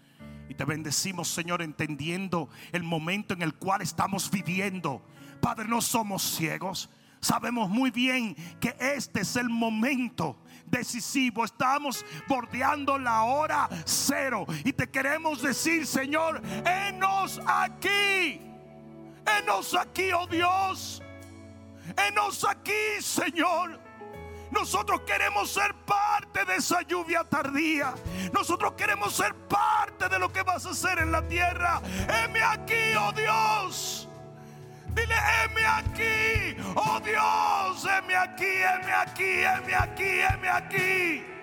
Y 0.49 0.55
te 0.55 0.65
bendecimos, 0.65 1.29
Señor, 1.29 1.63
entendiendo 1.63 2.49
el 2.73 2.83
momento 2.83 3.35
en 3.35 3.43
el 3.43 3.55
cual 3.55 3.83
estamos 3.83 4.31
viviendo. 4.31 5.03
Padre, 5.41 5.67
no 5.67 5.81
somos 5.81 6.23
ciegos. 6.23 6.89
Sabemos 7.21 7.69
muy 7.69 7.91
bien 7.91 8.37
que 8.61 8.77
este 8.79 9.23
es 9.23 9.37
el 9.37 9.49
momento 9.49 10.39
decisivo. 10.67 11.45
Estamos 11.45 12.05
bordeando 12.29 12.99
la 12.99 13.25
hora 13.25 13.69
cero. 13.85 14.47
Y 14.65 14.73
te 14.73 14.89
queremos 14.89 15.43
decir, 15.43 15.87
Señor, 15.87 16.41
enos 16.65 17.41
aquí. 17.47 18.41
Enos 19.41 19.75
aquí, 19.75 20.13
oh 20.13 20.27
Dios. 20.27 21.03
Enos 22.09 22.45
aquí, 22.49 23.01
Señor. 23.01 23.86
Nosotros 24.51 25.01
queremos 25.03 25.51
ser 25.51 25.75
parte 25.85 26.45
de 26.45 26.57
esa 26.57 26.83
lluvia 26.83 27.25
tardía. 27.25 27.95
Nosotros 28.33 28.73
queremos 28.73 29.15
ser 29.15 29.35
parte 29.35 30.09
de 30.09 30.19
lo 30.19 30.33
que 30.33 30.43
vas 30.43 30.67
a 30.67 30.71
hacer 30.71 30.99
en 30.99 31.13
la 31.13 31.23
tierra. 31.23 31.81
Heme 32.09 32.43
aquí, 32.43 32.95
oh 32.99 33.13
Dios. 33.13 34.09
Dile, 34.89 35.15
heme 35.15 35.67
aquí. 35.67 36.57
Oh 36.75 37.01
Dios, 37.01 37.85
heme 37.85 38.17
aquí, 38.17 38.45
heme 38.45 38.93
aquí, 38.93 39.45
heme 39.45 39.75
aquí, 39.75 40.21
heme 40.21 40.49
aquí. 40.49 41.36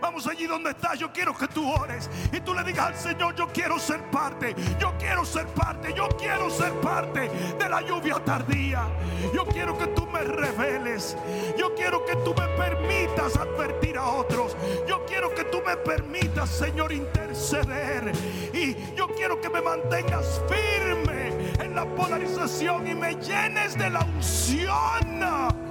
Vamos 0.00 0.26
allí 0.26 0.46
donde 0.46 0.70
estás. 0.70 0.98
Yo 0.98 1.12
quiero 1.12 1.36
que 1.36 1.48
tú 1.48 1.70
ores 1.70 2.08
y 2.32 2.40
tú 2.40 2.54
le 2.54 2.62
digas 2.64 2.86
al 2.86 2.96
Señor: 2.96 3.34
Yo 3.34 3.48
quiero 3.48 3.78
ser 3.78 4.02
parte. 4.10 4.54
Yo 4.78 4.94
quiero 4.98 5.24
ser 5.24 5.46
parte. 5.48 5.92
Yo 5.94 6.08
quiero 6.18 6.50
ser 6.50 6.72
parte 6.80 7.28
de 7.58 7.68
la 7.68 7.80
lluvia 7.82 8.16
tardía. 8.24 8.86
Yo 9.34 9.44
quiero 9.46 9.76
que 9.76 9.88
tú 9.88 10.06
me 10.06 10.22
reveles. 10.22 11.16
Yo 11.58 11.74
quiero 11.74 12.04
que 12.04 12.16
tú 12.16 12.34
me 12.34 12.46
permitas 12.56 13.36
advertir 13.36 13.98
a 13.98 14.06
otros. 14.06 14.56
Yo 14.86 15.04
quiero 15.06 15.34
que 15.34 15.44
tú 15.44 15.60
me 15.66 15.76
permitas, 15.76 16.48
Señor, 16.50 16.92
interceder. 16.92 18.12
Y 18.52 18.76
yo 18.94 19.08
quiero 19.08 19.40
que 19.40 19.50
me 19.50 19.60
mantengas 19.60 20.40
firme 20.48 21.52
en 21.60 21.74
la 21.74 21.84
polarización 21.84 22.86
y 22.86 22.94
me 22.94 23.14
llenes 23.16 23.76
de 23.76 23.90
la 23.90 24.00
unción 24.00 25.67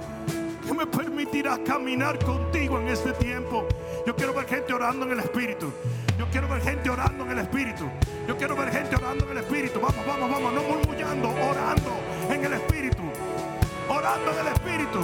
que 0.68 0.74
me 0.74 0.86
permitirá 0.86 1.58
caminar 1.64 2.22
contigo 2.22 2.78
en 2.78 2.88
este 2.88 3.12
tiempo. 3.14 3.66
Yo 4.06 4.14
quiero 4.14 4.34
ver 4.34 4.46
gente 4.46 4.74
orando 4.74 5.06
en 5.06 5.12
el 5.12 5.20
Espíritu. 5.20 5.72
Yo 6.18 6.26
quiero 6.30 6.46
ver 6.46 6.60
gente 6.60 6.90
orando 6.90 7.24
en 7.24 7.30
el 7.30 7.38
Espíritu. 7.38 7.88
Yo 8.26 8.36
quiero 8.36 8.54
ver 8.54 8.70
gente 8.70 8.94
orando 8.96 9.24
en 9.24 9.30
el 9.30 9.38
Espíritu. 9.38 9.80
Vamos, 9.80 10.06
vamos, 10.06 10.30
vamos, 10.30 10.52
no 10.52 10.62
murmullando, 10.62 11.30
orando 11.30 11.96
en 12.30 12.44
el 12.44 12.52
Espíritu. 12.52 13.02
Orando 13.88 14.30
en 14.30 14.46
el 14.46 14.52
Espíritu. 14.52 15.00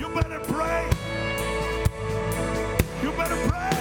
You 0.00 0.08
better 0.08 0.40
pray. 0.40 0.86
You 3.02 3.10
better 3.12 3.36
pray. 3.46 3.73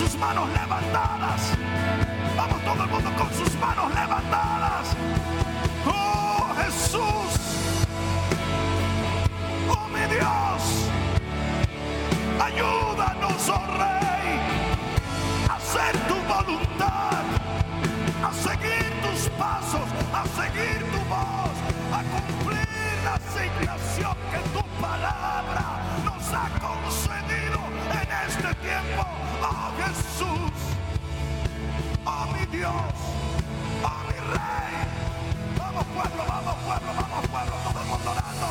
Sus 0.00 0.18
manos 0.18 0.48
levantadas. 0.48 1.42
Vamos, 2.34 2.64
todo 2.64 2.84
el 2.84 2.90
mundo 2.90 3.10
con 3.18 3.28
sus 3.34 3.52
manos 3.60 3.94
levantadas. 3.94 4.96
Oh 5.84 6.54
Jesús. 6.56 7.32
Oh 9.68 9.88
mi 9.88 10.04
Dios. 10.14 10.62
Ayúdanos, 12.46 13.48
oh 13.50 13.66
Rey, 13.80 14.40
a 15.50 15.56
hacer 15.56 15.94
tu 16.08 16.16
voluntad, 16.34 17.22
a 18.24 18.32
seguir 18.32 18.86
tus 19.04 19.28
pasos, 19.38 19.88
a 20.14 20.22
seguir 20.40 20.80
tu 20.92 21.00
voz, 21.14 21.56
a 21.92 22.00
cumplir 22.14 22.94
la 23.04 23.14
asignación 23.16 24.16
que 24.32 24.38
tu 24.54 24.62
palabra 24.80 25.29
Jesús, 30.20 30.52
oh 32.04 32.26
mi 32.32 32.44
Dios, 32.54 32.72
oh 33.82 34.02
mi 34.06 34.18
Rey. 34.32 34.74
Vamos 35.58 35.84
pueblo, 35.86 36.24
vamos 36.28 36.56
pueblo, 36.56 36.92
vamos 36.94 37.26
pueblo, 37.28 37.52
todo 37.64 37.80
el 37.80 37.88
mundo 37.88 38.10
orando. 38.10 38.48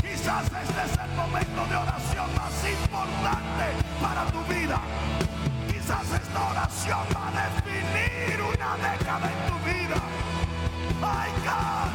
Quizás 0.00 0.44
este 0.44 0.80
es 0.86 0.98
el 1.02 1.16
momento 1.16 1.66
de 1.66 1.76
oración 1.76 2.34
más 2.36 2.54
importante 2.70 3.66
para 4.00 4.26
tu 4.26 4.44
vida. 4.54 4.80
Quizás 5.66 6.06
esta 6.22 6.50
oración 6.50 7.04
va 7.16 7.28
a 7.28 7.32
definir 7.42 8.40
una 8.40 8.76
década 8.76 9.26
en 9.32 9.40
tu 9.50 9.56
vida. 9.66 9.98
My 11.00 11.30
God. 11.42 11.90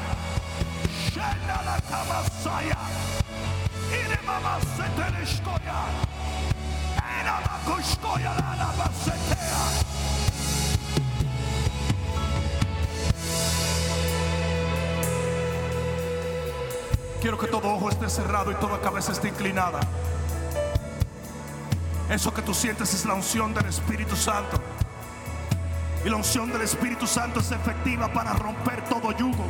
Shena 1.13 1.61
la 1.63 1.79
kabasaya. 1.89 2.77
Ire 3.89 4.19
mama 4.25 4.59
setereshkoya. 4.59 4.68
Quiero 17.21 17.37
que 17.37 17.47
todo 17.47 17.67
ojo 17.75 17.89
esté 17.89 18.09
cerrado 18.09 18.51
y 18.51 18.55
toda 18.55 18.79
cabeza 18.79 19.11
esté 19.11 19.27
inclinada. 19.27 19.81
Eso 22.09 22.33
que 22.33 22.41
tú 22.41 22.53
sientes 22.53 22.93
es 22.93 23.05
la 23.05 23.13
unción 23.13 23.53
del 23.53 23.65
Espíritu 23.65 24.15
Santo. 24.15 24.59
Y 26.05 26.09
la 26.09 26.15
unción 26.15 26.49
del 26.49 26.61
Espíritu 26.61 27.05
Santo 27.05 27.41
es 27.41 27.51
efectiva 27.51 28.11
para 28.13 28.33
romper 28.33 28.83
todo 28.85 29.11
yugo. 29.11 29.45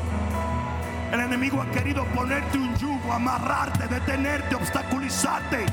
El 1.14 1.20
enemigo 1.22 1.62
ha 1.62 1.70
querido 1.72 2.05
ponerte 2.05 2.57
un 2.57 2.76
yugo, 2.76 3.14
amarrarte, 3.14 3.88
detenerte, 3.88 4.55
obstaculizarte. 4.55 5.66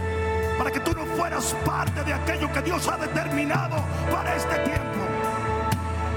Para 0.58 0.70
que 0.70 0.80
tú 0.80 0.92
no 0.94 1.04
fueras 1.16 1.54
parte 1.64 2.02
de 2.04 2.14
aquello 2.14 2.50
que 2.52 2.62
Dios 2.62 2.88
ha 2.88 2.96
determinado 2.96 3.76
para 4.10 4.34
este 4.34 4.56
tiempo. 4.60 5.00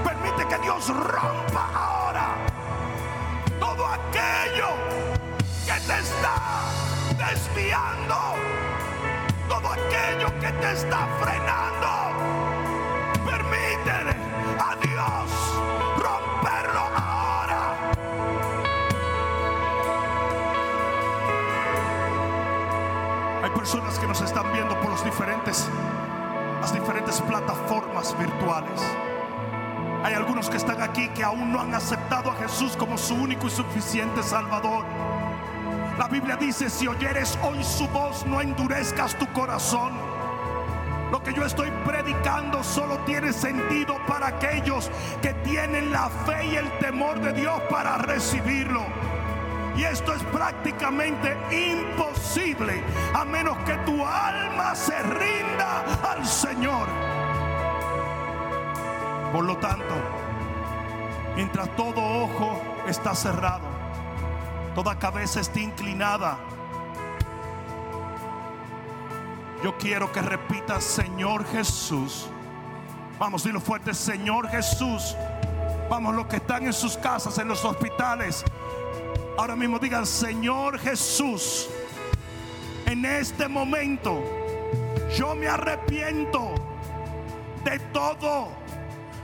Permite 0.04 0.46
que 0.48 0.62
Dios 0.62 0.88
rompa 0.88 1.68
ahora 1.74 2.28
todo 3.58 3.86
aquello 3.86 4.68
que 5.66 5.72
te 5.72 5.98
está 6.00 6.36
desviando, 7.18 8.16
todo 9.48 9.68
aquello 9.68 10.40
que 10.40 10.50
te 10.52 10.72
está 10.72 11.06
frenando. 11.20 12.09
Personas 23.70 24.00
que 24.00 24.06
nos 24.08 24.20
están 24.20 24.52
viendo 24.52 24.74
por 24.80 24.90
los 24.90 25.04
diferentes, 25.04 25.68
las 26.60 26.74
diferentes 26.74 27.20
plataformas 27.20 28.18
virtuales. 28.18 28.80
Hay 30.02 30.12
algunos 30.14 30.50
que 30.50 30.56
están 30.56 30.82
aquí 30.82 31.08
que 31.10 31.22
aún 31.22 31.52
no 31.52 31.60
han 31.60 31.72
aceptado 31.72 32.32
a 32.32 32.34
Jesús 32.34 32.76
como 32.76 32.98
su 32.98 33.14
único 33.14 33.46
y 33.46 33.50
suficiente 33.50 34.24
Salvador. 34.24 34.84
La 35.96 36.08
Biblia 36.08 36.36
dice, 36.36 36.68
si 36.68 36.88
oyeres 36.88 37.38
hoy 37.44 37.62
su 37.62 37.86
voz, 37.90 38.26
no 38.26 38.40
endurezcas 38.40 39.16
tu 39.16 39.32
corazón. 39.32 39.92
Lo 41.12 41.22
que 41.22 41.32
yo 41.32 41.44
estoy 41.44 41.70
predicando 41.84 42.64
solo 42.64 42.98
tiene 43.06 43.32
sentido 43.32 43.98
para 44.08 44.26
aquellos 44.26 44.90
que 45.22 45.32
tienen 45.44 45.92
la 45.92 46.08
fe 46.08 46.44
y 46.44 46.56
el 46.56 46.68
temor 46.80 47.20
de 47.20 47.34
Dios 47.34 47.62
para 47.70 47.98
recibirlo. 47.98 48.84
Y 49.76 49.84
esto 49.84 50.12
es 50.12 50.22
prácticamente 50.24 51.36
imposible 51.50 52.82
a 53.14 53.24
menos 53.24 53.56
que 53.58 53.74
tu 53.78 54.04
alma 54.04 54.74
se 54.74 55.00
rinda 55.02 55.84
al 56.10 56.26
Señor. 56.26 56.86
Por 59.32 59.44
lo 59.44 59.56
tanto, 59.58 59.94
mientras 61.36 61.74
todo 61.76 62.02
ojo 62.02 62.60
está 62.86 63.14
cerrado, 63.14 63.68
toda 64.74 64.98
cabeza 64.98 65.40
está 65.40 65.60
inclinada, 65.60 66.38
yo 69.62 69.76
quiero 69.76 70.10
que 70.10 70.22
repitas, 70.22 70.82
Señor 70.82 71.44
Jesús. 71.46 72.28
Vamos, 73.18 73.44
dilo 73.44 73.60
fuerte, 73.60 73.92
Señor 73.92 74.48
Jesús. 74.48 75.14
Vamos, 75.90 76.14
los 76.14 76.26
que 76.26 76.36
están 76.36 76.64
en 76.64 76.72
sus 76.72 76.96
casas, 76.96 77.36
en 77.36 77.48
los 77.48 77.62
hospitales. 77.64 78.42
Ahora 79.40 79.56
mismo 79.56 79.78
digan, 79.78 80.04
Señor 80.04 80.78
Jesús. 80.78 81.66
En 82.84 83.06
este 83.06 83.48
momento, 83.48 84.22
yo 85.16 85.34
me 85.34 85.48
arrepiento 85.48 86.52
de 87.64 87.78
todo 87.90 88.48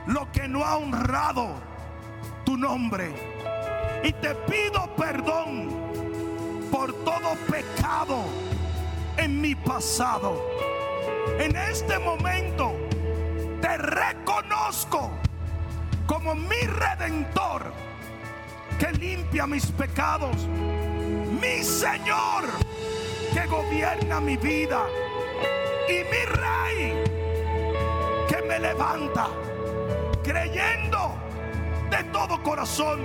lo 0.06 0.32
que 0.32 0.48
no 0.48 0.64
ha 0.64 0.78
honrado 0.78 1.48
tu 2.46 2.56
nombre. 2.56 3.12
Y 4.04 4.12
te 4.14 4.34
pido 4.34 4.88
perdón 4.96 5.68
por 6.70 6.94
todo 7.04 7.34
pecado 7.50 8.24
en 9.18 9.38
mi 9.38 9.54
pasado. 9.54 10.42
En 11.38 11.54
este 11.56 11.98
momento 11.98 12.72
te 13.60 13.76
reconozco 13.76 15.10
como 16.06 16.34
mi 16.34 16.62
redentor 16.62 17.70
que 18.78 18.92
limpia 18.92 19.46
mis 19.46 19.66
pecados. 19.66 20.46
Mi 21.40 21.62
Señor 21.62 22.44
que 23.32 23.46
gobierna 23.46 24.20
mi 24.20 24.36
vida. 24.36 24.86
Y 25.88 25.98
mi 26.10 26.24
Rey 26.24 27.04
que 28.28 28.42
me 28.42 28.58
levanta 28.58 29.28
creyendo 30.24 31.14
de 31.90 32.02
todo 32.04 32.42
corazón 32.42 33.00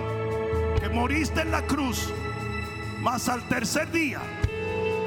que 0.80 0.90
moriste 0.90 1.42
en 1.42 1.52
la 1.52 1.62
cruz, 1.62 2.12
mas 3.02 3.30
al 3.30 3.48
tercer 3.48 3.92
día 3.92 4.20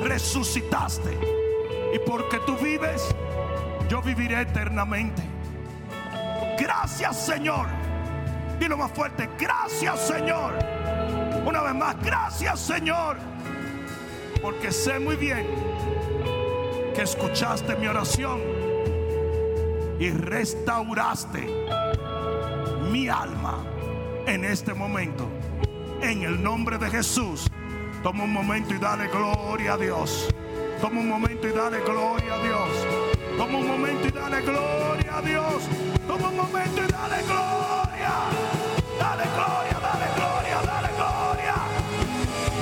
resucitaste. 0.02 1.18
Y 1.92 1.98
porque 1.98 2.38
tú 2.46 2.56
vives, 2.58 3.14
yo 3.88 4.00
viviré 4.00 4.42
eternamente. 4.42 5.22
Gracias 6.58 7.26
Señor. 7.26 7.83
Dilo 8.58 8.76
más 8.76 8.92
fuerte, 8.92 9.28
gracias 9.38 10.06
Señor. 10.06 10.54
Una 11.44 11.62
vez 11.62 11.74
más, 11.74 11.96
gracias 12.02 12.60
Señor. 12.60 13.16
Porque 14.40 14.70
sé 14.70 14.98
muy 14.98 15.16
bien 15.16 15.46
que 16.94 17.02
escuchaste 17.02 17.76
mi 17.76 17.86
oración 17.86 18.40
y 19.98 20.10
restauraste 20.10 21.48
mi 22.90 23.08
alma 23.08 23.64
en 24.26 24.44
este 24.44 24.74
momento. 24.74 25.28
En 26.00 26.22
el 26.22 26.42
nombre 26.42 26.78
de 26.78 26.90
Jesús. 26.90 27.46
Toma 28.02 28.24
un 28.24 28.32
momento 28.32 28.74
y 28.74 28.78
dale 28.78 29.08
gloria 29.08 29.72
a 29.72 29.78
Dios. 29.78 30.28
Toma 30.80 31.00
un 31.00 31.08
momento 31.08 31.48
y 31.48 31.52
dale 31.52 31.80
gloria 31.80 32.34
a 32.34 32.42
Dios. 32.42 32.68
Toma 33.38 33.58
un 33.58 33.66
momento 33.66 34.08
y 34.08 34.10
dale 34.10 34.42
gloria 34.42 35.16
a 35.16 35.22
Dios. 35.22 35.62
Toma 36.06 36.28
un 36.28 36.36
momento 36.36 36.82
y 36.82 36.92
dale 36.92 37.22
gloria. 37.22 37.53
Gloria, 39.34 39.78
dale 39.80 40.08
gloria, 40.16 40.58
dale 40.62 40.88
gloria. 40.96 41.54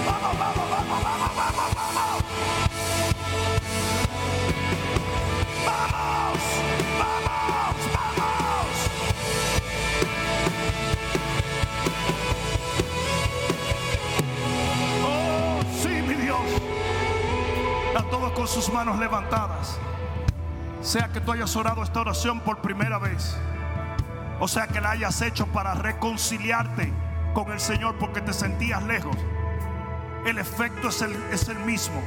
Vamos, 0.07 0.39
vamos, 0.39 0.71
vamos, 0.71 1.03
vamos, 1.05 1.37
vamos, 1.37 1.75
vamos. 1.75 2.23
Vamos, 5.67 6.41
vamos, 6.99 7.77
vamos. 7.95 8.77
Oh, 15.05 15.61
sí, 15.83 15.89
mi 15.89 16.15
Dios. 16.15 16.39
A 17.97 18.03
todos 18.11 18.33
con 18.33 18.49
sus 18.49 18.73
manos 18.73 18.99
levantadas. 18.99 19.79
Sea 20.81 21.09
que 21.09 21.21
tú 21.21 21.33
hayas 21.33 21.55
orado 21.55 21.83
esta 21.83 22.01
oración 22.01 22.41
por 22.41 22.59
primera 22.61 22.99
vez. 22.99 23.37
O 24.41 24.49
sea 24.49 24.67
que 24.67 24.81
la 24.81 24.91
hayas 24.91 25.21
hecho 25.23 25.47
para 25.47 25.75
reconciliarte 25.75 26.93
con 27.35 27.51
el 27.53 27.61
Señor 27.61 27.97
porque 27.99 28.21
te 28.21 28.33
sentías 28.33 28.83
lejos. 28.83 29.17
El 30.27 30.39
efecto 30.39 30.89
es 30.89 31.03
el, 31.03 31.15
es 31.31 31.49
el 31.49 31.59
mismo. 31.61 32.01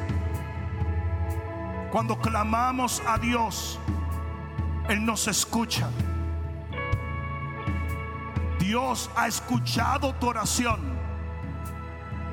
Cuando 1.91 2.19
clamamos 2.19 3.01
a 3.07 3.17
Dios, 3.17 3.79
Él 4.89 5.05
nos 5.05 5.27
escucha. 5.27 5.89
Dios 8.59 9.09
ha 9.15 9.27
escuchado 9.27 10.13
tu 10.15 10.27
oración. 10.27 10.79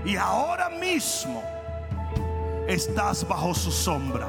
Y 0.04 0.16
ahora 0.16 0.68
mismo 0.68 1.42
estás 2.66 3.26
bajo 3.26 3.54
su 3.54 3.70
sombra. 3.70 4.26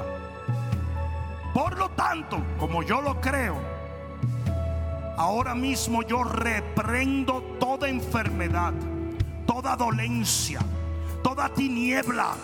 Por 1.54 1.78
lo 1.78 1.90
tanto, 1.90 2.42
como 2.60 2.84
yo 2.84 3.02
lo 3.02 3.20
creo, 3.22 3.73
ahora 5.18 5.56
mismo 5.56 6.04
yo 6.04 6.24
reprendo 6.24 7.42
toda 7.60 7.90
enfermedad, 7.90 8.74
toda 9.46 9.76
dolencia, 9.76 10.60
toda 11.24 11.50
tiniebla 11.50 12.36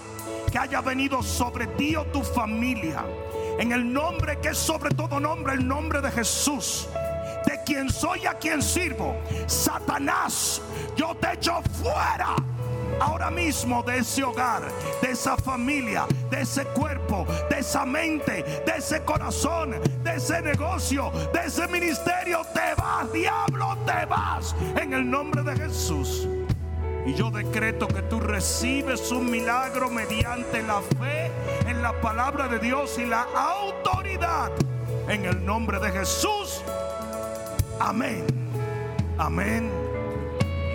que 0.52 0.58
haya 0.58 0.82
venido 0.82 1.22
sobre 1.22 1.68
ti 1.68 1.96
o 1.96 2.06
tu 2.06 2.24
familia. 2.24 3.06
En 3.60 3.72
el 3.72 3.92
nombre 3.92 4.40
que 4.40 4.50
es 4.50 4.58
sobre 4.58 4.90
todo 4.92 5.20
nombre, 5.20 5.54
el 5.54 5.68
nombre 5.68 6.02
de 6.02 6.12
Jesús. 6.12 6.88
De 7.46 7.60
quien 7.66 7.90
soy 7.90 8.22
y 8.24 8.26
a 8.26 8.34
quien 8.36 8.62
sirvo. 8.62 9.16
Satanás, 9.48 10.62
yo 10.96 11.16
te 11.16 11.34
echo 11.34 11.62
fuera 11.82 12.36
ahora 13.00 13.30
mismo 13.30 13.84
de 13.84 14.00
ese 14.00 14.24
hogar, 14.24 14.64
de 15.02 15.12
esa 15.12 15.38
familia, 15.38 16.06
de 16.30 16.42
ese 16.42 16.66
cuerpo, 16.66 17.26
de 17.50 17.60
esa 17.60 17.86
mente, 17.86 18.44
de 18.66 18.74
ese 18.78 19.02
corazón, 19.04 19.76
de 20.04 20.16
ese 20.16 20.42
negocio, 20.42 21.12
de 21.34 21.46
ese 21.46 21.68
ministerio. 21.68 22.42
Te 22.54 22.76
vas, 22.76 23.12
diablo, 23.12 23.78
te 23.86 24.06
vas. 24.06 24.56
En 24.76 24.94
el 24.94 25.10
nombre 25.10 25.44
de 25.44 25.56
Jesús. 25.56 26.28
Y 27.06 27.14
yo 27.14 27.32
decreto 27.32 27.88
que 27.88 28.02
tú 28.04 28.20
recibes 28.20 29.12
un 29.12 29.32
milagro 29.32 29.90
mediante 29.90 30.62
la 30.62 30.82
fe 30.82 31.32
en 31.68 31.82
la 31.82 32.00
palabra 32.02 32.48
de 32.48 32.60
Dios 32.60 33.00
y 33.00 33.06
la 33.06 33.24
autoridad. 33.36 34.52
En 35.08 35.26
el 35.26 35.44
nombre 35.44 35.80
de 35.80 35.92
Jesús. 35.92 36.62
Amén. 37.80 38.26
Amén. 39.18 39.89